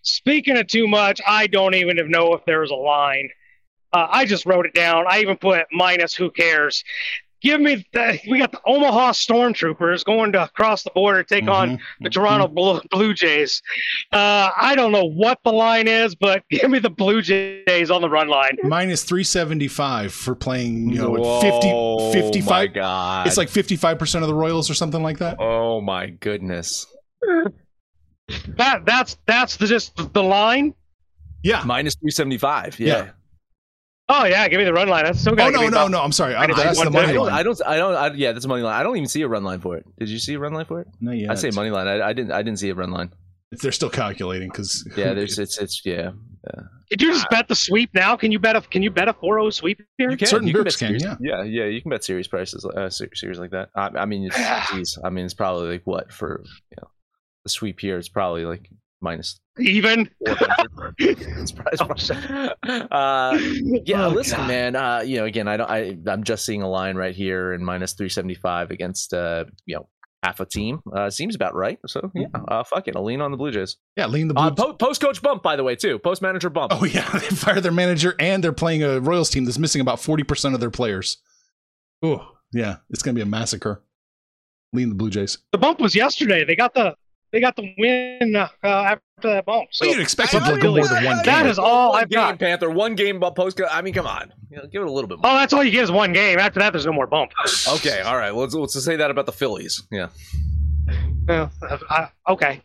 Speaking 0.03 0.57
of 0.57 0.67
too 0.67 0.87
much, 0.87 1.19
I 1.27 1.47
don't 1.47 1.73
even 1.73 1.97
know 2.11 2.35
if 2.35 2.45
there's 2.45 2.69
a 2.69 2.75
line. 2.75 3.29
Uh, 3.91 4.07
I 4.11 4.25
just 4.25 4.45
wrote 4.45 4.67
it 4.67 4.75
down. 4.75 5.05
I 5.09 5.21
even 5.21 5.37
put 5.37 5.65
minus. 5.71 6.13
Who 6.13 6.29
cares? 6.29 6.83
Give 7.45 7.61
me 7.61 7.85
the, 7.93 8.19
we 8.27 8.39
got 8.39 8.51
the 8.51 8.59
Omaha 8.65 9.11
Stormtroopers 9.11 10.03
going 10.03 10.31
to 10.31 10.49
cross 10.55 10.81
the 10.81 10.89
border 10.89 11.23
take 11.23 11.43
mm-hmm, 11.43 11.51
on 11.51 11.69
the 11.69 11.75
mm-hmm. 11.75 12.07
Toronto 12.07 12.47
Blue, 12.47 12.81
Blue 12.89 13.13
Jays. 13.13 13.61
Uh, 14.11 14.49
I 14.57 14.73
don't 14.75 14.91
know 14.91 15.05
what 15.05 15.39
the 15.45 15.53
line 15.53 15.87
is, 15.87 16.15
but 16.15 16.43
give 16.49 16.69
me 16.69 16.79
the 16.79 16.89
Blue 16.89 17.21
Jays 17.21 17.91
on 17.91 18.01
the 18.01 18.09
run 18.09 18.27
line. 18.27 18.57
Minus 18.63 19.03
375 19.03 20.11
for 20.11 20.33
playing, 20.33 20.89
you 20.89 20.97
know, 20.97 21.11
Whoa, 21.11 22.11
50 22.11 22.19
55 22.19 22.73
God. 22.73 23.27
It's 23.27 23.37
like 23.37 23.49
55% 23.49 24.21
of 24.21 24.27
the 24.27 24.33
Royals 24.33 24.69
or 24.69 24.73
something 24.73 25.03
like 25.03 25.19
that. 25.19 25.37
Oh 25.39 25.81
my 25.81 26.07
goodness. 26.07 26.87
That 28.57 28.85
that's 28.85 29.17
that's 29.27 29.57
the, 29.57 29.67
just 29.67 30.13
the 30.13 30.23
line. 30.23 30.73
Yeah. 31.43 31.61
Minus 31.63 31.93
375. 31.95 32.79
yeah. 32.79 32.87
yeah. 32.87 33.09
Oh 34.07 34.25
yeah, 34.25 34.47
give 34.47 34.59
me 34.59 34.65
the 34.65 34.73
run 34.73 34.87
line. 34.87 35.05
That's 35.05 35.21
so 35.21 35.31
good. 35.31 35.39
Oh 35.39 35.49
no, 35.49 35.67
no, 35.67 35.87
no. 35.87 36.01
I'm 36.01 36.11
sorry. 36.11 36.35
I, 36.35 36.45
that's 36.45 36.79
the 36.79 36.91
money 36.91 37.17
line. 37.17 37.33
I 37.33 37.41
don't. 37.41 37.59
I 37.65 37.77
don't. 37.77 37.95
I, 37.95 38.13
yeah, 38.13 38.33
that's 38.33 38.45
money 38.45 38.61
line. 38.61 38.79
I 38.79 38.83
don't 38.83 38.95
even 38.97 39.09
see 39.09 39.23
a 39.23 39.27
run 39.27 39.43
line 39.43 39.61
for 39.61 39.77
it. 39.77 39.85
Did 39.97 40.09
you 40.09 40.19
see 40.19 40.35
a 40.35 40.39
run 40.39 40.53
line 40.53 40.65
for 40.65 40.81
it? 40.81 40.87
No, 41.01 41.11
yeah. 41.11 41.31
I 41.31 41.35
say 41.35 41.49
money 41.49 41.71
line. 41.71 41.87
I, 41.87 42.09
I, 42.09 42.13
didn't. 42.13 42.31
I 42.31 42.43
didn't 42.43 42.59
see 42.59 42.69
a 42.69 42.75
run 42.75 42.91
line. 42.91 43.11
They're 43.51 43.71
still 43.71 43.89
calculating 43.89 44.49
because 44.49 44.87
yeah, 44.95 45.13
there's 45.13 45.39
it's 45.39 45.57
it's 45.57 45.81
yeah. 45.85 46.11
yeah. 46.43 46.61
Did 46.91 47.01
you 47.01 47.13
just 47.13 47.27
bet 47.31 47.47
the 47.47 47.55
sweep 47.55 47.89
now? 47.95 48.15
Can 48.15 48.31
you 48.31 48.37
bet 48.37 48.55
a 48.55 48.61
Can 48.61 48.83
you 48.83 48.91
bet 48.91 49.07
a 49.07 49.13
4-0 49.13 49.51
sweep 49.53 49.81
here? 49.97 50.11
You 50.11 50.17
can. 50.17 50.27
Certain 50.27 50.47
you 50.47 50.53
can, 50.53 50.63
can 50.63 50.71
series, 50.71 51.03
yeah. 51.03 51.15
Yeah, 51.19 51.43
yeah. 51.43 51.65
You 51.65 51.81
can 51.81 51.89
bet 51.89 52.03
series 52.03 52.27
prices, 52.27 52.63
uh, 52.63 52.89
series 52.89 53.39
like 53.39 53.51
that. 53.51 53.69
I, 53.75 53.87
I 53.87 54.05
mean, 54.05 54.25
it's, 54.25 54.37
geez, 54.71 54.99
I 55.03 55.09
mean, 55.09 55.25
it's 55.25 55.33
probably 55.33 55.69
like 55.69 55.81
what 55.85 56.11
for 56.11 56.43
you 56.69 56.77
know 56.81 56.89
the 57.43 57.49
sweep 57.49 57.79
here. 57.79 57.97
It's 57.97 58.09
probably 58.09 58.45
like 58.45 58.69
minus 59.01 59.39
even. 59.59 60.09
uh, 60.27 60.35
yeah, 63.85 64.05
oh, 64.05 64.09
listen, 64.09 64.37
God. 64.37 64.47
man. 64.47 64.75
Uh, 64.75 65.01
you 65.05 65.17
know, 65.17 65.25
again, 65.25 65.47
I 65.47 65.57
don't. 65.57 65.69
I 65.69 65.97
I'm 66.07 66.23
just 66.23 66.45
seeing 66.45 66.61
a 66.61 66.69
line 66.69 66.95
right 66.95 67.15
here 67.15 67.53
in 67.53 67.63
minus 67.63 67.93
three 67.93 68.09
seventy 68.09 68.35
five 68.35 68.71
against 68.71 69.13
uh, 69.13 69.45
you 69.65 69.75
know, 69.75 69.87
half 70.23 70.39
a 70.39 70.45
team. 70.45 70.81
Uh, 70.93 71.09
seems 71.09 71.35
about 71.35 71.55
right. 71.55 71.79
So 71.87 72.11
yeah, 72.13 72.27
uh, 72.47 72.63
fuck 72.63 72.87
it. 72.87 72.95
I'll 72.95 73.05
lean 73.05 73.21
on 73.21 73.31
the 73.31 73.37
Blue 73.37 73.51
Jays. 73.51 73.77
Yeah, 73.95 74.07
lean 74.07 74.27
the 74.27 74.33
Blue. 74.33 74.43
Uh, 74.43 74.51
po- 74.51 74.73
post 74.73 75.01
coach 75.01 75.21
bump, 75.21 75.43
by 75.43 75.55
the 75.55 75.63
way, 75.63 75.75
too. 75.75 75.99
Post 75.99 76.21
manager 76.21 76.49
bump. 76.49 76.73
Oh 76.75 76.85
yeah, 76.85 77.09
they 77.13 77.27
fired 77.27 77.63
their 77.63 77.71
manager, 77.71 78.15
and 78.19 78.43
they're 78.43 78.53
playing 78.53 78.83
a 78.83 78.99
Royals 78.99 79.29
team 79.29 79.45
that's 79.45 79.59
missing 79.59 79.81
about 79.81 79.99
forty 79.99 80.23
percent 80.23 80.53
of 80.53 80.59
their 80.59 80.71
players. 80.71 81.17
Oh 82.01 82.27
yeah, 82.51 82.77
it's 82.89 83.03
gonna 83.03 83.15
be 83.15 83.21
a 83.21 83.25
massacre. 83.25 83.83
Lean 84.73 84.89
the 84.89 84.95
Blue 84.95 85.09
Jays. 85.09 85.37
The 85.53 85.57
bump 85.57 85.79
was 85.79 85.95
yesterday. 85.95 86.43
They 86.43 86.55
got 86.55 86.73
the 86.73 86.95
they 87.35 87.41
got 87.41 87.57
the 87.57 87.75
win 87.77 88.33
uh, 88.33 88.47
after 88.63 89.01
that 89.23 89.45
bump. 89.45 89.67
So 89.71 89.85
well, 89.85 89.95
you'd 89.95 90.01
expect 90.01 90.31
them 90.31 90.45
to 90.45 90.57
go 90.57 90.73
more 90.73 90.87
than 90.87 91.03
one. 91.03 91.17
Game. 91.17 91.25
That 91.25 91.45
is 91.45 91.59
all 91.59 91.91
one 91.91 92.03
I've 92.03 92.09
game, 92.09 92.15
got. 92.15 92.39
Panther, 92.39 92.69
one 92.69 92.95
game 92.95 93.19
post. 93.19 93.59
I 93.69 93.81
mean, 93.81 93.93
come 93.93 94.07
on, 94.07 94.31
you 94.49 94.55
know, 94.55 94.67
give 94.67 94.81
it 94.81 94.87
a 94.87 94.91
little 94.91 95.09
bit 95.09 95.17
more. 95.17 95.29
Oh, 95.29 95.35
that's 95.35 95.51
all 95.51 95.61
you 95.61 95.71
get 95.71 95.83
is 95.83 95.91
one 95.91 96.13
game. 96.13 96.39
After 96.39 96.61
that, 96.61 96.71
there's 96.71 96.85
no 96.85 96.93
more 96.93 97.07
bump. 97.07 97.33
okay, 97.67 97.99
all 97.99 98.15
right. 98.15 98.31
Well, 98.31 98.43
let's, 98.43 98.55
let's 98.55 98.85
say 98.85 98.95
that 98.95 99.11
about 99.11 99.25
the 99.25 99.33
Phillies. 99.33 99.83
Yeah. 99.91 100.07
Uh, 101.27 101.49
uh, 101.89 102.07
okay. 102.29 102.61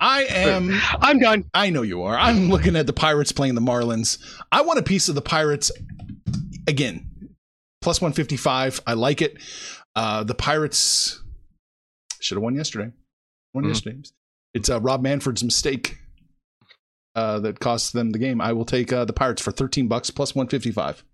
I 0.00 0.22
am. 0.30 0.70
I'm 1.02 1.18
done. 1.18 1.44
I 1.52 1.68
know 1.68 1.82
you 1.82 2.02
are. 2.04 2.16
I'm 2.16 2.48
looking 2.48 2.76
at 2.76 2.86
the 2.86 2.94
Pirates 2.94 3.32
playing 3.32 3.54
the 3.54 3.60
Marlins. 3.60 4.16
I 4.50 4.62
want 4.62 4.78
a 4.78 4.82
piece 4.82 5.10
of 5.10 5.14
the 5.14 5.20
Pirates 5.20 5.70
again. 6.66 7.06
Plus 7.82 8.00
155. 8.00 8.80
I 8.86 8.94
like 8.94 9.20
it. 9.20 9.36
Uh, 9.94 10.24
the 10.24 10.34
Pirates 10.34 11.22
should 12.18 12.36
have 12.36 12.42
won 12.42 12.54
yesterday. 12.54 12.92
Won 13.54 13.64
mm-hmm. 13.64 13.70
yesterday. 13.70 14.02
It's 14.54 14.68
uh, 14.68 14.80
Rob 14.80 15.02
Manfred's 15.02 15.44
mistake 15.44 15.98
uh, 17.14 17.40
that 17.40 17.60
cost 17.60 17.92
them 17.92 18.10
the 18.10 18.18
game. 18.18 18.40
I 18.40 18.52
will 18.52 18.64
take 18.64 18.92
uh, 18.92 19.04
the 19.04 19.12
Pirates 19.12 19.42
for 19.42 19.52
13 19.52 19.88
bucks 19.88 20.10
plus 20.10 20.34
155. 20.34 21.04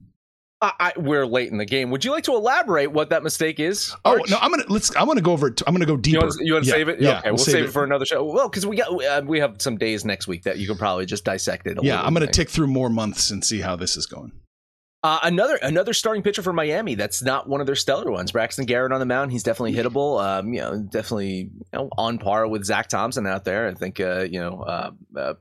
I, 0.62 0.72
I, 0.80 0.92
we're 0.96 1.26
late 1.26 1.52
in 1.52 1.58
the 1.58 1.66
game. 1.66 1.90
Would 1.90 2.04
you 2.04 2.12
like 2.12 2.24
to 2.24 2.32
elaborate 2.32 2.90
what 2.90 3.10
that 3.10 3.22
mistake 3.22 3.60
is? 3.60 3.94
Oh 4.06 4.18
no, 4.28 4.38
I'm 4.40 4.50
gonna 4.50 4.64
let's. 4.68 4.94
I'm 4.96 5.06
gonna 5.06 5.20
go 5.20 5.32
over. 5.32 5.48
it. 5.48 5.60
I'm 5.66 5.74
gonna 5.74 5.84
go 5.84 5.98
deeper. 5.98 6.26
You 6.40 6.54
want 6.54 6.64
to 6.64 6.70
yeah, 6.70 6.74
save 6.74 6.88
it? 6.88 6.98
Yeah, 6.98 7.18
okay, 7.18 7.28
we'll, 7.28 7.32
we'll 7.32 7.44
save, 7.44 7.52
save 7.52 7.64
it. 7.64 7.68
it. 7.68 7.72
for 7.72 7.84
another 7.84 8.06
show. 8.06 8.24
Well, 8.24 8.48
because 8.48 8.64
we 8.64 8.76
got 8.76 9.04
uh, 9.04 9.22
we 9.26 9.38
have 9.38 9.60
some 9.60 9.76
days 9.76 10.06
next 10.06 10.26
week 10.26 10.44
that 10.44 10.56
you 10.56 10.66
can 10.66 10.78
probably 10.78 11.04
just 11.04 11.26
dissect 11.26 11.66
it. 11.66 11.76
yeah, 11.82 12.02
I'm 12.02 12.14
gonna 12.14 12.26
tick 12.26 12.48
through 12.48 12.68
more 12.68 12.88
months 12.88 13.30
and 13.30 13.44
see 13.44 13.60
how 13.60 13.76
this 13.76 13.98
is 13.98 14.06
going. 14.06 14.32
Uh, 15.06 15.20
another 15.22 15.54
another 15.62 15.92
starting 15.92 16.20
pitcher 16.20 16.42
for 16.42 16.52
Miami. 16.52 16.96
That's 16.96 17.22
not 17.22 17.48
one 17.48 17.60
of 17.60 17.66
their 17.68 17.76
stellar 17.76 18.10
ones. 18.10 18.32
Braxton 18.32 18.64
Garrett 18.64 18.90
on 18.90 18.98
the 18.98 19.06
mound. 19.06 19.30
He's 19.30 19.44
definitely 19.44 19.72
hittable. 19.72 20.20
Um, 20.20 20.52
you 20.52 20.60
know, 20.60 20.82
definitely 20.82 21.36
you 21.36 21.50
know, 21.72 21.88
on 21.96 22.18
par 22.18 22.48
with 22.48 22.64
Zach 22.64 22.88
Thompson 22.88 23.24
out 23.24 23.44
there. 23.44 23.68
I 23.68 23.74
think 23.74 24.00
uh, 24.00 24.26
you 24.28 24.40
know 24.40 24.62
uh, 24.62 24.90
uh 25.16 25.34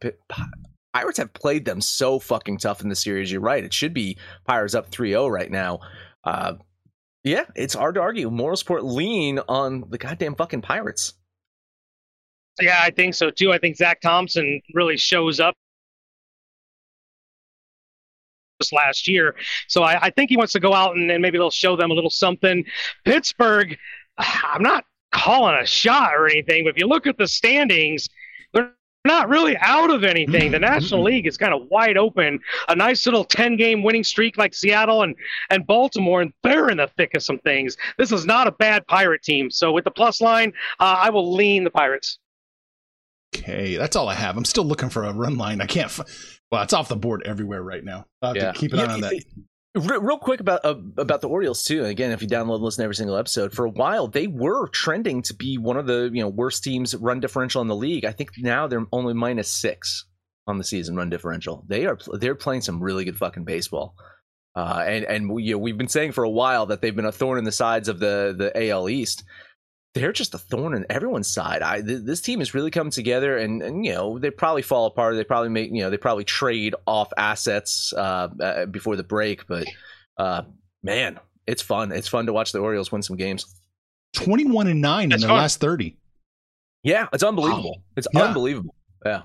Pirates 0.94 1.18
have 1.18 1.34
played 1.34 1.66
them 1.66 1.82
so 1.82 2.20
fucking 2.20 2.60
tough 2.60 2.84
in 2.84 2.90
the 2.90 2.96
series. 2.96 3.32
You're 3.32 3.42
right. 3.42 3.64
It 3.64 3.74
should 3.74 3.92
be 3.92 4.20
Pirates 4.46 4.76
up 4.76 4.92
3-0 4.92 5.32
right 5.32 5.50
now. 5.50 5.80
Uh, 6.24 6.54
yeah, 7.24 7.46
it's 7.56 7.74
hard 7.74 7.96
to 7.96 8.02
argue. 8.02 8.30
Moral 8.30 8.58
support 8.58 8.86
lean 8.86 9.40
on 9.50 9.86
the 9.90 9.98
goddamn 9.98 10.36
fucking 10.36 10.62
Pirates. 10.62 11.14
Yeah, 12.62 12.78
I 12.84 12.92
think 12.92 13.16
so 13.16 13.32
too. 13.32 13.52
I 13.52 13.58
think 13.58 13.78
Zach 13.78 14.00
Thompson 14.00 14.62
really 14.76 14.98
shows 14.98 15.40
up 15.40 15.56
last 18.72 19.08
year. 19.08 19.36
So 19.68 19.84
I, 19.84 20.06
I, 20.06 20.10
think 20.10 20.30
he 20.30 20.38
wants 20.38 20.54
to 20.54 20.60
go 20.60 20.74
out 20.74 20.96
and, 20.96 21.12
and 21.12 21.22
maybe 21.22 21.38
they'll 21.38 21.52
show 21.52 21.76
them 21.76 21.92
a 21.92 21.94
little 21.94 22.10
something. 22.10 22.66
Pittsburgh, 23.04 23.78
I'm 24.18 24.64
not 24.64 24.86
calling 25.12 25.56
a 25.62 25.66
shot 25.66 26.14
or 26.16 26.28
anything, 26.28 26.64
but 26.64 26.72
if 26.72 26.78
you 26.78 26.88
look 26.88 27.08
at 27.08 27.18
the 27.18 27.28
standings, 27.28 28.10
they're 28.54 28.72
not 29.04 29.30
really 29.30 29.58
out 29.58 29.90
of 29.90 30.04
anything. 30.04 30.52
The 30.52 30.60
National 30.60 31.00
mm-hmm. 31.00 31.08
League 31.08 31.28
is 31.28 31.38
kind 31.38 31.54
of 31.54 31.68
wide 31.70 31.98
open. 31.98 32.40
A 32.70 32.76
nice 32.76 33.06
little 33.06 33.24
10 33.24 33.58
game 33.58 33.84
winning 33.84 34.04
streak 34.04 34.38
like 34.38 34.54
Seattle 34.54 35.04
and, 35.04 35.16
and 35.50 35.68
Baltimore, 35.68 36.22
and 36.22 36.34
they're 36.44 36.70
in 36.70 36.78
the 36.78 36.88
thick 36.98 37.14
of 37.14 37.24
some 37.24 37.40
things. 37.40 37.78
This 37.98 38.12
is 38.12 38.26
not 38.26 38.48
a 38.48 38.52
bad 38.52 38.88
Pirate 38.88 39.22
team. 39.22 39.52
So 39.52 39.72
with 39.72 39.84
the 39.84 39.92
plus 39.92 40.22
line, 40.22 40.54
uh, 40.80 40.96
I 41.00 41.10
will 41.10 41.34
lean 41.34 41.64
the 41.64 41.72
Pirates. 41.72 42.20
Okay, 43.36 43.76
that's 43.76 43.96
all 43.96 44.08
I 44.08 44.14
have. 44.14 44.38
I'm 44.38 44.46
still 44.46 44.64
looking 44.64 44.90
for 44.90 45.04
a 45.04 45.14
run 45.14 45.38
line. 45.38 45.60
I 45.60 45.66
can't. 45.66 45.88
F- 45.88 46.40
well, 46.56 46.64
it's 46.64 46.74
off 46.74 46.88
the 46.88 46.96
board 46.96 47.24
everywhere 47.26 47.62
right 47.62 47.84
now. 47.84 48.06
I 48.22 48.28
have 48.28 48.36
yeah. 48.36 48.52
to 48.52 48.60
keep 48.60 48.74
an 48.74 48.80
eye 48.80 48.94
on 48.94 49.02
that. 49.02 49.24
Real 49.76 50.18
quick 50.18 50.40
about 50.40 50.64
uh, 50.64 50.76
about 50.98 51.20
the 51.20 51.28
Orioles 51.28 51.64
too. 51.64 51.84
Again, 51.84 52.12
if 52.12 52.22
you 52.22 52.30
download 52.30 52.56
and 52.56 52.64
listen 52.64 52.82
to 52.82 52.86
every 52.86 52.96
single 52.96 53.18
episode, 53.18 53.52
for 53.52 53.66
a 53.66 53.70
while 53.70 54.08
they 54.08 54.26
were 54.26 54.70
trending 54.70 55.22
to 55.24 55.34
be 55.34 55.58
one 55.58 55.76
of 55.76 55.86
the 55.86 56.10
you 56.14 56.22
know 56.22 56.30
worst 56.30 56.64
teams 56.64 56.96
run 56.96 57.20
differential 57.20 57.62
in 57.62 57.68
the 57.68 57.76
league. 57.76 58.06
I 58.06 58.14
think 58.14 58.30
now 58.38 58.68
they're 58.68 58.86
only 58.94 59.14
minus 59.14 59.52
six 59.52 60.06
on 60.48 60.58
the 60.58 60.64
season 60.64 60.96
run 60.96 61.10
differential. 61.10 61.66
They 61.68 61.86
are 61.88 61.98
they're 62.14 62.36
playing 62.36 62.62
some 62.62 62.82
really 62.82 63.04
good 63.04 63.18
fucking 63.18 63.44
baseball. 63.44 63.96
Uh, 64.56 64.86
and 64.88 65.06
and 65.06 65.30
we, 65.30 65.44
you 65.44 65.52
know, 65.52 65.58
we've 65.58 65.78
been 65.78 65.90
saying 65.90 66.14
for 66.14 66.24
a 66.24 66.30
while 66.30 66.68
that 66.68 66.82
they've 66.82 66.96
been 66.96 67.04
a 67.04 67.12
thorn 67.12 67.38
in 67.38 67.44
the 67.44 67.52
sides 67.52 67.90
of 67.90 68.00
the 68.00 68.34
the 68.38 68.70
AL 68.70 68.88
East 68.88 69.26
they're 69.96 70.12
just 70.12 70.34
a 70.34 70.38
thorn 70.38 70.74
in 70.74 70.86
everyone's 70.90 71.34
side. 71.34 71.62
I 71.62 71.82
th- 71.82 72.04
this 72.04 72.20
team 72.20 72.40
has 72.40 72.54
really 72.54 72.70
come 72.70 72.90
together, 72.90 73.38
and, 73.38 73.64
and, 73.64 73.86
you 73.86 73.94
know 73.94 74.20
they 74.20 74.30
probably 74.30 74.62
fall 74.62 74.86
apart. 74.86 75.16
They 75.16 75.24
probably 75.24 75.50
make 75.50 75.72
you 75.72 75.82
know 75.82 75.90
they 75.90 75.98
probably 75.98 76.26
trade 76.26 76.76
off 76.86 77.12
assets 77.18 77.94
uh, 77.94 78.28
uh, 78.40 78.66
before 78.66 78.98
the 78.98 79.04
break. 79.04 79.48
But 79.48 79.68
uh, 80.18 80.44
man, 80.84 81.20
it's 81.48 81.62
fun. 81.62 81.94
It's 81.94 82.10
fun 82.10 82.26
to 82.26 82.34
watch 82.34 82.52
the 82.52 82.60
Orioles 82.60 82.92
win 82.92 83.02
some 83.02 83.16
games. 83.16 83.46
Twenty 84.14 84.46
one 84.46 84.68
and 84.68 84.82
nine 84.82 85.10
That's 85.10 85.24
in 85.24 85.28
their 85.28 85.36
fun. 85.36 85.42
last 85.42 85.62
thirty. 85.62 85.96
Yeah, 86.84 87.08
it's 87.14 87.24
unbelievable. 87.24 87.76
Wow. 87.78 87.84
It's 87.96 88.08
yeah. 88.14 88.24
unbelievable. 88.24 88.76
Yeah. 89.06 89.22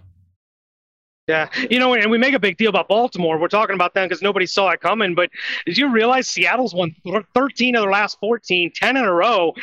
Yeah, 1.30 1.48
you 1.70 1.78
know, 1.78 1.94
and 1.94 2.10
we 2.10 2.18
make 2.18 2.34
a 2.34 2.40
big 2.40 2.56
deal 2.56 2.70
about 2.70 2.88
Baltimore. 2.88 3.38
We're 3.38 3.46
talking 3.46 3.76
about 3.76 3.94
them 3.94 4.08
because 4.08 4.20
nobody 4.20 4.46
saw 4.46 4.70
it 4.70 4.80
coming. 4.80 5.14
But 5.14 5.30
did 5.64 5.78
you 5.78 5.88
realize 5.88 6.28
Seattle's 6.28 6.74
won 6.74 6.92
13 7.34 7.76
of 7.76 7.82
their 7.82 7.92
last 7.92 8.18
14, 8.18 8.72
10 8.74 8.96
in 8.96 9.04
a 9.04 9.12
row, 9.12 9.54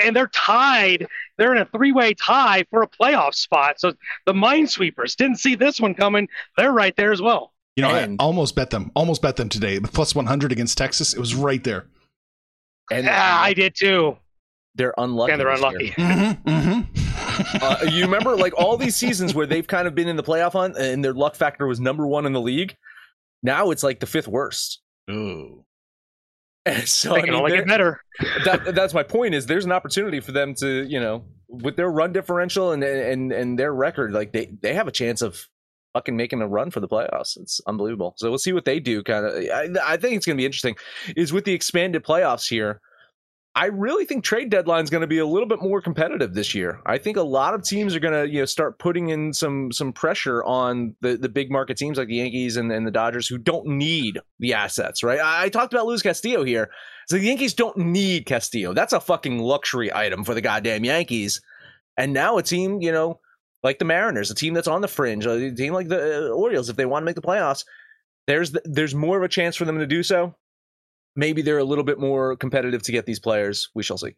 and 0.00 0.14
they're 0.14 0.28
tied. 0.28 1.08
They're 1.36 1.52
in 1.52 1.60
a 1.60 1.66
three-way 1.66 2.14
tie 2.14 2.64
for 2.70 2.82
a 2.82 2.88
playoff 2.88 3.34
spot. 3.34 3.80
So 3.80 3.94
the 4.24 4.34
Minesweepers 4.34 5.16
didn't 5.16 5.38
see 5.38 5.56
this 5.56 5.80
one 5.80 5.94
coming. 5.94 6.28
They're 6.56 6.70
right 6.70 6.94
there 6.94 7.10
as 7.10 7.20
well. 7.20 7.52
You 7.74 7.82
know, 7.82 7.90
and, 7.90 8.16
I 8.20 8.24
almost 8.24 8.54
bet 8.54 8.70
them. 8.70 8.92
Almost 8.94 9.20
bet 9.20 9.34
them 9.34 9.48
today. 9.48 9.80
Plus 9.80 10.14
100 10.14 10.52
against 10.52 10.78
Texas. 10.78 11.12
It 11.12 11.18
was 11.18 11.34
right 11.34 11.62
there. 11.64 11.86
And 12.92 13.04
yeah, 13.04 13.38
I 13.40 13.52
did 13.52 13.74
too. 13.74 14.16
They're 14.76 14.94
unlucky. 14.96 15.32
And 15.32 15.40
they're 15.40 15.50
unlucky. 15.50 15.90
Mm-hmm, 15.90 16.48
mm-hmm. 16.48 16.75
Uh, 17.60 17.78
you 17.90 18.02
remember 18.02 18.36
like 18.36 18.52
all 18.56 18.76
these 18.76 18.96
seasons 18.96 19.34
where 19.34 19.46
they've 19.46 19.66
kind 19.66 19.86
of 19.86 19.94
been 19.94 20.08
in 20.08 20.16
the 20.16 20.22
playoff 20.22 20.52
hunt 20.52 20.76
and 20.76 21.04
their 21.04 21.14
luck 21.14 21.34
factor 21.34 21.66
was 21.66 21.80
number 21.80 22.06
one 22.06 22.26
in 22.26 22.32
the 22.32 22.40
league. 22.40 22.76
Now 23.42 23.70
it's 23.70 23.82
like 23.82 24.00
the 24.00 24.06
fifth 24.06 24.28
worst. 24.28 24.80
Ooh. 25.10 25.62
And 26.66 26.88
so 26.88 27.14
they 27.14 27.20
can 27.20 27.28
I 27.28 27.32
mean, 27.32 27.40
only 27.42 27.56
get 27.58 27.68
better. 27.68 28.02
That, 28.44 28.74
that's 28.74 28.92
my 28.92 29.04
point. 29.04 29.36
Is 29.36 29.46
there's 29.46 29.64
an 29.64 29.70
opportunity 29.70 30.18
for 30.18 30.32
them 30.32 30.52
to 30.56 30.84
you 30.88 30.98
know 30.98 31.24
with 31.48 31.76
their 31.76 31.88
run 31.88 32.12
differential 32.12 32.72
and 32.72 32.82
and 32.82 33.30
and 33.30 33.56
their 33.56 33.72
record, 33.72 34.12
like 34.12 34.32
they 34.32 34.46
they 34.62 34.74
have 34.74 34.88
a 34.88 34.90
chance 34.90 35.22
of 35.22 35.46
fucking 35.92 36.16
making 36.16 36.42
a 36.42 36.48
run 36.48 36.72
for 36.72 36.80
the 36.80 36.88
playoffs. 36.88 37.38
It's 37.38 37.60
unbelievable. 37.68 38.14
So 38.16 38.28
we'll 38.30 38.38
see 38.38 38.52
what 38.52 38.64
they 38.64 38.80
do. 38.80 39.02
Kind 39.04 39.26
of, 39.26 39.32
I, 39.34 39.68
I 39.92 39.96
think 39.96 40.16
it's 40.16 40.26
going 40.26 40.36
to 40.36 40.40
be 40.40 40.44
interesting. 40.44 40.74
Is 41.16 41.32
with 41.32 41.44
the 41.44 41.52
expanded 41.52 42.04
playoffs 42.04 42.48
here 42.48 42.80
I 43.56 43.66
really 43.66 44.04
think 44.04 44.22
trade 44.22 44.50
deadline 44.50 44.84
is 44.84 44.90
going 44.90 45.00
to 45.00 45.06
be 45.06 45.16
a 45.16 45.26
little 45.26 45.48
bit 45.48 45.62
more 45.62 45.80
competitive 45.80 46.34
this 46.34 46.54
year. 46.54 46.78
I 46.84 46.98
think 46.98 47.16
a 47.16 47.22
lot 47.22 47.54
of 47.54 47.62
teams 47.62 47.96
are 47.96 48.00
going 48.00 48.12
to 48.12 48.30
you 48.30 48.40
know 48.40 48.44
start 48.44 48.78
putting 48.78 49.08
in 49.08 49.32
some 49.32 49.72
some 49.72 49.94
pressure 49.94 50.44
on 50.44 50.94
the 51.00 51.16
the 51.16 51.30
big 51.30 51.50
market 51.50 51.78
teams 51.78 51.96
like 51.96 52.08
the 52.08 52.16
Yankees 52.16 52.58
and, 52.58 52.70
and 52.70 52.86
the 52.86 52.90
Dodgers 52.90 53.26
who 53.26 53.38
don't 53.38 53.66
need 53.66 54.20
the 54.40 54.52
assets. 54.52 55.02
Right? 55.02 55.18
I, 55.18 55.44
I 55.44 55.48
talked 55.48 55.72
about 55.72 55.86
Luis 55.86 56.02
Castillo 56.02 56.44
here. 56.44 56.68
So 57.08 57.16
the 57.16 57.24
Yankees 57.24 57.54
don't 57.54 57.78
need 57.78 58.26
Castillo. 58.26 58.74
That's 58.74 58.92
a 58.92 59.00
fucking 59.00 59.38
luxury 59.38 59.92
item 59.92 60.22
for 60.22 60.34
the 60.34 60.42
goddamn 60.42 60.84
Yankees. 60.84 61.40
And 61.96 62.12
now 62.12 62.36
a 62.36 62.42
team, 62.42 62.82
you 62.82 62.92
know, 62.92 63.20
like 63.62 63.78
the 63.78 63.86
Mariners, 63.86 64.30
a 64.30 64.34
team 64.34 64.52
that's 64.52 64.68
on 64.68 64.82
the 64.82 64.88
fringe, 64.88 65.24
a 65.24 65.50
team 65.50 65.72
like 65.72 65.88
the 65.88 66.26
uh, 66.26 66.28
Orioles, 66.28 66.68
if 66.68 66.76
they 66.76 66.84
want 66.84 67.04
to 67.04 67.06
make 67.06 67.14
the 67.16 67.22
playoffs, 67.22 67.64
there's 68.26 68.50
the, 68.50 68.60
there's 68.66 68.94
more 68.94 69.16
of 69.16 69.22
a 69.22 69.28
chance 69.28 69.56
for 69.56 69.64
them 69.64 69.78
to 69.78 69.86
do 69.86 70.02
so 70.02 70.34
maybe 71.16 71.42
they're 71.42 71.58
a 71.58 71.64
little 71.64 71.84
bit 71.84 71.98
more 71.98 72.36
competitive 72.36 72.82
to 72.82 72.92
get 72.92 73.06
these 73.06 73.18
players. 73.18 73.70
We 73.74 73.82
shall 73.82 73.98
see. 73.98 74.14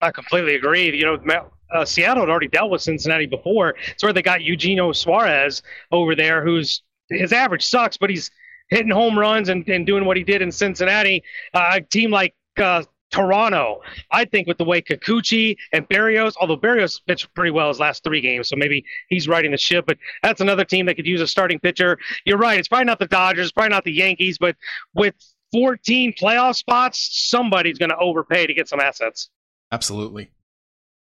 I 0.00 0.10
completely 0.10 0.56
agree. 0.56 0.94
You 0.96 1.04
know, 1.04 1.50
uh, 1.72 1.84
Seattle 1.84 2.22
had 2.22 2.30
already 2.30 2.48
dealt 2.48 2.70
with 2.70 2.82
Cincinnati 2.82 3.26
before. 3.26 3.74
It's 3.88 4.02
where 4.02 4.12
they 4.12 4.22
got 4.22 4.42
Eugenio 4.42 4.92
Suarez 4.92 5.62
over 5.90 6.14
there, 6.14 6.44
who's 6.44 6.82
his 7.08 7.32
average 7.32 7.64
sucks, 7.64 7.96
but 7.96 8.10
he's 8.10 8.30
hitting 8.68 8.90
home 8.90 9.18
runs 9.18 9.48
and, 9.48 9.66
and 9.68 9.86
doing 9.86 10.04
what 10.04 10.16
he 10.16 10.24
did 10.24 10.42
in 10.42 10.50
Cincinnati. 10.50 11.22
Uh, 11.54 11.70
a 11.74 11.80
team 11.80 12.10
like 12.10 12.34
uh, 12.58 12.82
Toronto, 13.10 13.80
I 14.10 14.24
think 14.24 14.46
with 14.48 14.58
the 14.58 14.64
way 14.64 14.82
Kikuchi 14.82 15.56
and 15.72 15.88
Berrios, 15.88 16.34
although 16.40 16.56
Berrios 16.56 17.00
pitched 17.06 17.32
pretty 17.34 17.52
well 17.52 17.68
his 17.68 17.78
last 17.78 18.02
three 18.02 18.20
games, 18.20 18.48
so 18.48 18.56
maybe 18.56 18.84
he's 19.08 19.28
riding 19.28 19.52
the 19.52 19.56
ship, 19.56 19.84
but 19.86 19.96
that's 20.22 20.40
another 20.40 20.64
team 20.64 20.86
that 20.86 20.96
could 20.96 21.06
use 21.06 21.20
a 21.20 21.26
starting 21.26 21.60
pitcher. 21.60 21.98
You're 22.24 22.38
right. 22.38 22.58
It's 22.58 22.68
probably 22.68 22.86
not 22.86 22.98
the 22.98 23.06
Dodgers, 23.06 23.52
probably 23.52 23.70
not 23.70 23.84
the 23.84 23.92
Yankees, 23.92 24.38
but 24.38 24.56
with 24.94 25.14
14 25.56 26.12
playoff 26.12 26.54
spots, 26.54 27.08
somebody's 27.30 27.78
going 27.78 27.88
to 27.88 27.96
overpay 27.96 28.46
to 28.46 28.52
get 28.52 28.68
some 28.68 28.78
assets. 28.78 29.30
Absolutely. 29.72 30.30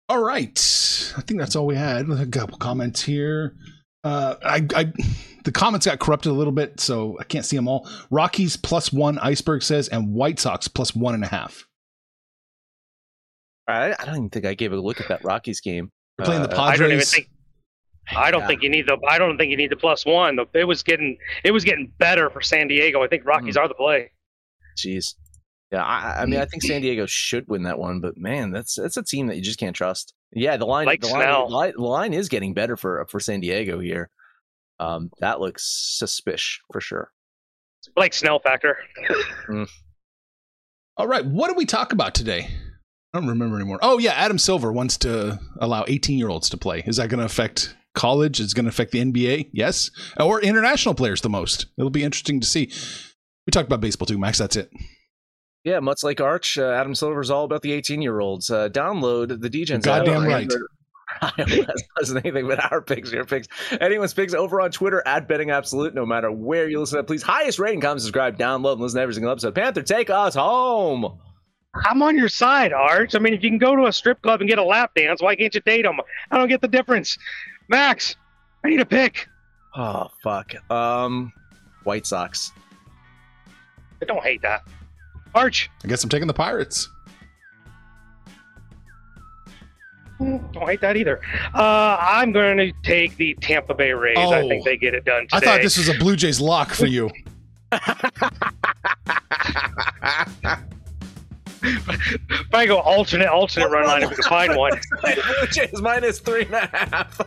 All 0.08 0.20
right. 0.20 0.58
I 1.16 1.20
think 1.20 1.38
that's 1.38 1.54
all 1.54 1.64
we 1.64 1.76
had. 1.76 2.10
A 2.10 2.26
couple 2.26 2.58
comments 2.58 3.00
here. 3.00 3.54
Uh, 4.02 4.34
I, 4.44 4.66
I, 4.74 4.92
the 5.44 5.52
comments 5.52 5.86
got 5.86 6.00
corrupted 6.00 6.32
a 6.32 6.34
little 6.34 6.52
bit, 6.52 6.80
so 6.80 7.16
I 7.20 7.24
can't 7.24 7.44
see 7.44 7.54
them 7.54 7.68
all. 7.68 7.88
Rockies 8.10 8.56
plus 8.56 8.92
one, 8.92 9.16
Iceberg 9.20 9.62
says, 9.62 9.86
and 9.86 10.12
White 10.12 10.40
Sox 10.40 10.66
plus 10.66 10.92
one 10.92 11.14
and 11.14 11.22
a 11.22 11.28
half. 11.28 11.64
I, 13.68 13.94
I 13.96 14.04
don't 14.04 14.16
even 14.16 14.30
think 14.30 14.44
I 14.44 14.54
gave 14.54 14.72
a 14.72 14.76
look 14.76 15.00
at 15.00 15.06
that 15.06 15.24
Rockies 15.24 15.60
game. 15.60 15.92
They're 16.18 16.26
playing 16.26 16.42
uh, 16.42 16.48
the 16.48 16.56
Padres. 16.56 16.80
I 16.80 16.82
don't 16.82 16.92
even 16.92 17.04
think. 17.04 17.28
I 18.16 18.32
don't 18.32 18.40
yeah. 18.40 18.46
think 18.48 18.62
you 18.64 18.70
need 18.70 18.88
the. 18.88 18.98
I 19.08 19.18
don't 19.18 19.38
think 19.38 19.52
you 19.52 19.56
need 19.56 19.70
the 19.70 19.76
plus 19.76 20.04
one. 20.04 20.36
It 20.52 20.64
was 20.64 20.82
getting. 20.82 21.16
It 21.44 21.52
was 21.52 21.62
getting 21.62 21.92
better 21.98 22.28
for 22.28 22.40
San 22.40 22.66
Diego. 22.66 23.04
I 23.04 23.06
think 23.06 23.24
Rockies 23.24 23.56
mm. 23.56 23.60
are 23.60 23.68
the 23.68 23.74
play. 23.74 24.10
Jeez. 24.76 25.14
Yeah, 25.70 25.82
I, 25.82 26.22
I, 26.22 26.26
mean, 26.26 26.38
I 26.38 26.44
think 26.44 26.62
San 26.62 26.82
Diego 26.82 27.06
should 27.06 27.48
win 27.48 27.62
that 27.62 27.78
one, 27.78 28.00
but 28.00 28.18
man, 28.18 28.50
that's 28.50 28.74
that's 28.74 28.98
a 28.98 29.02
team 29.02 29.28
that 29.28 29.36
you 29.36 29.42
just 29.42 29.58
can't 29.58 29.74
trust. 29.74 30.12
Yeah, 30.30 30.58
the 30.58 30.66
line, 30.66 30.86
the 31.00 31.08
line, 31.48 31.72
the 31.74 31.82
line, 31.82 32.12
is 32.12 32.28
getting 32.28 32.52
better 32.52 32.76
for 32.76 33.06
for 33.08 33.20
San 33.20 33.40
Diego 33.40 33.80
here. 33.80 34.10
Um, 34.78 35.10
that 35.20 35.40
looks 35.40 35.64
suspicious 35.96 36.60
for 36.70 36.80
sure. 36.80 37.10
Blake 37.96 38.12
Snell 38.12 38.38
factor. 38.38 38.76
mm. 39.48 39.68
All 40.98 41.08
right, 41.08 41.24
what 41.24 41.48
do 41.48 41.54
we 41.54 41.64
talk 41.64 41.92
about 41.92 42.14
today? 42.14 42.48
I 43.14 43.18
don't 43.18 43.28
remember 43.28 43.56
anymore. 43.56 43.78
Oh 43.80 43.98
yeah, 43.98 44.12
Adam 44.12 44.38
Silver 44.38 44.72
wants 44.72 44.98
to 44.98 45.40
allow 45.58 45.84
18 45.88 46.18
year 46.18 46.28
olds 46.28 46.50
to 46.50 46.56
play. 46.56 46.82
Is 46.86 46.96
that 46.96 47.08
going 47.08 47.20
to 47.20 47.26
affect 47.26 47.74
college? 47.94 48.40
Is 48.40 48.54
going 48.54 48.64
to 48.64 48.70
affect 48.70 48.92
the 48.92 49.00
NBA? 49.00 49.50
Yes, 49.52 49.90
or 50.18 50.40
international 50.40 50.94
players 50.94 51.20
the 51.20 51.30
most? 51.30 51.66
It'll 51.78 51.90
be 51.90 52.04
interesting 52.04 52.40
to 52.40 52.46
see. 52.46 52.70
We 53.46 53.50
talked 53.50 53.66
about 53.66 53.80
baseball 53.80 54.06
too, 54.06 54.18
Max. 54.18 54.38
That's 54.38 54.56
it. 54.56 54.70
Yeah, 55.64 55.80
much 55.80 56.02
like 56.02 56.20
Arch, 56.20 56.58
uh, 56.58 56.70
Adam 56.70 56.94
Silver's 56.94 57.30
all 57.30 57.44
about 57.44 57.62
the 57.62 57.72
18 57.72 58.02
year 58.02 58.20
olds. 58.20 58.50
Uh, 58.50 58.68
download 58.68 59.40
the 59.40 59.48
Degens. 59.48 59.84
Goddamn 59.84 60.24
right. 60.24 60.50
wasn't 61.98 62.24
anything 62.24 62.48
but 62.48 62.72
our 62.72 62.82
picks, 62.82 63.12
your 63.12 63.24
picks. 63.24 63.46
Anyone's 63.80 64.14
picks 64.14 64.34
over 64.34 64.60
on 64.60 64.72
Twitter 64.72 65.02
at 65.06 65.28
Betting 65.28 65.50
Absolute. 65.50 65.94
No 65.94 66.04
matter 66.04 66.32
where 66.32 66.68
you 66.68 66.80
listen 66.80 66.96
to, 66.98 67.04
please 67.04 67.22
highest 67.22 67.58
rating, 67.58 67.80
comment, 67.80 68.00
subscribe, 68.00 68.36
download, 68.36 68.72
and 68.72 68.80
listen 68.80 68.96
to 68.96 69.02
every 69.02 69.14
single 69.14 69.30
episode. 69.30 69.54
Panther, 69.54 69.82
take 69.82 70.10
us 70.10 70.34
home. 70.34 71.18
I'm 71.86 72.02
on 72.02 72.18
your 72.18 72.28
side, 72.28 72.72
Arch. 72.72 73.14
I 73.14 73.18
mean, 73.18 73.32
if 73.32 73.42
you 73.42 73.50
can 73.50 73.58
go 73.58 73.76
to 73.76 73.86
a 73.86 73.92
strip 73.92 74.20
club 74.22 74.40
and 74.40 74.50
get 74.50 74.58
a 74.58 74.64
lap 74.64 74.92
dance, 74.94 75.22
why 75.22 75.36
can't 75.36 75.54
you 75.54 75.60
date 75.60 75.82
them? 75.82 76.00
I 76.30 76.38
don't 76.38 76.48
get 76.48 76.60
the 76.60 76.68
difference. 76.68 77.16
Max, 77.68 78.16
I 78.64 78.68
need 78.68 78.80
a 78.80 78.86
pick. 78.86 79.28
Oh 79.74 80.08
fuck. 80.22 80.54
Um, 80.70 81.32
White 81.84 82.06
Sox. 82.06 82.52
I 84.02 84.04
don't 84.04 84.22
hate 84.22 84.42
that. 84.42 84.64
Arch. 85.34 85.70
I 85.84 85.88
guess 85.88 86.04
I'm 86.04 86.10
taking 86.10 86.26
the 86.26 86.34
Pirates. 86.34 86.90
Don't 90.18 90.68
hate 90.68 90.82
that 90.82 90.96
either. 90.96 91.20
Uh, 91.54 91.96
I'm 92.00 92.32
going 92.32 92.58
to 92.58 92.72
take 92.82 93.16
the 93.16 93.34
Tampa 93.40 93.74
Bay 93.74 93.92
Rays. 93.92 94.16
Oh, 94.18 94.32
I 94.32 94.48
think 94.48 94.64
they 94.64 94.76
get 94.76 94.94
it 94.94 95.04
done 95.04 95.22
today. 95.22 95.36
I 95.36 95.40
thought 95.40 95.62
this 95.62 95.78
was 95.78 95.88
a 95.88 95.94
Blue 95.94 96.16
Jays 96.16 96.40
lock 96.40 96.72
for 96.72 96.86
you. 96.86 97.10
if 101.62 102.54
I 102.54 102.66
go 102.66 102.78
alternate, 102.78 103.28
alternate 103.28 103.70
run 103.70 103.86
line, 103.86 104.02
if 104.02 104.10
we 104.10 104.16
can 104.16 104.24
find 104.24 104.56
one. 104.56 104.72
Blue 105.02 105.46
Jays 105.50 105.80
minus 105.80 106.18
three 106.18 106.44
and 106.44 106.54
a 106.54 106.66
half. 106.72 107.20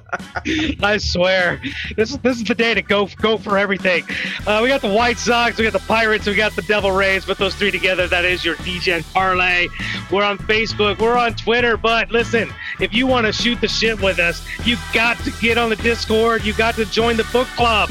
I 0.84 0.98
swear, 0.98 1.62
this 1.96 2.12
is 2.12 2.18
this 2.20 2.38
is 2.38 2.44
the 2.44 2.56
day 2.56 2.74
to 2.74 2.82
go 2.82 3.08
go 3.22 3.38
for 3.38 3.58
everything. 3.58 4.04
Uh, 4.46 4.60
we 4.62 4.70
got 4.70 4.82
the 4.82 4.92
White 4.92 5.18
Sox, 5.18 5.58
we 5.58 5.64
got 5.64 5.74
the 5.74 5.80
Pirates, 5.88 6.26
we 6.26 6.36
got 6.36 6.56
the 6.56 6.62
Devil 6.64 6.92
Rays. 6.92 7.26
Put 7.26 7.38
those 7.38 7.56
three 7.56 7.72
together, 7.72 8.08
that 8.08 8.26
is 8.26 8.44
your 8.44 8.56
Degen 8.58 9.04
parlay. 9.14 9.68
We're 10.12 10.24
on 10.24 10.38
Facebook, 10.38 11.00
we're 11.00 11.18
on 11.18 11.34
Twitter. 11.36 11.78
But 11.78 12.12
listen, 12.12 12.52
if 12.80 12.94
you 12.94 13.08
want 13.08 13.26
to 13.28 13.34
shoot 13.34 13.62
the 13.62 13.68
shit 13.68 14.02
with 14.02 14.20
us, 14.20 14.46
you 14.66 14.78
got 14.94 15.18
to 15.20 15.32
get 15.42 15.58
on 15.58 15.70
the 15.70 15.76
Discord. 15.78 16.44
You 16.44 16.54
got 16.54 16.76
to 16.76 16.86
join 16.86 17.18
the 17.18 17.28
book 17.32 17.48
club. 17.50 17.90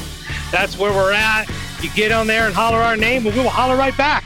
That's 0.51 0.77
where 0.77 0.93
we're 0.93 1.11
at. 1.13 1.45
You 1.81 1.89
get 1.91 2.11
on 2.11 2.27
there 2.27 2.45
and 2.45 2.55
holler 2.55 2.77
our 2.77 2.97
name, 2.97 3.25
and 3.25 3.35
we 3.35 3.41
will 3.41 3.49
holler 3.49 3.75
right 3.75 3.95
back. 3.97 4.25